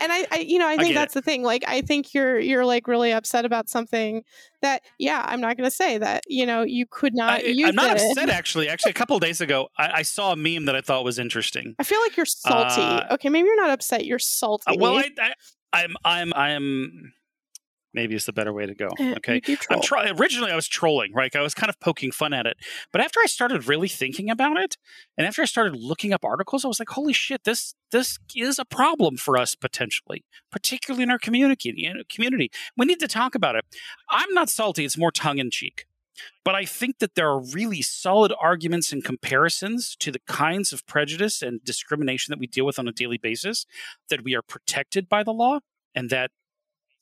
and 0.00 0.12
I, 0.12 0.26
I 0.32 0.38
you 0.38 0.58
know 0.58 0.66
i 0.66 0.76
think 0.76 0.88
get 0.88 0.94
that's 0.94 1.14
the 1.14 1.22
thing 1.22 1.42
like 1.42 1.64
i 1.68 1.80
think 1.80 2.14
you're 2.14 2.38
you're 2.38 2.64
like 2.64 2.88
really 2.88 3.12
upset 3.12 3.44
about 3.44 3.68
something 3.68 4.22
that 4.62 4.82
yeah 4.98 5.24
i'm 5.28 5.40
not 5.40 5.56
going 5.56 5.68
to 5.68 5.74
say 5.74 5.98
that 5.98 6.22
you 6.26 6.46
know 6.46 6.62
you 6.62 6.86
could 6.90 7.14
not 7.14 7.40
I, 7.40 7.42
use 7.42 7.68
I'm 7.68 7.74
not 7.74 7.96
it 7.96 8.02
upset 8.02 8.30
actually. 8.30 8.68
Actually, 8.68 8.90
a 8.92 8.94
couple 9.02 9.16
of 9.16 9.22
days 9.22 9.40
ago, 9.40 9.68
I, 9.76 9.90
I 9.96 10.02
saw 10.02 10.32
a 10.32 10.36
meme 10.36 10.64
that 10.66 10.76
I 10.76 10.80
thought 10.80 11.04
was 11.04 11.18
interesting. 11.18 11.74
i 11.78 11.82
feel 11.82 12.00
like 12.00 12.16
you're 12.16 12.26
salty 12.26 12.80
Uh, 12.80 13.14
okay 13.14 13.28
maybe 13.28 13.46
you're 13.46 13.56
not 13.60 13.70
upset 13.70 14.04
you're 14.06 14.18
salty 14.18 14.64
Uh, 14.72 14.76
well, 14.78 14.96
I, 14.96 15.10
I, 15.20 15.34
I'm, 15.72 15.96
I'm, 16.04 16.32
I'm. 16.34 17.12
Maybe 17.98 18.14
it's 18.14 18.26
the 18.26 18.32
better 18.32 18.52
way 18.52 18.64
to 18.64 18.76
go. 18.76 18.90
Eh, 18.96 19.14
Okay, 19.16 19.40
I'm 19.70 19.80
try- 19.80 20.08
originally 20.10 20.52
I 20.52 20.54
was 20.54 20.68
trolling, 20.68 21.12
right? 21.12 21.34
I 21.34 21.42
was 21.42 21.52
kind 21.52 21.68
of 21.68 21.80
poking 21.80 22.12
fun 22.12 22.32
at 22.32 22.46
it, 22.46 22.56
but 22.92 23.00
after 23.00 23.18
I 23.18 23.26
started 23.26 23.66
really 23.66 23.88
thinking 23.88 24.30
about 24.30 24.56
it, 24.56 24.76
and 25.16 25.26
after 25.26 25.42
I 25.42 25.46
started 25.46 25.74
looking 25.74 26.12
up 26.12 26.24
articles, 26.24 26.64
I 26.64 26.68
was 26.68 26.78
like, 26.78 26.90
"Holy 26.90 27.12
shit! 27.12 27.42
This 27.42 27.74
this 27.90 28.20
is 28.36 28.60
a 28.60 28.64
problem 28.64 29.16
for 29.16 29.36
us 29.36 29.56
potentially, 29.56 30.24
particularly 30.52 31.02
in 31.02 31.10
our 31.10 31.18
community. 31.18 31.74
You 31.76 31.92
know, 31.94 32.02
community, 32.08 32.52
we 32.76 32.86
need 32.86 33.00
to 33.00 33.08
talk 33.08 33.34
about 33.34 33.56
it." 33.56 33.64
I'm 34.08 34.32
not 34.32 34.48
salty; 34.48 34.84
it's 34.84 34.96
more 34.96 35.10
tongue 35.10 35.38
in 35.38 35.50
cheek. 35.50 35.84
But 36.44 36.54
I 36.54 36.64
think 36.64 37.00
that 37.00 37.16
there 37.16 37.28
are 37.28 37.40
really 37.40 37.82
solid 37.82 38.32
arguments 38.40 38.92
and 38.92 39.02
comparisons 39.02 39.96
to 39.96 40.12
the 40.12 40.20
kinds 40.28 40.72
of 40.72 40.86
prejudice 40.86 41.42
and 41.42 41.64
discrimination 41.64 42.30
that 42.30 42.38
we 42.38 42.46
deal 42.46 42.64
with 42.64 42.78
on 42.78 42.86
a 42.86 42.92
daily 42.92 43.18
basis 43.18 43.66
that 44.08 44.22
we 44.22 44.36
are 44.36 44.42
protected 44.42 45.08
by 45.08 45.24
the 45.24 45.32
law, 45.32 45.58
and 45.96 46.10
that 46.10 46.30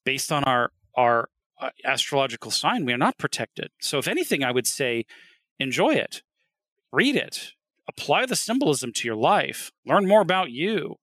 based 0.04 0.30
on 0.32 0.44
our 0.44 0.70
our 0.96 1.28
uh, 1.60 1.70
astrological 1.84 2.50
sign, 2.50 2.84
we 2.84 2.92
are 2.92 2.98
not 2.98 3.18
protected. 3.18 3.70
So, 3.80 3.98
if 3.98 4.08
anything, 4.08 4.44
I 4.44 4.52
would 4.52 4.66
say 4.66 5.06
enjoy 5.58 5.94
it, 5.94 6.22
read 6.92 7.16
it, 7.16 7.52
apply 7.88 8.26
the 8.26 8.36
symbolism 8.36 8.92
to 8.92 9.08
your 9.08 9.16
life, 9.16 9.72
learn 9.84 10.06
more 10.06 10.20
about 10.20 10.50
you. 10.50 10.96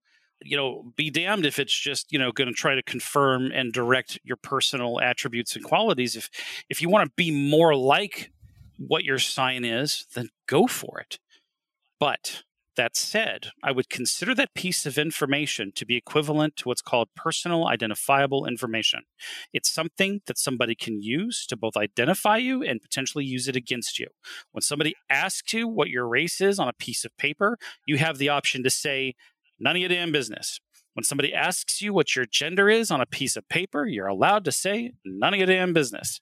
You 0.46 0.58
know, 0.58 0.92
be 0.98 1.10
damned 1.10 1.46
if 1.46 1.58
it's 1.58 1.78
just 1.78 2.12
you 2.12 2.20
know 2.20 2.32
going 2.32 2.50
to 2.50 2.54
try 2.54 2.76
to 2.76 2.84
confirm 2.84 3.52
and 3.54 3.72
direct 3.72 4.20
your 4.24 4.36
personal 4.36 5.00
attributes 5.00 5.56
and 5.56 5.64
qualities. 5.64 6.16
If 6.16 6.30
if 6.70 6.82
you 6.82 6.90
want 6.90 7.06
to 7.06 7.14
be 7.16 7.32
more 7.32 7.76
like 7.76 8.32
what 8.78 9.06
your 9.06 9.20
sign 9.20 9.64
is, 9.64 10.06
then 10.16 10.30
go 10.48 10.68
for 10.68 11.00
it. 11.00 11.18
But 12.00 12.44
that 12.76 12.96
said, 12.96 13.48
I 13.64 13.72
would 13.72 13.90
consider 13.90 14.34
that 14.36 14.54
piece 14.54 14.86
of 14.86 14.98
information 14.98 15.72
to 15.76 15.86
be 15.86 15.96
equivalent 15.96 16.56
to 16.58 16.68
what's 16.68 16.82
called 16.82 17.10
personal 17.16 17.68
identifiable 17.68 18.46
information. 18.46 19.02
It's 19.54 19.72
something 19.72 20.22
that 20.28 20.38
somebody 20.38 20.76
can 20.76 21.02
use 21.02 21.46
to 21.48 21.58
both 21.58 21.78
identify 21.78 22.38
you 22.38 22.64
and 22.64 22.82
potentially 22.82 23.26
use 23.26 23.48
it 23.48 23.56
against 23.56 24.00
you. 24.00 24.08
When 24.52 24.62
somebody 24.62 24.96
asks 25.10 25.54
you 25.54 25.68
what 25.68 25.90
your 25.90 26.08
race 26.08 26.42
is 26.42 26.60
on 26.60 26.68
a 26.68 26.74
piece 26.74 27.06
of 27.06 27.16
paper, 27.18 27.58
you 27.86 27.98
have 27.98 28.18
the 28.18 28.30
option 28.30 28.64
to 28.64 28.70
say, 28.70 29.16
none 29.60 29.76
of 29.76 29.80
your 29.80 29.90
damn 29.90 30.12
business. 30.12 30.60
When 30.94 31.04
somebody 31.04 31.34
asks 31.34 31.82
you 31.82 31.94
what 31.94 32.16
your 32.16 32.26
gender 32.26 32.70
is 32.70 32.92
on 32.92 33.02
a 33.02 33.06
piece 33.06 33.36
of 33.36 33.50
paper, 33.50 33.86
you're 33.86 34.08
allowed 34.08 34.46
to 34.46 34.52
say, 34.52 34.92
none 35.04 35.34
of 35.34 35.38
your 35.40 35.48
damn 35.48 35.74
business. 35.74 36.22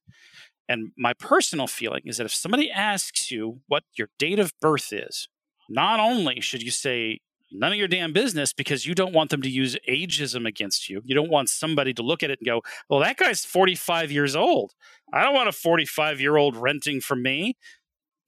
And 0.70 0.92
my 0.98 1.12
personal 1.14 1.68
feeling 1.68 2.04
is 2.06 2.18
that 2.18 2.26
if 2.26 2.34
somebody 2.34 2.72
asks 2.72 3.30
you 3.30 3.60
what 3.68 3.84
your 3.98 4.08
date 4.18 4.40
of 4.40 4.54
birth 4.62 4.94
is, 4.94 5.28
not 5.72 6.00
only 6.00 6.42
should 6.42 6.62
you 6.62 6.72
say 6.72 7.20
none 7.52 7.72
of 7.72 7.78
your 7.78 7.88
damn 7.88 8.14
business 8.14 8.54
because 8.54 8.86
you 8.86 8.96
don't 8.96 9.14
want 9.14 9.30
them 9.30 9.42
to 9.42 9.50
use 9.50 9.78
ageism 9.88 10.48
against 10.48 10.90
you. 10.90 11.02
You 11.04 11.16
don't 11.16 11.30
want 11.30 11.50
somebody 11.50 11.94
to 11.94 12.02
look 12.02 12.24
at 12.24 12.30
it 12.32 12.40
and 12.40 12.46
go, 12.46 12.62
well, 12.90 13.00
that 13.02 13.18
guy's 13.18 13.46
45 13.46 14.12
years 14.12 14.36
old. 14.36 14.74
I 15.14 15.24
don't 15.24 15.34
want 15.34 15.50
a 15.50 15.54
45 15.54 16.22
year 16.22 16.38
old 16.38 16.56
renting 16.56 17.02
from 17.02 17.22
me. 17.22 17.58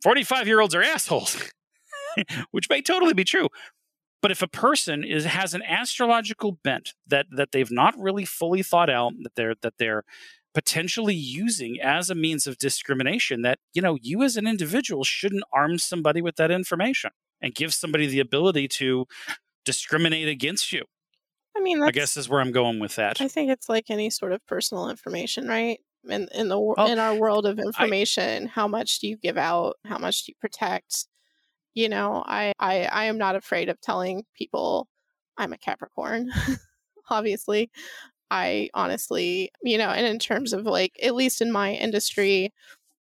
45 0.04 0.48
year 0.48 0.60
olds 0.60 0.76
are 0.76 0.84
assholes, 0.84 1.38
which 2.52 2.70
may 2.70 2.82
totally 2.82 3.14
be 3.14 3.24
true. 3.24 3.48
But 4.22 4.32
if 4.32 4.42
a 4.42 4.48
person 4.48 5.04
is 5.04 5.26
has 5.26 5.54
an 5.54 5.64
astrological 5.64 6.60
bent 6.64 6.94
that 7.08 7.26
that 7.36 7.52
they've 7.52 7.72
not 7.72 7.94
really 7.98 8.26
fully 8.26 8.64
thought 8.64 8.90
out, 8.90 9.14
that 9.24 9.36
they're 9.36 9.56
that 9.62 9.74
they're 9.80 10.04
potentially 10.54 11.16
using 11.16 11.78
as 11.82 12.10
a 12.10 12.16
means 12.16 12.48
of 12.48 12.58
discrimination, 12.58 13.42
that 13.42 13.60
you 13.74 13.82
know 13.82 13.98
you 14.02 14.24
as 14.24 14.38
an 14.38 14.48
individual 14.48 15.04
shouldn't 15.04 15.44
arm 15.52 15.78
somebody 15.78 16.22
with 16.22 16.38
that 16.38 16.52
information 16.52 17.12
and 17.44 17.54
give 17.54 17.74
somebody 17.74 18.08
the 18.08 18.22
ability 18.22 18.68
to 18.70 19.06
discriminate 19.66 20.30
against 20.30 20.72
you. 20.72 20.84
I 21.56 21.60
mean, 21.60 21.84
I 21.84 21.92
guess 21.92 22.18
is 22.18 22.28
where 22.28 22.42
I'm 22.42 22.52
going 22.52 22.80
with 22.80 22.96
that. 22.96 23.22
I 23.22 23.28
think 23.28 23.52
it's 23.52 23.70
like 23.70 23.92
any 23.92 24.10
sort 24.10 24.32
of 24.32 24.44
personal 24.48 24.90
information, 24.90 25.48
right? 25.48 25.80
In 26.10 26.28
in 26.34 26.48
the 26.48 26.60
Well, 26.60 26.88
in 26.88 26.98
our 26.98 27.16
world 27.16 27.46
of 27.46 27.60
information, 27.60 28.48
how 28.48 28.68
much 28.68 29.00
do 29.00 29.08
you 29.08 29.18
give 29.18 29.38
out? 29.38 29.76
How 29.86 30.00
much 30.00 30.24
do 30.24 30.32
you 30.32 30.36
protect? 30.42 31.06
You 31.76 31.90
know, 31.90 32.24
I 32.26 32.54
I 32.60 32.86
I 32.86 33.06
am 33.06 33.18
not 33.20 33.36
afraid 33.36 33.70
of 33.70 33.80
telling 33.82 34.24
people 34.36 34.88
I'm 35.38 35.54
a 35.54 35.58
Capricorn. 35.58 36.32
Obviously, 37.10 37.70
I 38.32 38.70
honestly, 38.74 39.52
you 39.62 39.78
know, 39.78 39.90
and 39.90 40.08
in 40.08 40.18
terms 40.18 40.54
of 40.54 40.66
like 40.66 40.94
at 41.04 41.14
least 41.14 41.42
in 41.42 41.52
my 41.52 41.74
industry, 41.74 42.52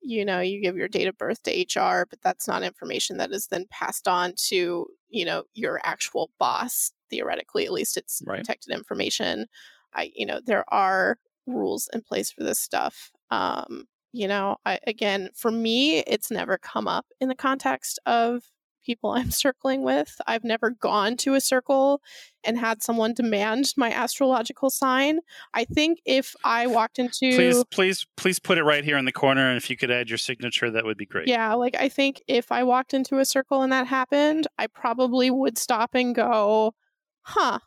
you 0.03 0.25
know, 0.25 0.39
you 0.39 0.61
give 0.61 0.77
your 0.77 0.87
date 0.87 1.07
of 1.07 1.17
birth 1.17 1.43
to 1.43 1.51
HR, 1.51 2.05
but 2.09 2.21
that's 2.21 2.47
not 2.47 2.63
information 2.63 3.17
that 3.17 3.31
is 3.31 3.47
then 3.47 3.65
passed 3.69 4.07
on 4.07 4.33
to, 4.47 4.87
you 5.09 5.25
know, 5.25 5.45
your 5.53 5.79
actual 5.83 6.31
boss. 6.39 6.91
Theoretically, 7.09 7.65
at 7.65 7.71
least 7.73 7.97
it's 7.97 8.23
Right. 8.25 8.47
protected 8.47 8.73
information. 8.75 9.47
I, 9.93 10.11
you 10.15 10.25
know, 10.25 10.39
there 10.43 10.65
are 10.73 11.17
rules 11.45 11.89
in 11.93 12.01
place 12.01 12.31
for 12.31 12.43
this 12.43 12.59
stuff. 12.59 13.11
Um, 13.29 13.85
you 14.13 14.27
know, 14.27 14.57
I, 14.65 14.79
again, 14.87 15.29
for 15.35 15.51
me, 15.51 15.99
it's 15.99 16.31
never 16.31 16.57
come 16.57 16.87
up 16.87 17.07
in 17.19 17.29
the 17.29 17.35
context 17.35 17.99
of 18.05 18.51
people 18.83 19.11
I'm 19.11 19.31
circling 19.43 19.83
with. 19.83 20.19
I've 20.27 20.43
never 20.43 20.69
gone 20.69 21.17
to 21.17 21.33
a 21.35 21.41
circle 21.41 22.01
and 22.43 22.57
had 22.57 22.83
someone 22.83 23.13
demand 23.13 23.73
my 23.77 23.91
astrological 23.91 24.69
sign. 24.69 25.19
I 25.53 25.65
think 25.65 25.99
if 26.05 26.35
I 26.43 26.67
walked 26.67 26.99
into 26.99 27.35
Please, 27.35 27.63
please, 27.71 28.07
please 28.17 28.39
put 28.39 28.57
it 28.57 28.63
right 28.63 28.83
here 28.83 28.97
in 28.97 29.05
the 29.05 29.11
corner, 29.11 29.47
and 29.47 29.57
if 29.57 29.69
you 29.69 29.77
could 29.77 29.91
add 29.91 30.09
your 30.09 30.17
signature, 30.17 30.69
that 30.69 30.83
would 30.85 30.97
be 30.97 31.05
great. 31.05 31.27
yeah, 31.27 31.53
like 31.53 31.75
I 31.79 31.89
think 31.89 32.21
if 32.27 32.51
I 32.51 32.63
walked 32.63 32.93
into 32.93 33.19
a 33.19 33.25
circle 33.25 33.61
and 33.61 33.71
that 33.71 33.87
happened, 33.87 34.47
I 34.57 34.67
probably 34.67 35.31
would 35.31 35.57
stop 35.57 35.91
and 35.95 36.13
go, 36.13 36.73
"Huh, 37.21 37.59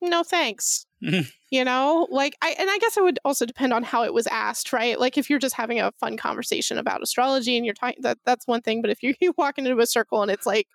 no 0.00 0.22
thanks." 0.22 0.86
Mhm. 1.04 1.30
you 1.50 1.64
know, 1.64 2.06
like 2.10 2.34
I 2.40 2.54
and 2.58 2.70
I 2.70 2.78
guess 2.78 2.96
it 2.96 3.02
would 3.02 3.18
also 3.24 3.44
depend 3.44 3.72
on 3.72 3.82
how 3.82 4.04
it 4.04 4.14
was 4.14 4.26
asked, 4.28 4.72
right? 4.72 4.98
Like 4.98 5.18
if 5.18 5.28
you're 5.28 5.38
just 5.38 5.54
having 5.54 5.80
a 5.80 5.92
fun 6.00 6.16
conversation 6.16 6.78
about 6.78 7.02
astrology 7.02 7.56
and 7.56 7.66
you're 7.66 7.74
talking 7.74 8.00
that 8.02 8.18
that's 8.24 8.46
one 8.46 8.62
thing, 8.62 8.80
but 8.80 8.90
if 8.90 9.02
you 9.02 9.14
you 9.20 9.34
walk 9.36 9.58
into 9.58 9.78
a 9.78 9.86
circle 9.86 10.22
and 10.22 10.30
it's 10.30 10.46
like, 10.46 10.66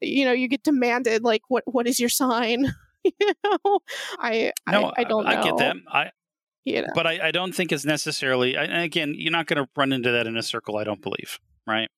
you 0.00 0.24
know, 0.24 0.32
you 0.32 0.48
get 0.48 0.62
demanded 0.62 1.22
like 1.24 1.42
what 1.48 1.64
what 1.66 1.86
is 1.86 1.98
your 1.98 2.10
sign? 2.10 2.72
you 3.04 3.32
know, 3.44 3.78
I 4.18 4.52
No, 4.70 4.86
I, 4.86 4.92
I 4.98 5.04
don't 5.04 5.24
know. 5.24 5.30
I 5.30 5.42
get 5.42 5.56
that. 5.58 5.76
I, 5.90 6.10
You 6.64 6.82
know, 6.82 6.88
but 6.94 7.06
I, 7.06 7.28
I 7.28 7.30
don't 7.30 7.54
think 7.54 7.72
it's 7.72 7.86
necessarily. 7.86 8.56
And 8.56 8.82
again, 8.82 9.14
you're 9.16 9.32
not 9.32 9.46
going 9.46 9.64
to 9.64 9.70
run 9.76 9.92
into 9.92 10.10
that 10.10 10.26
in 10.26 10.36
a 10.36 10.42
circle. 10.42 10.76
I 10.76 10.84
don't 10.84 11.00
believe. 11.00 11.38
Right. 11.66 11.88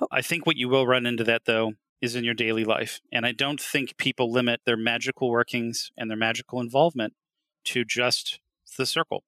Oh. 0.00 0.06
I 0.10 0.22
think 0.22 0.46
what 0.46 0.56
you 0.56 0.68
will 0.68 0.86
run 0.86 1.06
into 1.06 1.24
that 1.24 1.42
though 1.44 1.74
is 2.02 2.16
in 2.16 2.24
your 2.24 2.34
daily 2.34 2.64
life, 2.64 3.00
and 3.12 3.24
I 3.24 3.32
don't 3.32 3.60
think 3.60 3.96
people 3.96 4.30
limit 4.30 4.60
their 4.66 4.76
magical 4.76 5.30
workings 5.30 5.92
and 5.96 6.10
their 6.10 6.18
magical 6.18 6.60
involvement 6.60 7.14
to 7.66 7.84
just 7.84 8.40
the 8.76 8.84
circle. 8.84 9.22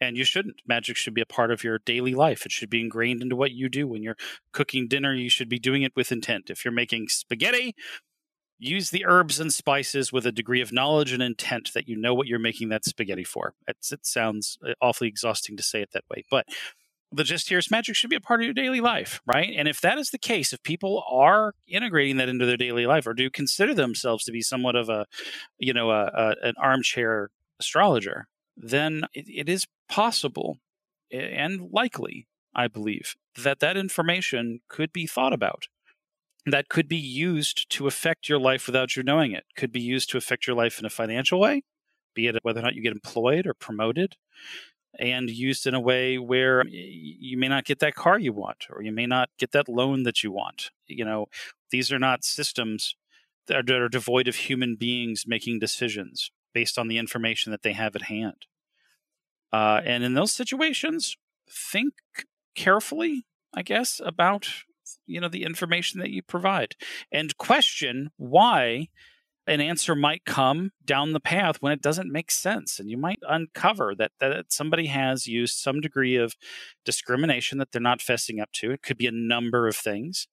And 0.00 0.16
you 0.16 0.24
shouldn't. 0.24 0.60
Magic 0.66 0.96
should 0.96 1.14
be 1.14 1.22
a 1.22 1.26
part 1.26 1.50
of 1.50 1.64
your 1.64 1.78
daily 1.78 2.14
life. 2.14 2.44
It 2.44 2.52
should 2.52 2.68
be 2.68 2.80
ingrained 2.80 3.22
into 3.22 3.36
what 3.36 3.52
you 3.52 3.68
do. 3.68 3.86
When 3.86 4.02
you're 4.02 4.16
cooking 4.52 4.88
dinner, 4.88 5.14
you 5.14 5.30
should 5.30 5.48
be 5.48 5.58
doing 5.58 5.82
it 5.82 5.92
with 5.96 6.12
intent. 6.12 6.50
If 6.50 6.64
you're 6.64 6.72
making 6.72 7.08
spaghetti, 7.08 7.74
use 8.58 8.90
the 8.90 9.06
herbs 9.06 9.40
and 9.40 9.52
spices 9.52 10.12
with 10.12 10.26
a 10.26 10.32
degree 10.32 10.60
of 10.60 10.72
knowledge 10.72 11.12
and 11.12 11.22
intent 11.22 11.70
that 11.74 11.88
you 11.88 11.96
know 11.96 12.14
what 12.14 12.26
you're 12.26 12.38
making 12.38 12.68
that 12.70 12.84
spaghetti 12.84 13.24
for. 13.24 13.54
It's, 13.66 13.92
it 13.92 14.04
sounds 14.04 14.58
uh, 14.66 14.72
awfully 14.80 15.08
exhausting 15.08 15.56
to 15.56 15.62
say 15.62 15.80
it 15.82 15.90
that 15.92 16.04
way, 16.10 16.24
but 16.30 16.46
the 17.12 17.24
gist 17.24 17.48
here 17.48 17.58
is 17.58 17.70
magic 17.70 17.94
should 17.94 18.10
be 18.10 18.16
a 18.16 18.20
part 18.20 18.40
of 18.40 18.44
your 18.44 18.54
daily 18.54 18.80
life, 18.80 19.20
right? 19.26 19.52
And 19.56 19.68
if 19.68 19.80
that 19.80 19.98
is 19.98 20.10
the 20.10 20.18
case, 20.18 20.52
if 20.52 20.62
people 20.62 21.04
are 21.10 21.54
integrating 21.68 22.16
that 22.16 22.28
into 22.28 22.46
their 22.46 22.56
daily 22.56 22.86
life 22.86 23.06
or 23.06 23.14
do 23.14 23.30
consider 23.30 23.74
themselves 23.74 24.24
to 24.24 24.32
be 24.32 24.42
somewhat 24.42 24.76
of 24.76 24.88
a, 24.88 25.06
you 25.58 25.72
know, 25.72 25.90
a, 25.90 26.06
a, 26.06 26.34
an 26.42 26.54
armchair 26.60 27.30
astrologer, 27.60 28.26
then 28.56 29.04
it, 29.14 29.26
it 29.28 29.48
is 29.48 29.66
possible 29.88 30.58
and 31.10 31.68
likely, 31.70 32.26
I 32.54 32.68
believe, 32.68 33.14
that 33.38 33.60
that 33.60 33.76
information 33.76 34.60
could 34.68 34.92
be 34.92 35.06
thought 35.06 35.32
about 35.32 35.68
that 36.46 36.68
could 36.68 36.88
be 36.88 36.96
used 36.96 37.68
to 37.70 37.86
affect 37.86 38.28
your 38.28 38.38
life 38.38 38.66
without 38.66 38.94
you 38.96 39.02
knowing 39.02 39.32
it. 39.32 39.44
Could 39.56 39.72
be 39.72 39.80
used 39.80 40.08
to 40.10 40.18
affect 40.18 40.46
your 40.46 40.56
life 40.56 40.78
in 40.78 40.86
a 40.86 40.90
financial 40.90 41.40
way, 41.40 41.62
be 42.14 42.28
it 42.28 42.36
whether 42.42 42.60
or 42.60 42.62
not 42.62 42.74
you 42.74 42.82
get 42.82 42.92
employed 42.92 43.46
or 43.46 43.54
promoted, 43.54 44.16
and 44.98 45.30
used 45.30 45.66
in 45.66 45.74
a 45.74 45.80
way 45.80 46.18
where 46.18 46.64
you 46.66 47.36
may 47.36 47.48
not 47.48 47.64
get 47.64 47.78
that 47.80 47.94
car 47.94 48.18
you 48.18 48.32
want, 48.32 48.66
or 48.70 48.82
you 48.82 48.92
may 48.92 49.06
not 49.06 49.30
get 49.38 49.52
that 49.52 49.68
loan 49.68 50.02
that 50.04 50.22
you 50.22 50.30
want. 50.32 50.70
You 50.86 51.04
know, 51.04 51.26
these 51.70 51.92
are 51.92 51.98
not 51.98 52.24
systems 52.24 52.96
that 53.46 53.70
are, 53.70 53.88
devoid 53.88 54.28
of 54.28 54.36
human 54.36 54.76
beings 54.76 55.24
making 55.26 55.58
decisions 55.58 56.30
based 56.52 56.78
on 56.78 56.88
the 56.88 56.98
information 56.98 57.52
that 57.52 57.62
they 57.62 57.72
have 57.72 57.94
at 57.94 58.02
hand. 58.02 58.46
Uh, 59.52 59.80
and 59.84 60.02
in 60.02 60.14
those 60.14 60.32
situations, 60.32 61.16
think 61.48 61.94
carefully, 62.54 63.24
I 63.54 63.62
guess, 63.62 64.00
about 64.04 64.48
you 65.06 65.20
know 65.20 65.28
the 65.28 65.44
information 65.44 66.00
that 66.00 66.10
you 66.10 66.22
provide 66.22 66.76
and 67.10 67.36
question 67.36 68.10
why 68.16 68.88
an 69.46 69.60
answer 69.60 69.94
might 69.94 70.24
come 70.24 70.72
down 70.84 71.12
the 71.12 71.20
path 71.20 71.56
when 71.60 71.72
it 71.72 71.82
doesn't 71.82 72.10
make 72.10 72.30
sense 72.30 72.78
and 72.78 72.90
you 72.90 72.96
might 72.96 73.20
uncover 73.28 73.94
that 73.94 74.12
that 74.20 74.52
somebody 74.52 74.86
has 74.86 75.26
used 75.26 75.56
some 75.56 75.80
degree 75.80 76.16
of 76.16 76.34
discrimination 76.84 77.58
that 77.58 77.72
they're 77.72 77.80
not 77.80 78.00
fessing 78.00 78.40
up 78.40 78.50
to. 78.52 78.70
It 78.70 78.82
could 78.82 78.98
be 78.98 79.06
a 79.06 79.12
number 79.12 79.66
of 79.68 79.76
things. 79.76 80.28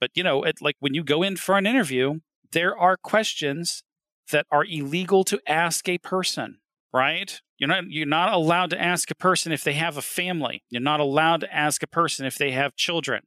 But 0.00 0.10
you 0.14 0.24
know 0.24 0.42
it, 0.42 0.56
like 0.60 0.76
when 0.80 0.94
you 0.94 1.04
go 1.04 1.22
in 1.22 1.36
for 1.36 1.56
an 1.56 1.66
interview 1.66 2.20
there 2.52 2.76
are 2.76 2.96
questions 2.96 3.82
that 4.30 4.46
are 4.50 4.64
illegal 4.64 5.24
to 5.24 5.40
ask 5.46 5.88
a 5.88 5.98
person 5.98 6.58
right? 6.92 7.40
You're 7.58 7.68
not 7.68 7.84
you're 7.88 8.06
not 8.06 8.32
allowed 8.32 8.70
to 8.70 8.80
ask 8.80 9.10
a 9.10 9.14
person 9.14 9.52
if 9.52 9.64
they 9.64 9.72
have 9.74 9.96
a 9.96 10.02
family. 10.02 10.62
You're 10.70 10.82
not 10.82 11.00
allowed 11.00 11.40
to 11.40 11.54
ask 11.54 11.82
a 11.82 11.86
person 11.86 12.26
if 12.26 12.36
they 12.36 12.50
have 12.50 12.76
children 12.76 13.22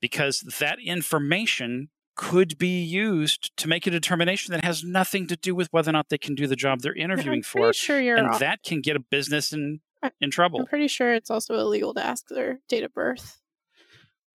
because 0.00 0.40
that 0.58 0.78
information 0.78 1.90
could 2.22 2.58
be 2.58 2.82
used 2.82 3.50
to 3.56 3.66
make 3.66 3.86
a 3.86 3.90
determination 3.90 4.52
that 4.52 4.62
has 4.62 4.84
nothing 4.84 5.26
to 5.26 5.36
do 5.36 5.54
with 5.54 5.68
whether 5.70 5.88
or 5.88 5.92
not 5.94 6.10
they 6.10 6.18
can 6.18 6.34
do 6.34 6.46
the 6.46 6.54
job 6.54 6.80
they're 6.80 6.94
interviewing 6.94 7.38
I'm 7.38 7.42
for 7.42 7.72
sure 7.72 7.98
you're. 7.98 8.16
and 8.18 8.28
off- 8.28 8.40
that 8.40 8.62
can 8.62 8.82
get 8.82 8.94
a 8.94 9.00
business 9.00 9.52
in 9.54 9.80
in 10.20 10.30
trouble 10.30 10.60
I'm 10.60 10.66
pretty 10.66 10.88
sure 10.88 11.14
it's 11.14 11.30
also 11.30 11.54
illegal 11.58 11.94
to 11.94 12.04
ask 12.04 12.28
their 12.28 12.60
date 12.68 12.84
of 12.84 12.92
birth. 12.92 13.40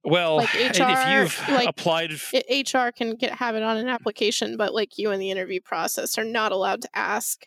well 0.03 0.37
like 0.37 0.55
HR, 0.55 0.83
if 0.83 1.09
you've 1.39 1.49
like, 1.51 1.69
applied 1.69 2.13
It, 2.33 2.73
HR 2.73 2.91
can 2.91 3.17
get 3.17 3.33
have 3.33 3.55
it 3.55 3.63
on 3.63 3.77
an 3.77 3.89
application, 3.89 4.57
but 4.57 4.73
like 4.75 4.97
you 4.99 5.11
in 5.11 5.21
the 5.21 5.31
interview 5.31 5.61
process 5.61 6.17
are 6.19 6.25
not 6.25 6.53
allowed 6.53 6.81
to 6.83 6.89
ask, 6.95 7.47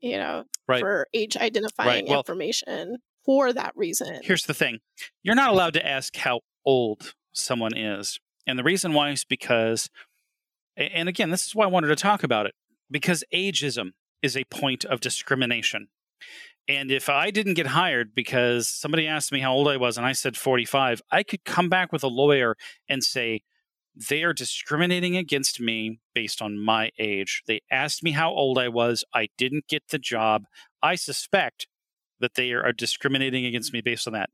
you 0.00 0.16
know, 0.16 0.44
Right. 0.66 0.80
for 0.80 1.06
age 1.14 1.36
identifying 1.36 2.06
Well- 2.08 2.18
information 2.20 2.96
for 3.24 3.52
that 3.52 3.72
reason. 3.76 4.20
here's 4.24 4.44
the 4.46 4.54
thing 4.54 4.80
you're 5.22 5.34
not 5.36 5.50
allowed 5.50 5.74
to 5.74 5.86
ask 5.86 6.16
how 6.16 6.40
old 6.64 7.14
someone 7.32 7.76
is 7.76 8.18
and 8.46 8.58
the 8.58 8.64
reason 8.64 8.92
why 8.92 9.10
is 9.10 9.24
because 9.24 9.88
and 10.76 11.08
again 11.08 11.30
this 11.30 11.46
is 11.46 11.54
why 11.54 11.64
i 11.64 11.68
wanted 11.68 11.88
to 11.88 11.96
talk 11.96 12.22
about 12.22 12.46
it 12.46 12.54
because 12.90 13.24
ageism 13.32 13.92
is 14.22 14.36
a 14.36 14.44
point 14.44 14.84
of 14.84 15.00
discrimination 15.00 15.88
and 16.68 16.90
if 16.90 17.08
i 17.08 17.30
didn't 17.30 17.54
get 17.54 17.68
hired 17.68 18.14
because 18.14 18.68
somebody 18.68 19.06
asked 19.06 19.32
me 19.32 19.40
how 19.40 19.52
old 19.52 19.68
i 19.68 19.76
was 19.76 19.96
and 19.96 20.06
i 20.06 20.12
said 20.12 20.36
45 20.36 21.02
i 21.10 21.22
could 21.22 21.44
come 21.44 21.68
back 21.68 21.92
with 21.92 22.02
a 22.02 22.08
lawyer 22.08 22.56
and 22.88 23.02
say 23.02 23.42
they 24.08 24.24
are 24.24 24.32
discriminating 24.32 25.16
against 25.16 25.60
me 25.60 26.00
based 26.14 26.42
on 26.42 26.58
my 26.58 26.90
age 26.98 27.42
they 27.46 27.60
asked 27.70 28.02
me 28.02 28.12
how 28.12 28.30
old 28.30 28.58
i 28.58 28.68
was 28.68 29.04
i 29.14 29.28
didn't 29.38 29.68
get 29.68 29.88
the 29.90 29.98
job 29.98 30.44
i 30.82 30.94
suspect 30.94 31.66
that 32.20 32.34
they 32.34 32.52
are 32.52 32.72
discriminating 32.72 33.44
against 33.44 33.72
me 33.72 33.80
based 33.80 34.06
on 34.06 34.12
that. 34.14 34.30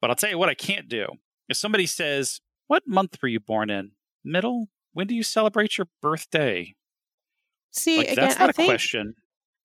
But 0.00 0.10
I'll 0.10 0.16
tell 0.16 0.30
you 0.30 0.38
what 0.38 0.48
I 0.48 0.54
can't 0.54 0.88
do. 0.88 1.06
If 1.48 1.56
somebody 1.56 1.86
says, 1.86 2.40
What 2.66 2.84
month 2.86 3.18
were 3.22 3.28
you 3.28 3.40
born 3.40 3.70
in? 3.70 3.92
Middle? 4.24 4.68
When 4.92 5.06
do 5.06 5.14
you 5.14 5.22
celebrate 5.22 5.76
your 5.76 5.88
birthday? 6.00 6.74
See, 7.72 7.98
Like, 7.98 8.10
again, 8.12 8.24
that's 8.24 8.38
not 8.38 8.46
I 8.46 8.50
a 8.50 8.52
think 8.52 8.68
question. 8.68 9.14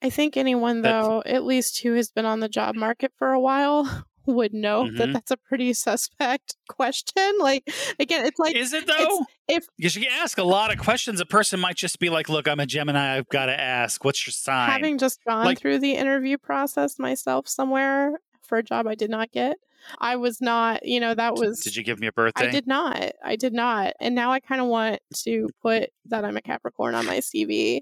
I 0.02 0.10
think 0.10 0.38
anyone 0.38 0.82
That's- 0.82 1.06
though, 1.06 1.24
at 1.26 1.44
least 1.44 1.82
who 1.84 1.94
has 1.94 2.10
been 2.12 2.26
on 2.26 2.40
the 2.40 2.50
job 2.50 2.76
market 2.76 3.12
for 3.18 3.32
a 3.32 3.40
while, 3.40 3.84
would 4.26 4.54
know 4.54 4.90
that 4.92 5.10
Mhm. 5.10 5.14
that's 5.14 5.32
a 5.32 5.38
pretty 5.38 5.74
suspect 5.74 6.56
question. 6.70 7.38
Like 7.40 7.64
again, 8.00 8.26
it's 8.26 8.38
like 8.40 8.56
Is 8.56 8.74
it 8.74 8.86
though? 8.88 9.26
if- 9.48 9.66
because 9.78 9.96
you 9.96 10.08
ask 10.10 10.38
a 10.38 10.44
lot 10.44 10.72
of 10.72 10.80
questions. 10.80 11.20
A 11.20 11.26
person 11.26 11.60
might 11.60 11.76
just 11.78 12.00
be 12.00 12.10
like, 12.10 12.30
"Look, 12.30 12.48
I'm 12.48 12.60
a 12.60 12.66
Gemini. 12.66 13.18
I've 13.18 13.30
got 13.30 13.48
to 13.48 13.60
ask, 13.60 14.04
what's 14.04 14.26
your 14.26 14.32
sign?" 14.34 14.70
having 14.70 14.98
just 14.98 15.20
gone 15.28 15.46
Like- 15.46 15.60
through 15.60 15.80
the 15.80 15.94
interview 15.96 16.38
process 16.38 17.00
myself 17.00 17.48
somewhere 17.48 18.20
for 18.44 18.58
a 18.58 18.64
job 18.64 18.88
I 18.88 18.96
did 18.96 19.10
not 19.10 19.32
get. 19.32 19.58
I 20.00 20.16
was 20.16 20.42
not, 20.42 20.86
you 20.86 21.00
know, 21.00 21.14
that 21.14 21.36
was 21.36 21.60
Did 21.62 21.76
you 21.76 21.84
give 21.84 22.00
me 22.00 22.08
a 22.08 22.12
birthday? 22.12 22.48
I 22.48 22.52
did 22.52 22.68
not. 22.68 23.12
I 23.24 23.36
did 23.36 23.54
not. 23.54 23.94
And 24.00 24.16
now 24.16 24.32
I 24.32 24.40
kind 24.40 24.62
of 24.62 24.68
want 24.68 25.00
to 25.24 25.50
put 25.62 25.90
that 26.06 26.26
I'm 26.26 26.38
a 26.38 26.42
Capricorn 26.42 26.96
on 26.96 27.06
my 27.06 27.18
CV. 27.18 27.82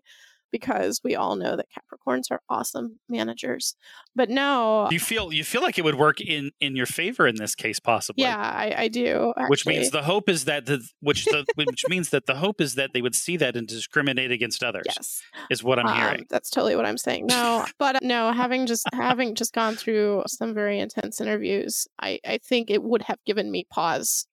Because 0.52 1.02
we 1.04 1.16
all 1.16 1.36
know 1.36 1.56
that 1.56 1.68
Capricorns 1.70 2.32
are 2.32 2.42
awesome 2.50 3.00
managers. 3.10 3.76
But 4.16 4.30
no, 4.30 4.90
you 4.92 5.00
feel 5.00 5.32
you 5.34 5.44
feel 5.44 5.62
like 5.62 5.78
it 5.78 5.84
would 5.84 5.96
work 5.96 6.22
in 6.22 6.52
in 6.60 6.76
your 6.76 6.86
favor 6.86 7.28
in 7.28 7.36
this 7.36 7.56
case, 7.56 7.80
possibly. 7.80 8.24
Yeah, 8.24 8.38
I, 8.38 8.74
I 8.78 8.88
do. 8.88 9.34
Actually. 9.38 9.50
Which 9.50 9.66
means 9.66 9.92
the 9.92 10.04
hope 10.04 10.30
is 10.30 10.46
that 10.46 10.66
the 10.66 10.88
which 11.02 11.26
the 11.26 11.46
which 11.56 11.86
means 11.90 12.10
that 12.10 12.26
the 12.26 12.36
hope 12.36 12.62
is 12.62 12.76
that 12.76 12.92
they 12.94 13.02
would 13.02 13.16
see 13.16 13.38
that 13.38 13.56
and 13.56 13.68
discriminate 13.68 14.32
against 14.32 14.64
others. 14.64 14.86
Yes, 14.88 15.22
is 15.50 15.64
what 15.64 15.80
I'm 15.80 15.88
um, 15.88 15.98
hearing. 15.98 16.26
That's 16.30 16.50
totally 16.50 16.76
what 16.76 16.86
I'm 16.86 16.98
saying. 16.98 17.28
No, 17.28 17.66
but 17.80 18.02
no, 18.04 18.32
having 18.32 18.66
just 18.66 18.88
having 18.94 19.36
just 19.36 19.54
gone 19.54 19.76
through 19.76 20.24
some 20.28 20.54
very 20.54 20.80
intense 20.80 21.22
interviews, 21.22 21.88
I 22.02 22.20
I 22.26 22.38
think 22.38 22.70
it 22.70 22.84
would 22.84 23.04
have 23.04 23.20
given 23.26 23.52
me 23.52 23.66
pause 23.70 24.28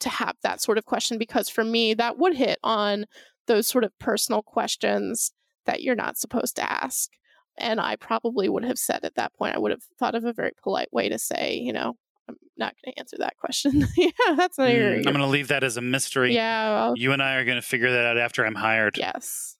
to 0.00 0.08
have 0.08 0.36
that 0.42 0.60
sort 0.60 0.78
of 0.78 0.84
question 0.84 1.18
because 1.18 1.48
for 1.48 1.64
me 1.64 1.94
that 1.94 2.18
would 2.18 2.36
hit 2.36 2.58
on 2.62 3.06
those 3.46 3.66
sort 3.66 3.84
of 3.84 3.98
personal 3.98 4.42
questions 4.42 5.32
that 5.66 5.82
you're 5.82 5.94
not 5.94 6.18
supposed 6.18 6.56
to 6.56 6.70
ask. 6.70 7.10
And 7.56 7.80
I 7.80 7.96
probably 7.96 8.48
would 8.48 8.64
have 8.64 8.78
said 8.78 9.00
at 9.04 9.14
that 9.14 9.34
point, 9.34 9.54
I 9.54 9.58
would 9.58 9.70
have 9.70 9.82
thought 9.98 10.14
of 10.14 10.24
a 10.24 10.32
very 10.32 10.52
polite 10.62 10.92
way 10.92 11.08
to 11.08 11.18
say, 11.18 11.56
you 11.56 11.72
know, 11.72 11.96
I'm 12.28 12.36
not 12.56 12.74
going 12.82 12.92
to 12.92 12.98
answer 12.98 13.16
that 13.20 13.36
question. 13.38 13.86
yeah, 13.96 14.10
that's 14.36 14.58
not 14.58 14.68
mm, 14.68 14.76
your, 14.76 14.94
I'm 14.94 15.02
going 15.02 15.18
to 15.18 15.26
leave 15.26 15.48
that 15.48 15.62
as 15.62 15.76
a 15.76 15.80
mystery. 15.80 16.34
Yeah. 16.34 16.86
I'll, 16.86 16.96
you 16.96 17.12
and 17.12 17.22
I 17.22 17.34
are 17.34 17.44
going 17.44 17.60
to 17.60 17.62
figure 17.62 17.92
that 17.92 18.04
out 18.04 18.18
after 18.18 18.44
I'm 18.44 18.54
hired. 18.54 18.98
Yes. 18.98 19.56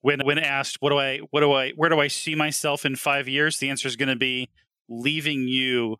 When 0.00 0.20
when 0.24 0.38
asked, 0.38 0.76
what 0.80 0.90
do 0.90 0.98
I 0.98 1.18
what 1.30 1.40
do 1.40 1.52
I 1.52 1.70
where 1.76 1.88
do 1.88 1.98
I 1.98 2.08
see 2.08 2.34
myself 2.34 2.84
in 2.84 2.94
5 2.94 3.26
years? 3.26 3.58
The 3.58 3.70
answer 3.70 3.88
is 3.88 3.96
going 3.96 4.10
to 4.10 4.16
be 4.16 4.50
leaving 4.88 5.48
you 5.48 5.96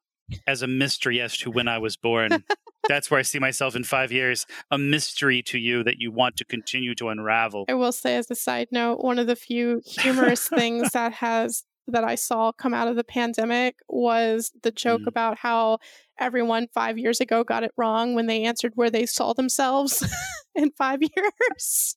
as 0.47 0.63
a 0.63 0.67
mystery 0.67 1.21
as 1.21 1.37
to 1.39 1.51
when 1.51 1.69
I 1.69 1.79
was 1.79 1.97
born. 1.97 2.45
That's 2.89 3.11
where 3.11 3.19
I 3.19 3.23
see 3.23 3.39
myself 3.39 3.75
in 3.77 3.85
five 3.85 4.13
years. 4.13 4.47
A 4.71 4.79
mystery 4.79 5.43
to 5.45 5.59
you 5.59 5.83
that 5.85 5.99
you 5.99 6.13
want 6.13 6.37
to 6.37 6.45
continue 6.45 6.95
to 6.97 7.09
unravel. 7.09 7.65
I 7.69 7.75
will 7.75 7.93
say, 7.93 8.17
as 8.17 8.31
a 8.31 8.35
side 8.35 8.69
note, 8.71 9.03
one 9.03 9.19
of 9.19 9.27
the 9.27 9.37
few 9.37 9.83
humorous 9.87 10.49
things 10.55 10.91
that 10.93 11.15
has 11.15 11.65
that 11.87 12.05
I 12.05 12.15
saw 12.15 12.53
come 12.53 12.73
out 12.73 12.89
of 12.89 12.97
the 12.97 13.05
pandemic 13.05 13.77
was 13.89 14.53
the 14.63 14.71
joke 14.71 15.03
mm. 15.03 15.07
about 15.07 15.39
how 15.39 15.79
everyone 16.19 16.69
five 16.73 16.97
years 16.97 17.21
ago 17.21 17.45
got 17.45 17.63
it 17.63 17.73
wrong 17.77 18.15
when 18.15 18.27
they 18.27 18.45
answered 18.45 18.73
where 18.75 18.91
they 18.91 19.05
saw 19.05 19.35
themselves 19.35 20.03
in 20.55 20.71
five 20.71 21.01
years. 21.03 21.97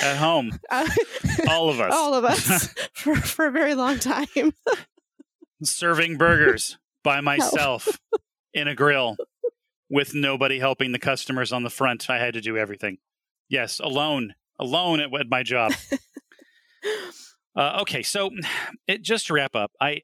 At 0.00 0.16
home. 0.16 0.52
Uh, 0.70 0.86
all 1.48 1.68
of 1.68 1.80
us. 1.80 1.92
All 1.92 2.14
of 2.14 2.24
us 2.24 2.72
for, 2.94 3.16
for 3.16 3.46
a 3.46 3.50
very 3.50 3.74
long 3.74 3.98
time. 3.98 4.52
Serving 5.62 6.16
burgers 6.16 6.78
by 7.02 7.20
myself 7.20 7.88
no. 8.12 8.18
in 8.54 8.68
a 8.68 8.74
grill 8.74 9.16
with 9.90 10.14
nobody 10.14 10.60
helping 10.60 10.92
the 10.92 10.98
customers 10.98 11.52
on 11.52 11.64
the 11.64 11.70
front. 11.70 12.08
I 12.08 12.18
had 12.18 12.34
to 12.34 12.40
do 12.40 12.56
everything. 12.56 12.98
Yes, 13.48 13.80
alone, 13.80 14.34
alone 14.58 15.00
at, 15.00 15.12
at 15.12 15.28
my 15.28 15.42
job. 15.42 15.72
uh, 17.56 17.78
okay, 17.82 18.02
so 18.02 18.30
it, 18.86 19.02
just 19.02 19.26
to 19.26 19.34
wrap 19.34 19.56
up, 19.56 19.72
I 19.80 20.02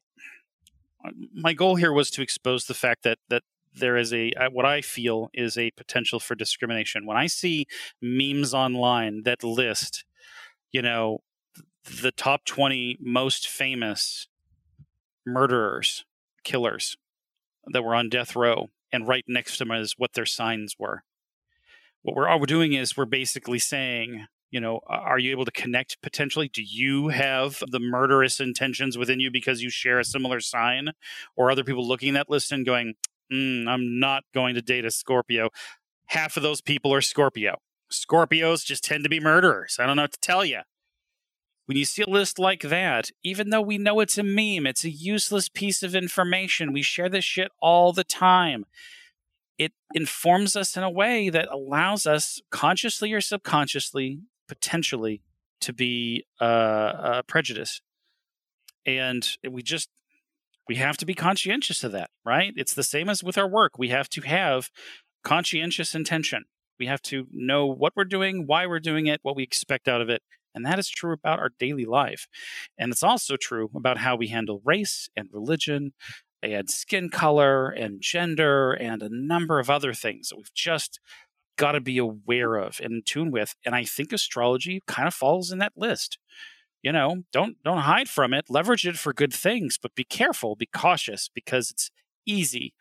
my 1.33 1.53
goal 1.53 1.75
here 1.75 1.93
was 1.93 2.09
to 2.11 2.21
expose 2.21 2.65
the 2.65 2.73
fact 2.73 3.03
that 3.03 3.17
that 3.29 3.43
there 3.73 3.95
is 3.95 4.13
a 4.13 4.31
uh, 4.33 4.49
what 4.49 4.65
I 4.65 4.81
feel 4.81 5.29
is 5.33 5.57
a 5.57 5.71
potential 5.71 6.19
for 6.19 6.35
discrimination. 6.35 7.05
When 7.05 7.17
I 7.17 7.27
see 7.27 7.67
memes 8.01 8.53
online 8.53 9.23
that 9.23 9.43
list, 9.43 10.03
you 10.71 10.81
know, 10.81 11.19
the 12.01 12.11
top 12.11 12.43
20 12.45 12.97
most 12.99 13.47
famous 13.47 14.27
murderers 15.25 16.05
killers 16.43 16.97
that 17.65 17.83
were 17.83 17.95
on 17.95 18.09
death 18.09 18.35
row, 18.35 18.69
and 18.91 19.07
right 19.07 19.25
next 19.27 19.57
to 19.57 19.65
them 19.65 19.71
is 19.71 19.95
what 19.97 20.13
their 20.13 20.25
signs 20.25 20.75
were. 20.77 21.03
What 22.03 22.15
we're 22.15 22.27
all 22.27 22.39
we're 22.39 22.45
doing 22.45 22.73
is 22.73 22.95
we're 22.95 23.05
basically 23.05 23.59
saying, 23.59 24.27
you 24.49 24.59
know, 24.59 24.79
are 24.87 25.19
you 25.19 25.31
able 25.31 25.45
to 25.45 25.51
connect 25.51 26.01
potentially? 26.01 26.47
Do 26.47 26.63
you 26.63 27.09
have 27.09 27.61
the 27.69 27.79
murderous 27.79 28.39
intentions 28.39 28.97
within 28.97 29.19
you 29.19 29.29
because 29.29 29.61
you 29.61 29.69
share 29.69 29.99
a 29.99 30.05
similar 30.05 30.39
sign, 30.39 30.91
or 31.35 31.51
other 31.51 31.63
people 31.63 31.85
looking 31.85 32.09
at 32.09 32.13
that 32.13 32.29
list 32.29 32.51
and 32.51 32.65
going, 32.65 32.95
mm, 33.31 33.67
"I'm 33.67 33.99
not 33.99 34.23
going 34.33 34.55
to 34.55 34.61
date 34.61 34.85
a 34.85 34.91
Scorpio." 34.91 35.49
Half 36.07 36.37
of 36.37 36.43
those 36.43 36.61
people 36.61 36.93
are 36.93 37.01
Scorpio. 37.01 37.57
Scorpios 37.91 38.65
just 38.65 38.83
tend 38.83 39.03
to 39.03 39.09
be 39.09 39.19
murderers. 39.19 39.77
I 39.79 39.85
don't 39.85 39.97
know 39.97 40.03
what 40.03 40.13
to 40.13 40.19
tell 40.19 40.45
you. 40.45 40.61
When 41.67 41.77
you 41.77 41.83
see 41.83 42.01
a 42.01 42.09
list 42.09 42.39
like 42.39 42.61
that, 42.61 43.11
even 43.23 43.49
though 43.49 43.61
we 43.61 43.77
know 43.77 43.99
it's 43.99 44.17
a 44.17 44.23
meme, 44.23 44.65
it's 44.65 44.85
a 44.85 44.89
useless 44.89 45.49
piece 45.49 45.83
of 45.83 45.95
information. 45.95 46.71
We 46.71 46.81
share 46.81 47.09
this 47.09 47.25
shit 47.25 47.51
all 47.61 47.91
the 47.91 48.05
time. 48.05 48.65
It 49.57 49.73
informs 49.93 50.55
us 50.55 50.77
in 50.77 50.83
a 50.83 50.89
way 50.89 51.29
that 51.29 51.49
allows 51.51 52.07
us, 52.07 52.41
consciously 52.51 53.11
or 53.11 53.19
subconsciously, 53.19 54.21
potentially, 54.47 55.21
to 55.59 55.73
be 55.73 56.25
uh, 56.39 56.43
uh, 56.43 57.21
prejudice. 57.23 57.81
And 58.85 59.29
we 59.49 59.61
just 59.61 59.89
we 60.69 60.75
have 60.75 60.95
to 60.97 61.05
be 61.05 61.13
conscientious 61.13 61.83
of 61.83 61.91
that, 61.91 62.11
right? 62.25 62.53
It's 62.55 62.73
the 62.73 62.83
same 62.83 63.09
as 63.09 63.23
with 63.23 63.37
our 63.37 63.47
work. 63.47 63.77
We 63.77 63.89
have 63.89 64.09
to 64.09 64.21
have 64.21 64.69
conscientious 65.23 65.95
intention. 65.95 66.45
We 66.79 66.85
have 66.85 67.01
to 67.03 67.27
know 67.31 67.65
what 67.65 67.93
we're 67.95 68.05
doing, 68.05 68.45
why 68.47 68.67
we're 68.67 68.79
doing 68.79 69.07
it, 69.07 69.19
what 69.23 69.35
we 69.35 69.43
expect 69.43 69.87
out 69.87 70.01
of 70.01 70.09
it, 70.09 70.21
and 70.57 70.65
that 70.65 70.79
is 70.79 70.89
true 70.89 71.13
about 71.13 71.39
our 71.39 71.51
daily 71.59 71.85
life. 71.85 72.27
And 72.77 72.91
it's 72.91 73.03
also 73.03 73.37
true 73.37 73.69
about 73.75 73.99
how 73.99 74.15
we 74.15 74.27
handle 74.27 74.61
race 74.65 75.07
and 75.15 75.29
religion 75.31 75.93
and 76.41 76.69
skin 76.69 77.09
color 77.09 77.69
and 77.69 78.01
gender 78.01 78.73
and 78.73 79.03
a 79.03 79.09
number 79.09 79.59
of 79.59 79.69
other 79.69 79.93
things 79.93 80.29
that 80.29 80.37
we've 80.37 80.53
just 80.53 80.99
got 81.57 81.73
to 81.73 81.81
be 81.81 81.99
aware 81.99 82.55
of 82.55 82.79
and 82.83 82.93
in 82.93 83.01
tune 83.05 83.31
with. 83.31 83.55
And 83.65 83.75
I 83.75 83.83
think 83.83 84.11
astrology 84.11 84.81
kind 84.87 85.07
of 85.07 85.13
falls 85.13 85.51
in 85.51 85.59
that 85.59 85.73
list. 85.77 86.17
You 86.81 86.91
know, 86.91 87.23
don't 87.31 87.61
don't 87.63 87.79
hide 87.79 88.09
from 88.09 88.33
it. 88.33 88.45
Leverage 88.49 88.87
it 88.87 88.97
for 88.97 89.13
good 89.13 89.33
things, 89.33 89.77
but 89.81 89.95
be 89.95 90.03
careful, 90.03 90.55
be 90.55 90.67
cautious 90.67 91.29
because 91.33 91.69
it's 91.69 91.91
easy 92.25 92.73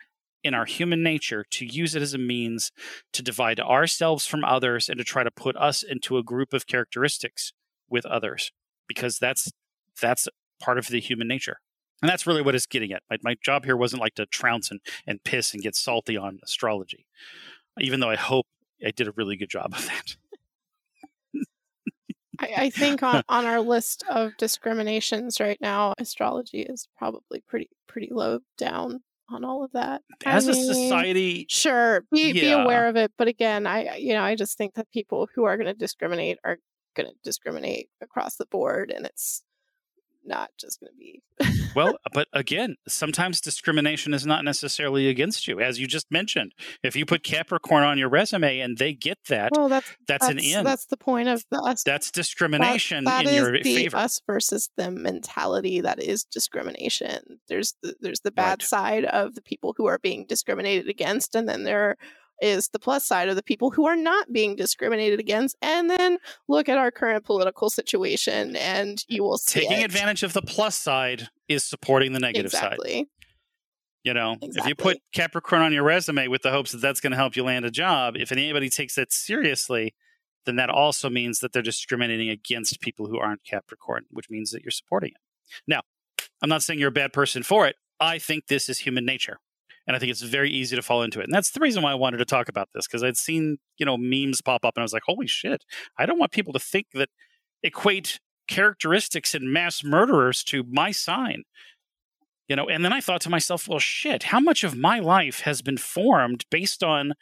in 0.44 0.54
our 0.54 0.64
human 0.64 1.02
nature 1.02 1.44
to 1.50 1.66
use 1.66 1.94
it 1.96 2.02
as 2.02 2.14
a 2.14 2.18
means 2.18 2.70
to 3.12 3.22
divide 3.22 3.58
ourselves 3.58 4.26
from 4.26 4.44
others 4.44 4.88
and 4.88 4.96
to 4.98 5.04
try 5.04 5.24
to 5.24 5.30
put 5.30 5.56
us 5.56 5.82
into 5.82 6.18
a 6.18 6.22
group 6.22 6.52
of 6.52 6.66
characteristics 6.66 7.52
with 7.88 8.06
others 8.06 8.52
because 8.88 9.18
that's 9.18 9.50
that's 10.00 10.28
part 10.60 10.78
of 10.78 10.88
the 10.88 11.00
human 11.00 11.28
nature. 11.28 11.58
And 12.02 12.10
that's 12.10 12.26
really 12.26 12.42
what 12.42 12.54
it's 12.54 12.66
getting 12.66 12.92
at. 12.92 13.02
My, 13.08 13.16
my 13.22 13.36
job 13.42 13.64
here 13.64 13.76
wasn't 13.76 14.02
like 14.02 14.14
to 14.16 14.26
trounce 14.26 14.70
and, 14.70 14.80
and 15.06 15.24
piss 15.24 15.54
and 15.54 15.62
get 15.62 15.74
salty 15.74 16.16
on 16.16 16.40
astrology 16.42 17.06
even 17.80 18.00
though 18.00 18.10
i 18.10 18.16
hope 18.16 18.46
i 18.84 18.90
did 18.90 19.08
a 19.08 19.12
really 19.12 19.36
good 19.36 19.50
job 19.50 19.72
of 19.72 19.86
that. 19.86 20.16
I, 22.38 22.52
I 22.64 22.70
think 22.70 23.02
on, 23.02 23.22
on 23.28 23.46
our 23.46 23.60
list 23.60 24.04
of 24.10 24.36
discriminations 24.36 25.40
right 25.40 25.58
now 25.60 25.94
astrology 25.98 26.62
is 26.62 26.88
probably 26.96 27.42
pretty 27.48 27.70
pretty 27.86 28.10
low 28.12 28.40
down 28.58 29.00
on 29.28 29.44
all 29.44 29.64
of 29.64 29.72
that. 29.72 30.02
As 30.24 30.48
I 30.48 30.52
mean, 30.52 30.60
a 30.70 30.74
society 30.74 31.46
sure 31.48 32.04
be, 32.12 32.30
yeah. 32.32 32.40
be 32.40 32.52
aware 32.52 32.88
of 32.88 32.96
it 32.96 33.12
but 33.16 33.28
again 33.28 33.66
i 33.66 33.96
you 33.96 34.12
know 34.12 34.22
i 34.22 34.34
just 34.34 34.56
think 34.56 34.74
that 34.74 34.90
people 34.90 35.28
who 35.34 35.44
are 35.44 35.56
going 35.56 35.66
to 35.66 35.74
discriminate 35.74 36.38
are 36.44 36.58
going 36.96 37.08
to 37.08 37.14
discriminate 37.22 37.88
across 38.00 38.36
the 38.36 38.46
board 38.46 38.90
and 38.90 39.06
it's 39.06 39.42
not 40.26 40.50
just 40.58 40.80
going 40.80 40.92
to 40.92 40.98
be 40.98 41.22
well 41.74 41.96
but 42.12 42.26
again 42.32 42.76
sometimes 42.88 43.40
discrimination 43.40 44.12
is 44.12 44.26
not 44.26 44.44
necessarily 44.44 45.08
against 45.08 45.46
you 45.46 45.60
as 45.60 45.78
you 45.78 45.86
just 45.86 46.10
mentioned. 46.10 46.52
If 46.82 46.96
you 46.96 47.06
put 47.06 47.22
capricorn 47.22 47.84
on 47.84 47.98
your 47.98 48.08
resume 48.08 48.60
and 48.60 48.76
they 48.78 48.92
get 48.92 49.18
that 49.28 49.52
well 49.54 49.68
that's 49.68 49.86
that's, 50.06 50.26
that's 50.26 50.32
an 50.32 50.38
in. 50.38 50.64
that's 50.64 50.86
the 50.86 50.96
point 50.96 51.28
of 51.28 51.44
the 51.50 51.58
us 51.58 51.82
that's 51.84 52.10
discrimination 52.10 53.04
that, 53.04 53.24
that 53.24 53.30
in 53.30 53.36
your 53.36 53.52
the 53.52 53.62
favor. 53.62 53.96
us 53.96 54.20
versus 54.26 54.70
them 54.76 55.02
mentality 55.02 55.80
that 55.80 56.02
is 56.02 56.24
discrimination. 56.24 57.38
There's 57.48 57.74
the, 57.82 57.94
there's 58.00 58.20
the 58.20 58.32
bad 58.32 58.60
right. 58.60 58.62
side 58.62 59.04
of 59.04 59.34
the 59.34 59.42
people 59.42 59.74
who 59.76 59.86
are 59.86 59.98
being 59.98 60.26
discriminated 60.28 60.88
against 60.88 61.34
and 61.34 61.48
then 61.48 61.64
there 61.64 61.96
is 62.40 62.68
the 62.68 62.78
plus 62.78 63.04
side 63.04 63.28
of 63.28 63.36
the 63.36 63.42
people 63.42 63.70
who 63.70 63.86
are 63.86 63.96
not 63.96 64.32
being 64.32 64.56
discriminated 64.56 65.20
against. 65.20 65.56
And 65.62 65.90
then 65.90 66.18
look 66.48 66.68
at 66.68 66.78
our 66.78 66.90
current 66.90 67.24
political 67.24 67.70
situation 67.70 68.56
and 68.56 69.02
you 69.08 69.22
will 69.22 69.38
see 69.38 69.60
taking 69.60 69.80
it. 69.80 69.84
advantage 69.84 70.22
of 70.22 70.32
the 70.32 70.42
plus 70.42 70.76
side 70.76 71.28
is 71.48 71.64
supporting 71.64 72.12
the 72.12 72.20
negative 72.20 72.52
exactly. 72.52 72.94
side. 72.94 73.04
You 74.04 74.14
know, 74.14 74.32
exactly. 74.40 74.60
if 74.60 74.66
you 74.68 74.74
put 74.76 74.98
Capricorn 75.12 75.62
on 75.62 75.72
your 75.72 75.82
resume 75.82 76.28
with 76.28 76.42
the 76.42 76.52
hopes 76.52 76.72
that 76.72 76.80
that's 76.80 77.00
going 77.00 77.10
to 77.10 77.16
help 77.16 77.34
you 77.34 77.42
land 77.42 77.64
a 77.64 77.72
job, 77.72 78.16
if 78.16 78.30
anybody 78.30 78.70
takes 78.70 78.94
that 78.94 79.12
seriously, 79.12 79.94
then 80.44 80.56
that 80.56 80.70
also 80.70 81.10
means 81.10 81.40
that 81.40 81.52
they're 81.52 81.60
discriminating 81.60 82.28
against 82.30 82.80
people 82.80 83.08
who 83.08 83.18
aren't 83.18 83.42
Capricorn, 83.42 84.04
which 84.10 84.30
means 84.30 84.52
that 84.52 84.62
you're 84.62 84.70
supporting 84.70 85.10
it. 85.10 85.20
Now, 85.66 85.80
I'm 86.40 86.48
not 86.48 86.62
saying 86.62 86.78
you're 86.78 86.90
a 86.90 86.92
bad 86.92 87.12
person 87.12 87.42
for 87.42 87.66
it. 87.66 87.74
I 87.98 88.18
think 88.18 88.46
this 88.46 88.68
is 88.68 88.78
human 88.78 89.04
nature 89.04 89.40
and 89.86 89.94
I 89.94 89.98
think 89.98 90.10
it's 90.10 90.22
very 90.22 90.50
easy 90.50 90.76
to 90.76 90.82
fall 90.82 91.02
into 91.02 91.20
it. 91.20 91.24
And 91.24 91.32
that's 91.32 91.50
the 91.50 91.60
reason 91.60 91.82
why 91.82 91.92
I 91.92 91.96
wanted 91.96 92.18
to 92.18 92.24
talk 92.24 92.48
about 92.48 92.68
this 92.74 92.86
because 92.86 93.02
I'd 93.02 93.16
seen 93.16 93.58
you 93.78 93.86
know 93.86 93.96
memes 93.96 94.40
pop 94.40 94.64
up, 94.64 94.74
and 94.76 94.82
I 94.82 94.84
was 94.84 94.92
like, 94.92 95.04
holy 95.06 95.26
shit! 95.26 95.64
I 95.98 96.06
don't 96.06 96.18
want 96.18 96.32
people 96.32 96.52
to 96.52 96.58
think 96.58 96.86
that 96.94 97.08
equate 97.62 98.20
characteristics 98.48 99.34
and 99.34 99.52
mass 99.52 99.82
murderers 99.82 100.44
to 100.44 100.64
my 100.68 100.90
sign. 100.90 101.42
You 102.48 102.54
know, 102.54 102.68
and 102.68 102.84
then 102.84 102.92
I 102.92 103.00
thought 103.00 103.22
to 103.22 103.30
myself, 103.30 103.66
well, 103.66 103.80
shit, 103.80 104.24
how 104.24 104.38
much 104.38 104.62
of 104.62 104.76
my 104.76 105.00
life 105.00 105.40
has 105.40 105.62
been 105.62 105.76
formed 105.76 106.44
based 106.48 106.84
on 106.84 107.14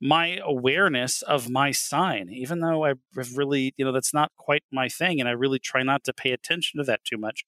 my 0.00 0.40
awareness 0.42 1.20
of 1.20 1.50
my 1.50 1.70
sign, 1.70 2.30
even 2.30 2.60
though 2.60 2.86
I 2.86 2.94
have 3.14 3.36
really, 3.36 3.74
you 3.76 3.84
know, 3.84 3.92
that's 3.92 4.14
not 4.14 4.32
quite 4.38 4.62
my 4.72 4.88
thing. 4.88 5.20
And 5.20 5.28
I 5.28 5.32
really 5.32 5.58
try 5.58 5.82
not 5.82 6.04
to 6.04 6.14
pay 6.14 6.32
attention 6.32 6.78
to 6.78 6.84
that 6.84 7.04
too 7.04 7.18
much. 7.18 7.44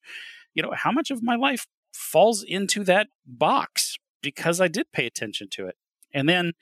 You 0.54 0.62
know, 0.62 0.72
how 0.74 0.92
much 0.92 1.10
of 1.10 1.22
my 1.22 1.34
life 1.34 1.66
falls 1.94 2.42
into 2.42 2.84
that 2.84 3.08
box 3.26 3.96
because 4.22 4.60
I 4.60 4.68
did 4.68 4.92
pay 4.92 5.06
attention 5.06 5.48
to 5.52 5.66
it? 5.66 5.76
And 6.14 6.28
then, 6.28 6.52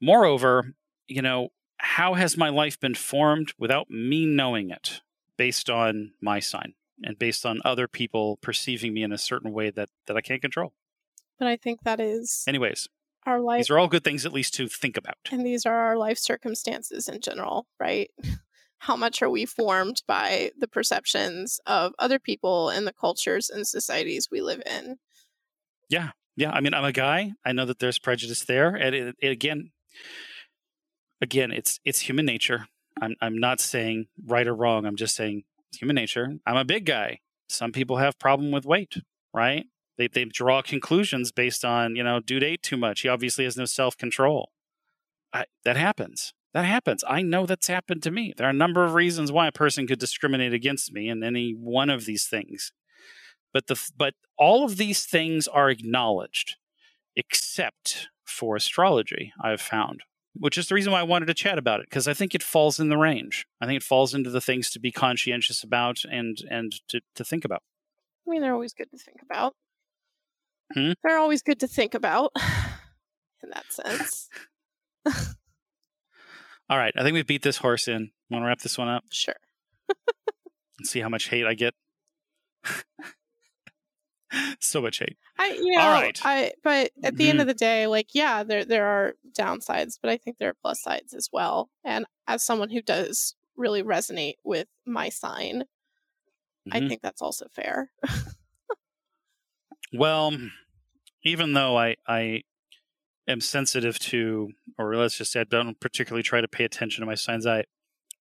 moreover, 0.00 0.74
you 1.06 1.22
know, 1.22 1.48
how 1.78 2.14
has 2.14 2.36
my 2.36 2.48
life 2.48 2.80
been 2.80 2.94
formed 2.94 3.52
without 3.58 3.90
me 3.90 4.26
knowing 4.26 4.70
it 4.70 5.00
based 5.36 5.68
on 5.68 6.12
my 6.20 6.40
sign 6.40 6.74
and 7.02 7.18
based 7.18 7.44
on 7.44 7.60
other 7.64 7.86
people 7.86 8.38
perceiving 8.40 8.94
me 8.94 9.02
in 9.02 9.12
a 9.12 9.18
certain 9.18 9.52
way 9.52 9.70
that, 9.70 9.88
that 10.06 10.16
I 10.16 10.20
can't 10.22 10.40
control? 10.42 10.72
But 11.38 11.48
I 11.48 11.56
think 11.56 11.82
that 11.82 12.00
is 12.00 12.44
Anyways, 12.48 12.88
our 13.26 13.40
life. 13.40 13.58
these 13.58 13.70
are 13.70 13.78
all 13.78 13.88
good 13.88 14.04
things 14.04 14.24
at 14.24 14.32
least 14.32 14.54
to 14.54 14.68
think 14.68 14.96
about. 14.96 15.16
and 15.30 15.44
these 15.44 15.66
are 15.66 15.76
our 15.76 15.96
life 15.98 16.18
circumstances 16.18 17.08
in 17.08 17.20
general, 17.20 17.66
right? 17.78 18.10
How 18.78 18.96
much 18.96 19.20
are 19.22 19.30
we 19.30 19.44
formed 19.46 20.02
by 20.06 20.50
the 20.58 20.68
perceptions 20.68 21.60
of 21.66 21.92
other 21.98 22.18
people 22.18 22.68
and 22.70 22.86
the 22.86 22.92
cultures 22.92 23.50
and 23.50 23.66
societies 23.66 24.28
we 24.30 24.40
live 24.42 24.62
in? 24.66 24.96
Yeah. 25.88 26.10
Yeah. 26.36 26.50
I 26.50 26.60
mean, 26.60 26.74
I'm 26.74 26.84
a 26.84 26.92
guy. 26.92 27.32
I 27.44 27.52
know 27.52 27.64
that 27.64 27.78
there's 27.78 27.98
prejudice 27.98 28.44
there. 28.44 28.74
And 28.74 28.94
it, 28.94 29.16
it, 29.20 29.28
again, 29.28 29.70
again, 31.20 31.50
it's 31.50 31.80
it's 31.84 32.00
human 32.00 32.26
nature. 32.26 32.66
I'm 33.00 33.16
I'm 33.20 33.38
not 33.38 33.60
saying 33.60 34.06
right 34.24 34.46
or 34.46 34.54
wrong. 34.54 34.86
I'm 34.86 34.96
just 34.96 35.16
saying 35.16 35.44
human 35.78 35.96
nature. 35.96 36.38
I'm 36.46 36.56
a 36.56 36.64
big 36.64 36.86
guy. 36.86 37.20
Some 37.48 37.72
people 37.72 37.98
have 37.98 38.18
problem 38.18 38.50
with 38.50 38.64
weight, 38.64 38.94
right? 39.32 39.66
They 39.98 40.08
they 40.08 40.24
draw 40.24 40.62
conclusions 40.62 41.32
based 41.32 41.64
on 41.64 41.96
you 41.96 42.02
know 42.02 42.20
dude 42.20 42.42
ate 42.42 42.62
too 42.62 42.76
much. 42.76 43.00
He 43.00 43.08
obviously 43.08 43.44
has 43.44 43.56
no 43.56 43.64
self 43.64 43.96
control. 43.96 44.50
That 45.64 45.76
happens. 45.76 46.32
That 46.54 46.64
happens. 46.64 47.04
I 47.06 47.20
know 47.20 47.44
that's 47.44 47.66
happened 47.66 48.02
to 48.04 48.10
me. 48.10 48.32
There 48.34 48.46
are 48.46 48.50
a 48.50 48.54
number 48.54 48.84
of 48.84 48.94
reasons 48.94 49.30
why 49.30 49.46
a 49.46 49.52
person 49.52 49.86
could 49.86 49.98
discriminate 49.98 50.54
against 50.54 50.90
me 50.92 51.08
in 51.10 51.22
any 51.22 51.50
one 51.50 51.90
of 51.90 52.06
these 52.06 52.26
things. 52.26 52.72
But 53.52 53.66
the 53.68 53.90
but 53.96 54.14
all 54.38 54.64
of 54.64 54.76
these 54.76 55.04
things 55.04 55.48
are 55.48 55.70
acknowledged, 55.70 56.56
except 57.14 58.08
for 58.24 58.56
astrology. 58.56 59.32
I've 59.42 59.60
found 59.60 60.02
which 60.38 60.58
is 60.58 60.68
the 60.68 60.74
reason 60.74 60.92
why 60.92 61.00
I 61.00 61.04
wanted 61.04 61.26
to 61.26 61.34
chat 61.34 61.58
about 61.58 61.80
it 61.80 61.86
because 61.88 62.06
I 62.08 62.14
think 62.14 62.34
it 62.34 62.42
falls 62.42 62.78
in 62.78 62.88
the 62.88 62.96
range. 62.96 63.46
I 63.60 63.66
think 63.66 63.76
it 63.76 63.82
falls 63.82 64.14
into 64.14 64.30
the 64.30 64.40
things 64.40 64.70
to 64.70 64.78
be 64.78 64.92
conscientious 64.92 65.62
about 65.62 66.04
and 66.04 66.38
and 66.50 66.74
to, 66.88 67.00
to 67.14 67.24
think 67.24 67.44
about. 67.44 67.62
I 68.26 68.30
mean, 68.30 68.42
they're 68.42 68.54
always 68.54 68.74
good 68.74 68.90
to 68.90 68.98
think 68.98 69.18
about. 69.22 69.54
Hmm? 70.74 70.92
They're 71.02 71.18
always 71.18 71.42
good 71.42 71.60
to 71.60 71.68
think 71.68 71.94
about 71.94 72.32
in 73.42 73.50
that 73.50 73.66
sense. 73.70 74.28
All 76.68 76.78
right, 76.78 76.92
I 76.96 77.02
think 77.02 77.14
we've 77.14 77.26
beat 77.26 77.42
this 77.42 77.58
horse 77.58 77.86
in. 77.86 78.10
Want 78.28 78.42
to 78.42 78.46
wrap 78.46 78.60
this 78.60 78.76
one 78.76 78.88
up 78.88 79.04
Sure. 79.12 79.36
and 80.78 80.86
see 80.86 81.00
how 81.00 81.08
much 81.08 81.28
hate 81.28 81.46
I 81.46 81.54
get? 81.54 81.74
so 84.60 84.80
much 84.82 84.98
hate. 84.98 85.18
I 85.38 85.48
you 85.52 85.76
know, 85.76 85.82
All 85.82 85.90
right. 85.90 86.18
I 86.22 86.52
but 86.62 86.92
at 87.02 87.16
the 87.16 87.28
end 87.28 87.40
Mhm. 87.40 87.42
of 87.42 87.46
the 87.46 87.54
day, 87.54 87.86
like 87.86 88.14
yeah, 88.14 88.42
there 88.42 88.64
there 88.64 88.86
are 88.86 89.14
downsides, 89.38 89.98
but 90.00 90.10
I 90.10 90.16
think 90.16 90.38
there 90.38 90.48
are 90.50 90.54
plus 90.62 90.80
sides 90.82 91.12
as 91.14 91.28
well. 91.32 91.70
And 91.84 92.06
as 92.26 92.42
someone 92.42 92.70
who 92.70 92.80
does 92.82 93.36
really 93.56 93.82
resonate 93.82 94.34
with 94.44 94.68
my 94.86 95.08
sign, 95.10 95.64
I 96.70 96.80
Mhm. 96.80 96.88
think 96.88 97.02
that's 97.02 97.22
also 97.22 97.46
fair. 97.48 97.92
Well, 99.92 100.32
even 101.24 101.54
though 101.54 101.78
I 101.78 101.96
I 102.06 102.42
am 103.28 103.40
sensitive 103.40 103.98
to, 104.00 104.52
or 104.78 104.96
let's 104.96 105.18
just 105.18 105.32
say 105.32 105.42
I 105.42 105.44
don't 105.44 105.80
particularly 105.80 106.24
try 106.24 106.40
to 106.40 106.48
pay 106.48 106.64
attention 106.64 107.02
to 107.02 107.06
my 107.06 107.16
signs, 107.16 107.46
I 107.46 107.64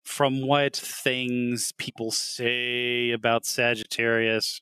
from 0.05 0.47
what 0.47 0.75
things 0.75 1.73
people 1.73 2.11
say 2.11 3.11
about 3.11 3.45
Sagittarius, 3.45 4.61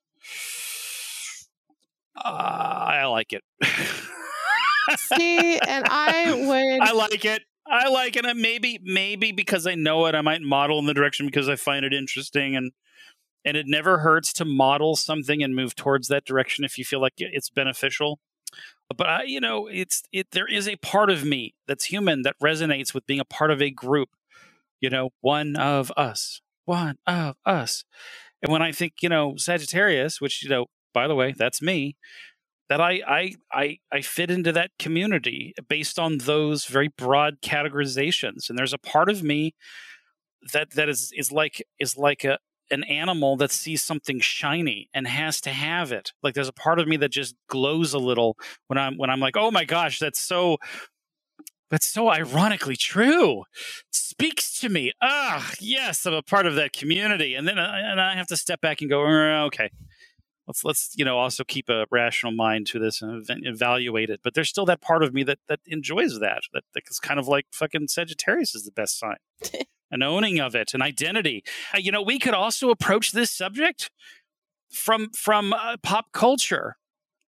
uh, 2.16 2.86
I 2.88 3.06
like 3.06 3.34
it. 3.34 3.44
See, 4.98 5.58
and 5.60 5.86
I 5.90 6.34
would 6.48 6.82
I 6.82 6.94
like 6.94 7.26
it. 7.26 7.44
I 7.66 7.88
like 7.90 8.16
it. 8.16 8.26
And 8.26 8.42
maybe, 8.42 8.80
maybe 8.84 9.32
because 9.32 9.66
I 9.66 9.76
know 9.76 10.06
it, 10.08 10.16
I 10.16 10.22
might 10.22 10.42
model 10.42 10.80
in 10.80 10.86
the 10.86 10.94
direction 10.94 11.26
because 11.26 11.48
I 11.48 11.56
find 11.56 11.86
it 11.86 11.94
interesting, 11.94 12.56
and 12.56 12.72
and 13.46 13.58
it 13.58 13.66
never 13.68 14.00
hurts 14.00 14.34
to 14.34 14.46
model 14.46 14.96
something 14.96 15.44
and 15.44 15.56
move 15.56 15.76
towards 15.76 16.08
that 16.08 16.26
direction 16.26 16.64
if 16.64 16.78
you 16.78 16.86
feel 16.86 17.02
like 17.02 17.14
it's 17.18 17.50
beneficial. 17.50 18.20
But 18.96 19.08
I, 19.08 19.24
you 19.24 19.40
know, 19.40 19.68
it's 19.68 20.04
it. 20.12 20.32
There 20.32 20.48
is 20.48 20.68
a 20.68 20.76
part 20.78 21.10
of 21.10 21.26
me 21.26 21.56
that's 21.68 21.86
human 21.86 22.22
that 22.24 22.36
resonates 22.42 22.94
with 22.94 23.06
being 23.06 23.20
a 23.20 23.26
part 23.26 23.52
of 23.52 23.62
a 23.62 23.72
group. 23.72 24.10
You 24.80 24.90
know, 24.90 25.12
one 25.22 25.56
of 25.56 25.92
us, 25.98 26.42
one 26.66 26.98
of 27.08 27.36
us. 27.46 27.86
And 28.42 28.52
when 28.52 28.62
I 28.62 28.74
think, 28.74 28.96
you 29.02 29.08
know, 29.08 29.36
Sagittarius, 29.38 30.20
which 30.20 30.44
you 30.44 30.50
know, 30.50 30.66
by 30.94 31.08
the 31.08 31.16
way, 31.16 31.34
that's 31.38 31.62
me 31.62 31.96
that 32.70 32.82
I, 32.82 33.02
I 33.08 33.36
I 33.52 33.78
I 33.92 34.02
fit 34.02 34.32
into 34.32 34.52
that 34.54 34.72
community 34.80 35.54
based 35.70 36.00
on 36.00 36.20
those 36.20 36.66
very 36.66 36.90
broad 36.90 37.42
categorizations. 37.42 38.50
And 38.50 38.58
there's 38.58 38.74
a 38.74 38.78
part 38.78 39.10
of 39.10 39.24
me 39.24 39.54
that 40.54 40.72
that 40.72 40.90
is 40.90 41.12
is 41.16 41.32
like 41.32 41.64
is 41.80 41.98
like 41.98 42.24
a 42.24 42.40
an 42.72 42.84
animal 42.86 43.36
that 43.38 43.52
sees 43.52 43.84
something 43.84 44.20
shiny 44.20 44.90
and 44.94 45.08
has 45.08 45.40
to 45.42 45.52
have 45.52 45.92
it. 45.92 46.14
Like 46.24 46.34
there's 46.34 46.48
a 46.48 46.54
part 46.54 46.80
of 46.80 46.88
me 46.88 46.98
that 46.98 47.12
just 47.12 47.36
glows 47.48 47.94
a 47.94 48.00
little 48.00 48.38
when 48.68 48.78
I'm 48.78 48.98
when 48.98 49.10
I'm 49.10 49.20
like, 49.20 49.38
oh 49.38 49.52
my 49.52 49.66
gosh, 49.66 50.00
that's 50.00 50.22
so 50.22 50.58
that's 51.70 51.88
so 51.88 52.10
ironically 52.10 52.76
true. 52.76 53.44
Speaks 53.92 54.60
to 54.62 54.70
me. 54.70 54.92
Ah, 55.02 55.52
yes, 55.60 56.06
I'm 56.06 56.14
a 56.14 56.22
part 56.22 56.46
of 56.46 56.56
that 56.56 56.72
community. 56.72 57.36
And 57.36 57.48
then 57.48 57.58
I, 57.58 57.80
and 57.80 58.00
I 58.00 58.16
have 58.16 58.28
to 58.28 58.38
step 58.38 58.62
back 58.62 58.82
and 58.82 58.90
go, 58.90 59.04
"Uh, 59.06 59.46
okay, 59.46 59.70
let's 60.48 60.64
let's 60.64 60.94
you 60.96 61.06
know 61.06 61.18
also 61.18 61.44
keep 61.44 61.70
a 61.70 61.86
rational 61.92 62.32
mind 62.32 62.68
to 62.68 62.80
this 62.80 63.02
and 63.02 63.30
ev- 63.30 63.38
evaluate 63.44 64.10
it. 64.10 64.22
But 64.24 64.34
there's 64.34 64.50
still 64.50 64.66
that 64.66 64.82
part 64.82 65.04
of 65.04 65.14
me 65.14 65.24
that 65.24 65.40
that 65.48 65.60
enjoys 65.66 66.20
that 66.20 66.42
that 66.54 66.64
that's 66.74 67.00
kind 67.00 67.20
of 67.20 67.28
like 67.28 67.46
fucking 67.52 67.88
sagittarius 67.88 68.56
is 68.56 68.66
the 68.66 68.72
best 68.72 69.00
sign 69.00 69.18
an 69.92 70.04
owning 70.04 70.40
of 70.40 70.56
it 70.56 70.74
an 70.74 70.82
identity. 70.82 71.44
Uh, 71.74 71.78
you 71.78 71.92
know 71.92 72.02
we 72.02 72.20
could 72.20 72.34
also 72.34 72.70
approach 72.70 73.12
this 73.12 73.32
subject 73.32 73.90
from 74.72 75.10
from 75.16 75.54
uh, 75.54 75.78
pop 75.82 76.12
culture 76.12 76.78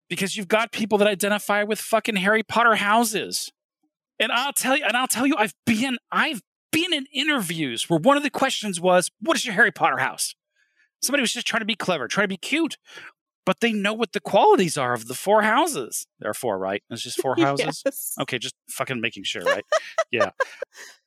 because 0.09 0.37
you've 0.37 0.49
got 0.49 0.73
people 0.73 0.99
that 0.99 1.09
identify 1.09 1.63
with 1.63 1.81
fucking 1.81 2.17
harry 2.17 2.43
potter 2.43 2.77
houses. 2.77 3.51
And 4.19 4.31
i'll 4.31 4.53
tell 4.53 4.77
you 4.77 4.85
and 4.85 4.97
i'll 4.97 5.09
tell 5.09 5.27
you 5.27 5.35
i've 5.37 5.55
been 5.67 5.99
i've 6.11 6.43
been 6.71 6.93
in 6.93 7.07
interviews 7.13 7.91
where 7.91 7.99
one 7.99 8.17
of 8.17 8.23
the 8.23 8.31
questions 8.31 8.81
was 8.81 9.11
what 9.21 9.37
is 9.37 9.45
your 9.45 9.55
harry 9.55 9.71
potter 9.73 9.99
house 9.99 10.35
Somebody 11.03 11.23
was 11.23 11.33
just 11.33 11.47
trying 11.47 11.61
to 11.61 11.67
be 11.67 11.75
clever, 11.75 12.09
trying 12.09 12.25
to 12.25 12.29
be 12.29 12.37
cute, 12.37 12.79
but 13.45 13.61
they 13.61 13.73
know 13.73 13.93
what 13.93 14.13
the 14.13 14.21
qualities 14.21 14.79
are 14.79 14.93
of 14.93 15.09
the 15.09 15.15
four 15.15 15.43
houses. 15.43 16.07
There 16.21 16.31
are 16.31 16.35
four, 16.35 16.59
right? 16.59 16.83
It's 16.91 17.03
just 17.03 17.21
four 17.21 17.35
houses. 17.39 17.83
Yes. 17.85 18.15
Okay, 18.21 18.39
just 18.39 18.55
fucking 18.71 19.01
making 19.01 19.25
sure, 19.25 19.43
right? 19.43 19.65
yeah. 20.11 20.31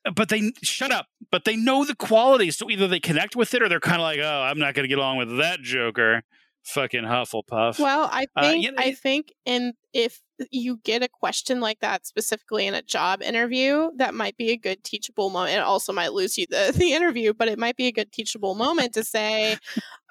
Uh, 0.06 0.12
but 0.12 0.28
they 0.28 0.52
shut 0.62 0.92
up. 0.92 1.06
But 1.32 1.44
they 1.44 1.56
know 1.56 1.84
the 1.84 1.96
qualities, 1.96 2.56
so 2.56 2.70
either 2.70 2.86
they 2.86 3.00
connect 3.00 3.34
with 3.34 3.52
it 3.54 3.60
or 3.60 3.68
they're 3.68 3.80
kind 3.80 3.96
of 3.96 4.02
like, 4.02 4.20
"Oh, 4.20 4.42
I'm 4.42 4.56
not 4.60 4.74
going 4.74 4.84
to 4.84 4.88
get 4.88 4.98
along 4.98 5.16
with 5.16 5.38
that 5.38 5.58
Joker." 5.62 6.22
Fucking 6.66 7.04
Hufflepuff. 7.04 7.78
Well, 7.78 8.08
I 8.12 8.26
Uh, 8.34 8.42
think 8.42 8.64
you 8.64 8.72
know, 8.72 8.82
I 8.82 8.92
think 8.92 9.32
in 9.44 9.74
if 9.92 10.20
you 10.50 10.78
get 10.82 11.02
a 11.02 11.08
question 11.08 11.60
like 11.60 11.78
that 11.80 12.06
specifically 12.06 12.66
in 12.66 12.74
a 12.74 12.82
job 12.82 13.22
interview, 13.22 13.90
that 13.96 14.14
might 14.14 14.36
be 14.36 14.50
a 14.50 14.56
good 14.56 14.82
teachable 14.82 15.30
moment. 15.30 15.56
It 15.56 15.60
also 15.60 15.92
might 15.92 16.12
lose 16.12 16.36
you 16.36 16.46
the, 16.50 16.72
the 16.76 16.92
interview, 16.92 17.32
but 17.32 17.48
it 17.48 17.58
might 17.58 17.76
be 17.76 17.86
a 17.86 17.92
good 17.92 18.10
teachable 18.12 18.56
moment 18.56 18.94
to 18.94 19.04
say, 19.04 19.56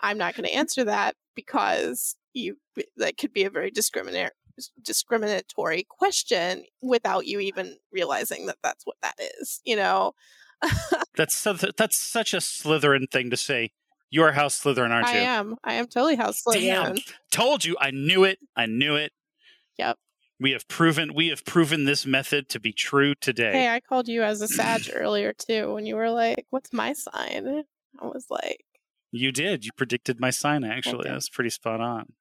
I'm 0.01 0.17
not 0.17 0.33
going 0.35 0.45
to 0.47 0.55
answer 0.55 0.85
that 0.85 1.15
because 1.35 2.15
you 2.33 2.57
that 2.97 3.17
could 3.17 3.33
be 3.33 3.43
a 3.43 3.49
very 3.49 3.69
discriminatory 3.69 4.31
discriminatory 4.81 5.85
question 5.89 6.63
without 6.81 7.27
you 7.27 7.41
even 7.41 7.75
realizing 7.91 8.45
that 8.45 8.57
that's 8.63 8.85
what 8.85 8.95
that 9.01 9.15
is, 9.39 9.59
you 9.65 9.75
know. 9.75 10.13
That's 11.17 11.35
so, 11.35 11.53
that's 11.53 11.97
such 11.97 12.33
a 12.33 12.37
Slytherin 12.37 13.11
thing 13.11 13.29
to 13.29 13.37
say. 13.37 13.71
You're 14.09 14.31
House 14.31 14.61
Slytherin, 14.61 14.91
aren't 14.91 15.07
I 15.07 15.13
you? 15.13 15.19
I 15.19 15.23
am. 15.23 15.55
I 15.63 15.73
am 15.73 15.87
totally 15.87 16.15
house 16.15 16.43
Slytherin. 16.43 16.61
Damn. 16.61 16.95
Told 17.31 17.65
you. 17.65 17.75
I 17.79 17.91
knew 17.91 18.23
it. 18.23 18.39
I 18.55 18.65
knew 18.65 18.95
it. 18.95 19.11
Yep. 19.77 19.97
We 20.39 20.51
have 20.51 20.67
proven 20.67 21.13
we 21.13 21.29
have 21.29 21.45
proven 21.45 21.85
this 21.85 22.05
method 22.05 22.49
to 22.49 22.59
be 22.59 22.73
true 22.73 23.15
today. 23.15 23.53
Hey, 23.53 23.69
I 23.69 23.79
called 23.79 24.07
you 24.07 24.21
as 24.21 24.41
a 24.41 24.47
Sag 24.47 24.89
earlier 24.93 25.33
too 25.33 25.73
when 25.73 25.85
you 25.85 25.95
were 25.95 26.09
like, 26.09 26.45
"What's 26.49 26.73
my 26.73 26.91
sign?" 26.93 27.63
I 28.01 28.05
was 28.05 28.25
like, 28.29 28.65
You 29.11 29.31
did. 29.31 29.63
You 29.63 29.71
predicted 29.77 30.19
my 30.19 30.29
sign, 30.31 30.65
actually. 30.65 31.05
Okay. 31.05 31.09
That's 31.09 31.29
pretty 31.29 31.49
spot 31.49 31.79
on. 31.79 32.13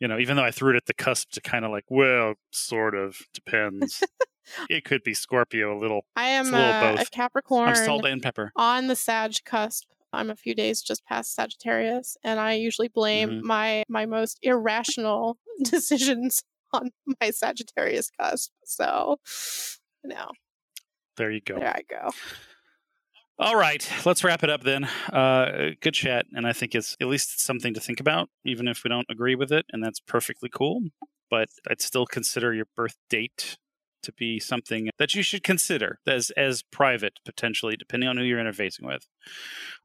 You 0.00 0.08
know, 0.08 0.18
even 0.18 0.36
though 0.36 0.44
I 0.44 0.50
threw 0.50 0.72
it 0.72 0.76
at 0.76 0.86
the 0.86 0.94
cusp 0.94 1.30
to 1.32 1.40
kind 1.42 1.64
of 1.66 1.70
like, 1.70 1.84
well, 1.90 2.34
sort 2.52 2.94
of 2.94 3.18
depends. 3.34 4.02
it 4.70 4.84
could 4.84 5.02
be 5.02 5.12
Scorpio 5.12 5.76
a 5.76 5.78
little. 5.78 6.06
"I 6.16 6.28
am 6.28 6.46
a 6.46 6.50
little 6.84 7.02
a. 7.02 7.04
Capricorn 7.06 7.68
I'm 7.68 7.76
salt 7.76 8.06
and 8.06 8.22
pepper. 8.22 8.52
on 8.56 8.86
the 8.86 8.96
Sag 8.96 9.34
cusp, 9.44 9.86
I'm 10.12 10.30
a 10.30 10.36
few 10.36 10.54
days 10.54 10.82
just 10.82 11.04
past 11.06 11.34
Sagittarius, 11.34 12.16
and 12.24 12.40
I 12.40 12.54
usually 12.54 12.88
blame 12.88 13.30
Mhm. 13.30 13.42
my 13.42 13.84
my 13.88 14.06
most 14.06 14.38
irrational 14.42 15.38
decisions 15.62 16.42
on 16.72 16.90
my 17.20 17.30
Sagittarius 17.30 18.10
cusp. 18.20 18.50
So, 18.64 19.18
you 20.04 20.10
know, 20.10 20.30
There 21.16 21.30
you 21.30 21.40
go. 21.40 21.58
there 21.58 21.74
I 21.76 21.82
go. 21.88 22.10
All 23.38 23.56
right, 23.56 23.86
let's 24.06 24.24
wrap 24.24 24.42
it 24.44 24.48
up 24.50 24.62
then. 24.62 24.84
Uh, 25.12 25.72
good 25.82 25.92
chat, 25.92 26.24
and 26.34 26.46
I 26.46 26.54
think 26.54 26.74
it's 26.74 26.96
at 27.02 27.06
least 27.08 27.38
something 27.38 27.74
to 27.74 27.80
think 27.80 28.00
about, 28.00 28.30
even 28.46 28.66
if 28.66 28.82
we 28.82 28.88
don't 28.88 29.06
agree 29.10 29.34
with 29.34 29.52
it, 29.52 29.66
and 29.72 29.84
that's 29.84 30.00
perfectly 30.00 30.48
cool. 30.48 30.80
But 31.28 31.50
I'd 31.68 31.82
still 31.82 32.06
consider 32.06 32.54
your 32.54 32.64
birth 32.76 32.96
date 33.10 33.58
to 34.02 34.12
be 34.12 34.38
something 34.38 34.90
that 34.98 35.14
you 35.14 35.22
should 35.22 35.42
consider 35.42 35.98
as 36.06 36.30
as 36.36 36.62
private, 36.62 37.14
potentially, 37.24 37.76
depending 37.76 38.08
on 38.08 38.16
who 38.16 38.24
you're 38.24 38.38
interfacing 38.42 38.82
with. 38.82 39.06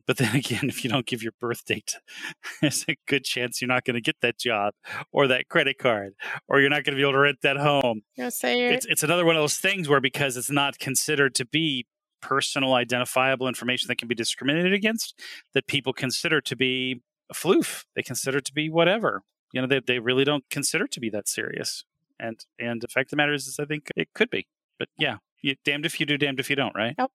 But 0.06 0.18
then 0.18 0.36
again, 0.36 0.70
if 0.70 0.84
you 0.84 0.90
don't 0.90 1.06
give 1.06 1.24
your 1.24 1.34
birth 1.40 1.66
date, 1.66 1.96
there's 2.62 2.86
a 2.88 2.96
good 3.08 3.24
chance 3.24 3.62
you're 3.62 3.68
not 3.68 3.86
going 3.86 3.96
to 3.96 4.02
get 4.02 4.18
that 4.22 4.38
job 4.38 4.74
or 5.12 5.28
that 5.28 5.50
credit 5.50 5.78
card, 5.78 6.14
or 6.48 6.60
you're 6.60 6.70
not 6.70 6.84
going 6.84 6.96
to 6.96 6.98
be 6.98 7.02
able 7.02 7.14
to 7.14 7.20
rent 7.20 7.40
that 7.44 7.58
home. 7.58 8.02
Say 8.30 8.74
it's 8.74 8.86
it's 8.86 9.04
another 9.04 9.26
one 9.26 9.36
of 9.36 9.42
those 9.42 9.58
things 9.58 9.90
where 9.90 10.02
because 10.02 10.38
it's 10.38 10.52
not 10.52 10.80
considered 10.80 11.36
to 11.36 11.46
be 11.46 11.86
personal 12.22 12.76
identifiable 12.76 13.48
information 13.48 13.88
that 13.88 13.98
can 13.98 14.08
be 14.08 14.16
discriminated 14.16 14.74
against 14.74 15.20
that 15.54 15.66
people 15.66 15.92
consider 15.92 16.40
to 16.40 16.56
be 16.56 17.02
a 17.32 17.34
floof. 17.34 17.86
They 17.96 18.04
consider 18.04 18.40
to 18.40 18.54
be 18.54 18.70
whatever. 18.70 19.24
You 19.54 19.62
know 19.62 19.68
they, 19.68 19.82
they 19.86 20.00
really 20.00 20.24
don't 20.24 20.46
consider 20.50 20.86
it 20.86 20.92
to 20.92 21.00
be 21.00 21.10
that 21.10 21.28
serious 21.28 21.84
and 22.22 22.46
and 22.60 22.82
the 22.82 22.88
fact 22.88 23.08
of 23.08 23.12
the 23.12 23.18
matter 23.18 23.34
is, 23.34 23.48
is 23.48 23.60
i 23.60 23.66
think 23.66 23.90
it 23.96 24.10
could 24.14 24.30
be. 24.30 24.48
But 24.80 24.88
yeah 24.98 25.18
you, 25.42 25.56
damned 25.66 25.86
if 25.86 26.00
you 26.00 26.06
do 26.06 26.18
damned 26.18 26.40
if 26.40 26.50
you 26.50 26.56
don't 26.56 26.76
right? 26.76 26.96
Yep. 26.98 27.12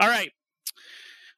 all 0.00 0.08
right. 0.08 0.32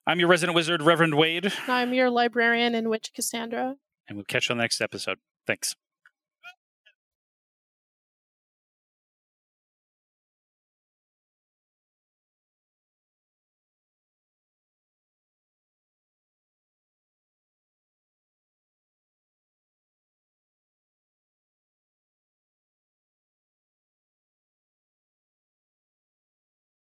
I'm 0.07 0.18
your 0.20 0.28
resident 0.28 0.55
wizard 0.55 0.80
reverend 0.82 1.14
wade. 1.14 1.53
I'm 1.66 1.93
your 1.93 2.09
librarian 2.09 2.74
in 2.74 2.89
Witch 2.89 3.11
Cassandra. 3.14 3.76
and 4.09 4.16
we'll 4.16 4.24
catch 4.24 4.49
you 4.49 4.55
on 4.55 4.59
the 4.59 4.62
next 4.62 4.80
episode. 4.80 5.18
Thanks 5.47 5.76